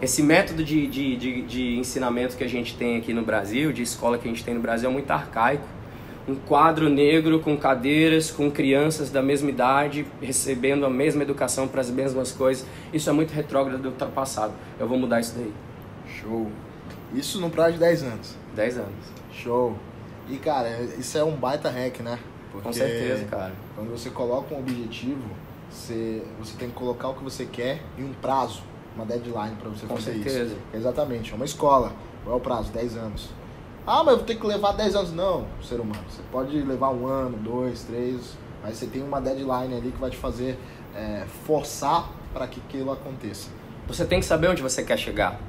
Esse 0.00 0.22
método 0.22 0.64
de, 0.64 0.86
de, 0.86 1.16
de, 1.16 1.42
de 1.42 1.78
ensinamento 1.78 2.36
que 2.36 2.44
a 2.44 2.48
gente 2.48 2.74
tem 2.74 2.96
aqui 2.96 3.12
no 3.12 3.22
Brasil, 3.22 3.72
de 3.72 3.82
escola 3.82 4.16
que 4.16 4.26
a 4.26 4.30
gente 4.30 4.42
tem 4.42 4.54
no 4.54 4.60
Brasil, 4.60 4.88
é 4.88 4.92
muito 4.92 5.10
arcaico. 5.10 5.66
Um 6.28 6.34
quadro 6.36 6.88
negro 6.88 7.40
com 7.40 7.56
cadeiras, 7.56 8.30
com 8.30 8.50
crianças 8.50 9.10
da 9.10 9.20
mesma 9.20 9.50
idade, 9.50 10.06
recebendo 10.22 10.86
a 10.86 10.90
mesma 10.90 11.22
educação 11.22 11.66
para 11.66 11.80
as 11.80 11.90
mesmas 11.90 12.30
coisas. 12.30 12.64
Isso 12.92 13.10
é 13.10 13.12
muito 13.12 13.32
retrógrado 13.32 13.84
e 13.84 13.88
ultrapassado. 13.88 14.52
Eu 14.78 14.86
vou 14.86 14.96
mudar 14.96 15.20
isso 15.20 15.34
daí. 15.36 15.52
Show. 16.20 16.50
Isso 17.14 17.40
no 17.40 17.50
prazo 17.50 17.74
de 17.74 17.78
10 17.78 18.02
anos. 18.04 18.36
10 18.54 18.78
anos. 18.78 19.06
Show. 19.32 19.76
E 20.28 20.36
cara, 20.36 20.80
isso 20.98 21.16
é 21.18 21.24
um 21.24 21.34
baita 21.36 21.68
hack, 21.68 22.00
né? 22.00 22.18
Com 22.52 22.60
Porque 22.60 22.78
certeza, 22.78 23.24
cara. 23.24 23.52
Quando 23.74 23.90
você 23.90 24.10
coloca 24.10 24.54
um 24.54 24.58
objetivo, 24.58 25.22
você, 25.70 26.22
você 26.38 26.56
tem 26.56 26.68
que 26.68 26.74
colocar 26.74 27.08
o 27.08 27.14
que 27.14 27.22
você 27.24 27.44
quer 27.44 27.80
em 27.96 28.04
um 28.04 28.12
prazo, 28.12 28.62
uma 28.94 29.04
deadline 29.04 29.56
para 29.56 29.68
você 29.68 29.86
Com 29.86 29.96
fazer 29.96 30.14
certeza. 30.14 30.44
isso. 30.44 30.56
Exatamente, 30.74 31.32
é 31.32 31.36
uma 31.36 31.44
escola. 31.44 31.92
Qual 32.24 32.36
é 32.36 32.38
o 32.38 32.42
prazo? 32.42 32.70
10 32.72 32.96
anos. 32.96 33.30
Ah, 33.86 34.02
mas 34.04 34.12
eu 34.12 34.16
vou 34.18 34.26
ter 34.26 34.34
que 34.34 34.46
levar 34.46 34.72
10 34.72 34.94
anos. 34.94 35.12
Não, 35.12 35.46
ser 35.62 35.80
humano. 35.80 36.04
Você 36.08 36.22
pode 36.30 36.60
levar 36.60 36.90
um 36.90 37.06
ano, 37.06 37.36
dois, 37.38 37.82
três, 37.84 38.36
mas 38.62 38.76
você 38.76 38.86
tem 38.86 39.02
uma 39.02 39.20
deadline 39.20 39.74
ali 39.74 39.90
que 39.90 39.98
vai 39.98 40.10
te 40.10 40.16
fazer 40.16 40.58
é, 40.94 41.24
forçar 41.46 42.10
para 42.32 42.46
que 42.46 42.60
aquilo 42.60 42.92
aconteça. 42.92 43.48
Você 43.88 44.04
tem 44.04 44.20
que 44.20 44.26
saber 44.26 44.48
onde 44.48 44.62
você 44.62 44.84
quer 44.84 44.98
chegar. 44.98 45.40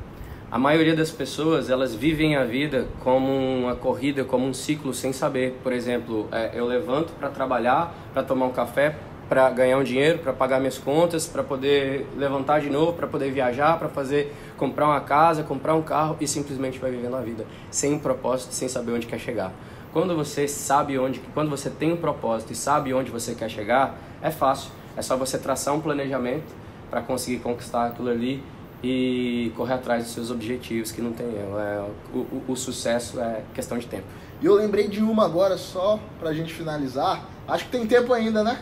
A 0.52 0.60
maioria 0.60 0.94
das 0.94 1.10
pessoas, 1.10 1.70
elas 1.70 1.96
vivem 1.96 2.36
a 2.36 2.44
vida 2.44 2.86
como 3.00 3.32
uma 3.32 3.74
corrida, 3.74 4.26
como 4.26 4.46
um 4.46 4.54
ciclo 4.54 4.94
sem 4.94 5.14
saber. 5.14 5.58
Por 5.64 5.72
exemplo, 5.72 6.28
é, 6.30 6.52
eu 6.54 6.66
levanto 6.66 7.14
para 7.14 7.30
trabalhar, 7.30 7.96
para 8.12 8.22
tomar 8.22 8.48
um 8.48 8.52
café, 8.52 8.98
para 9.30 9.50
ganhar 9.50 9.78
um 9.78 9.84
dinheiro, 9.84 10.20
para 10.20 10.34
pagar 10.34 10.60
minhas 10.60 10.78
contas, 10.78 11.26
para 11.26 11.42
poder 11.42 12.06
levantar 12.18 12.60
de 12.60 12.70
novo, 12.70 12.92
para 12.92 13.08
poder 13.08 13.32
viajar, 13.32 13.80
para 13.80 13.88
fazer 13.88 14.36
comprar 14.58 14.88
uma 14.88 15.00
casa, 15.00 15.42
comprar 15.42 15.74
um 15.74 15.82
carro 15.82 16.18
e 16.20 16.28
simplesmente 16.28 16.78
vai 16.80 16.92
vivendo 16.92 17.16
a 17.16 17.22
vida 17.22 17.46
sem 17.70 17.94
um 17.94 18.00
propósito, 18.00 18.54
sem 18.54 18.68
saber 18.68 18.92
onde 18.92 19.08
quer 19.08 19.20
chegar. 19.20 19.54
Quando 19.94 20.14
você 20.18 20.50
sabe 20.50 21.00
onde, 21.00 21.22
quando 21.34 21.50
você 21.50 21.70
tem 21.70 21.94
um 21.94 21.98
propósito 21.98 22.52
e 22.52 22.56
sabe 22.58 22.94
onde 22.94 23.10
você 23.10 23.36
quer 23.36 23.50
chegar, 23.50 23.98
é 24.22 24.30
fácil. 24.30 24.70
É 24.98 25.02
só 25.02 25.16
você 25.16 25.38
traçar 25.38 25.74
um 25.74 25.80
planejamento 25.80 26.54
para 26.90 27.02
conseguir 27.02 27.40
conquistar 27.40 27.86
aquilo 27.86 28.10
ali 28.10 28.44
e 28.84 29.52
correr 29.56 29.74
atrás 29.74 30.04
dos 30.04 30.14
seus 30.14 30.32
objetivos, 30.32 30.92
que 30.92 31.02
não 31.02 31.12
tem 31.12 31.28
erro. 31.28 31.60
É, 31.60 31.86
o, 32.14 32.18
o, 32.18 32.44
o 32.50 32.56
sucesso 32.56 33.20
é 33.20 33.44
questão 33.54 33.78
de 33.78 33.88
tempo. 33.88 34.06
E 34.42 34.46
eu 34.46 34.56
lembrei 34.56 34.88
de 34.88 35.02
uma 35.02 35.26
agora 35.26 35.58
só 35.58 36.00
pra 36.20 36.34
gente 36.34 36.54
finalizar. 36.54 37.26
Acho 37.48 37.66
que 37.66 37.72
tem 37.72 37.86
tempo 37.86 38.12
ainda, 38.12 38.44
né? 38.44 38.62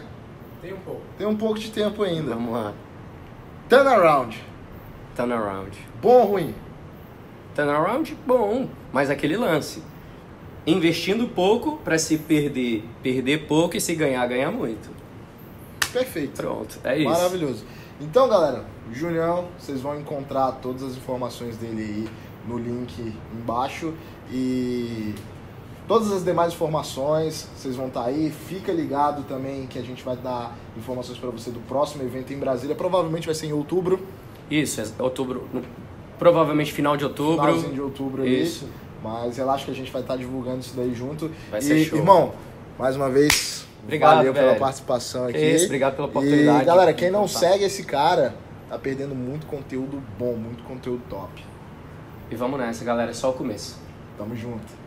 Tem 0.61 0.74
um 0.74 0.80
pouco. 0.80 1.01
Tem 1.17 1.28
um 1.28 1.36
pouco 1.38 1.59
de 1.59 1.72
tempo 1.72 2.03
ainda. 2.03 2.34
Vamos 2.34 2.51
lá. 2.51 2.74
Turnaround. 3.70 4.43
Turnaround. 5.15 5.78
Bom 6.01 6.22
ou 6.22 6.26
ruim? 6.26 6.55
Turnaround, 7.55 8.17
bom, 8.26 8.67
mas 8.91 9.09
aquele 9.09 9.38
lance. 9.38 9.84
Investindo 10.65 11.28
pouco 11.28 11.78
para 11.78 11.97
se 11.97 12.17
perder, 12.17 12.84
perder 13.01 13.47
pouco 13.47 13.76
e 13.76 13.82
se 13.82 13.95
ganhar, 13.95 14.26
ganhar 14.28 14.51
muito. 14.51 14.89
Perfeito. 15.91 16.34
Pronto, 16.41 16.80
é 16.84 16.99
isso. 16.99 17.09
Maravilhoso. 17.09 17.65
Então, 17.99 18.30
galera, 18.30 18.63
o 18.89 18.93
Junião, 18.93 19.45
vocês 19.57 19.81
vão 19.81 19.99
encontrar 19.99 20.53
todas 20.61 20.83
as 20.83 20.97
informações 20.97 21.57
dele 21.57 21.81
aí 21.81 22.09
no 22.47 22.57
link 22.57 23.13
embaixo 23.33 23.93
e 24.31 25.13
todas 25.87 26.11
as 26.11 26.23
demais 26.23 26.53
informações, 26.53 27.47
vocês 27.55 27.75
vão 27.75 27.87
estar 27.87 28.05
aí. 28.05 28.31
Fica 28.47 28.71
ligado 28.71 29.23
também 29.23 29.67
que 29.67 29.77
a 29.77 29.81
gente 29.81 30.03
vai 30.03 30.15
dar 30.15 30.55
informações 30.77 31.17
para 31.17 31.29
você 31.29 31.51
do 31.51 31.59
próximo 31.61 32.03
evento 32.03 32.33
em 32.33 32.37
Brasília. 32.37 32.75
Provavelmente 32.75 33.25
vai 33.25 33.35
ser 33.35 33.47
em 33.47 33.53
outubro, 33.53 33.99
Isso, 34.49 34.81
é 34.81 35.03
outubro, 35.03 35.47
provavelmente 36.17 36.71
final 36.73 36.97
de 36.97 37.03
outubro. 37.03 37.45
finalzinho 37.45 37.73
de 37.73 37.81
outubro 37.81 38.23
ali. 38.23 38.41
Isso. 38.41 38.67
Mas 39.03 39.37
relaxa 39.37 39.65
que 39.65 39.71
a 39.71 39.75
gente 39.75 39.91
vai 39.91 40.01
estar 40.01 40.17
divulgando 40.17 40.59
isso 40.59 40.73
daí 40.75 40.93
junto. 40.93 41.31
Vai 41.49 41.59
e, 41.59 41.63
ser 41.63 41.85
show. 41.85 41.97
irmão, 41.99 42.33
mais 42.77 42.95
uma 42.95 43.09
vez, 43.09 43.65
Obrigado, 43.83 44.17
valeu 44.17 44.33
pela 44.33 44.47
velho. 44.47 44.59
participação 44.59 45.25
aqui. 45.27 45.37
Isso, 45.37 45.65
obrigado 45.65 45.95
pela 45.95 46.07
oportunidade 46.07 46.63
E 46.63 46.65
galera, 46.65 46.93
quem 46.93 47.09
não 47.09 47.21
contar. 47.21 47.39
segue 47.39 47.63
esse 47.63 47.83
cara, 47.83 48.35
tá 48.70 48.78
perdendo 48.78 49.15
muito 49.15 49.47
conteúdo 49.47 50.01
bom, 50.17 50.36
muito 50.36 50.63
conteúdo 50.63 51.01
top. 51.09 51.43
E 52.30 52.36
vamos 52.36 52.59
nessa, 52.59 52.86
galera, 52.86 53.11
é 53.11 53.13
só 53.13 53.32
o 53.32 53.34
começo. 53.34 53.82
Tamo 54.17 54.36
junto. 54.36 54.78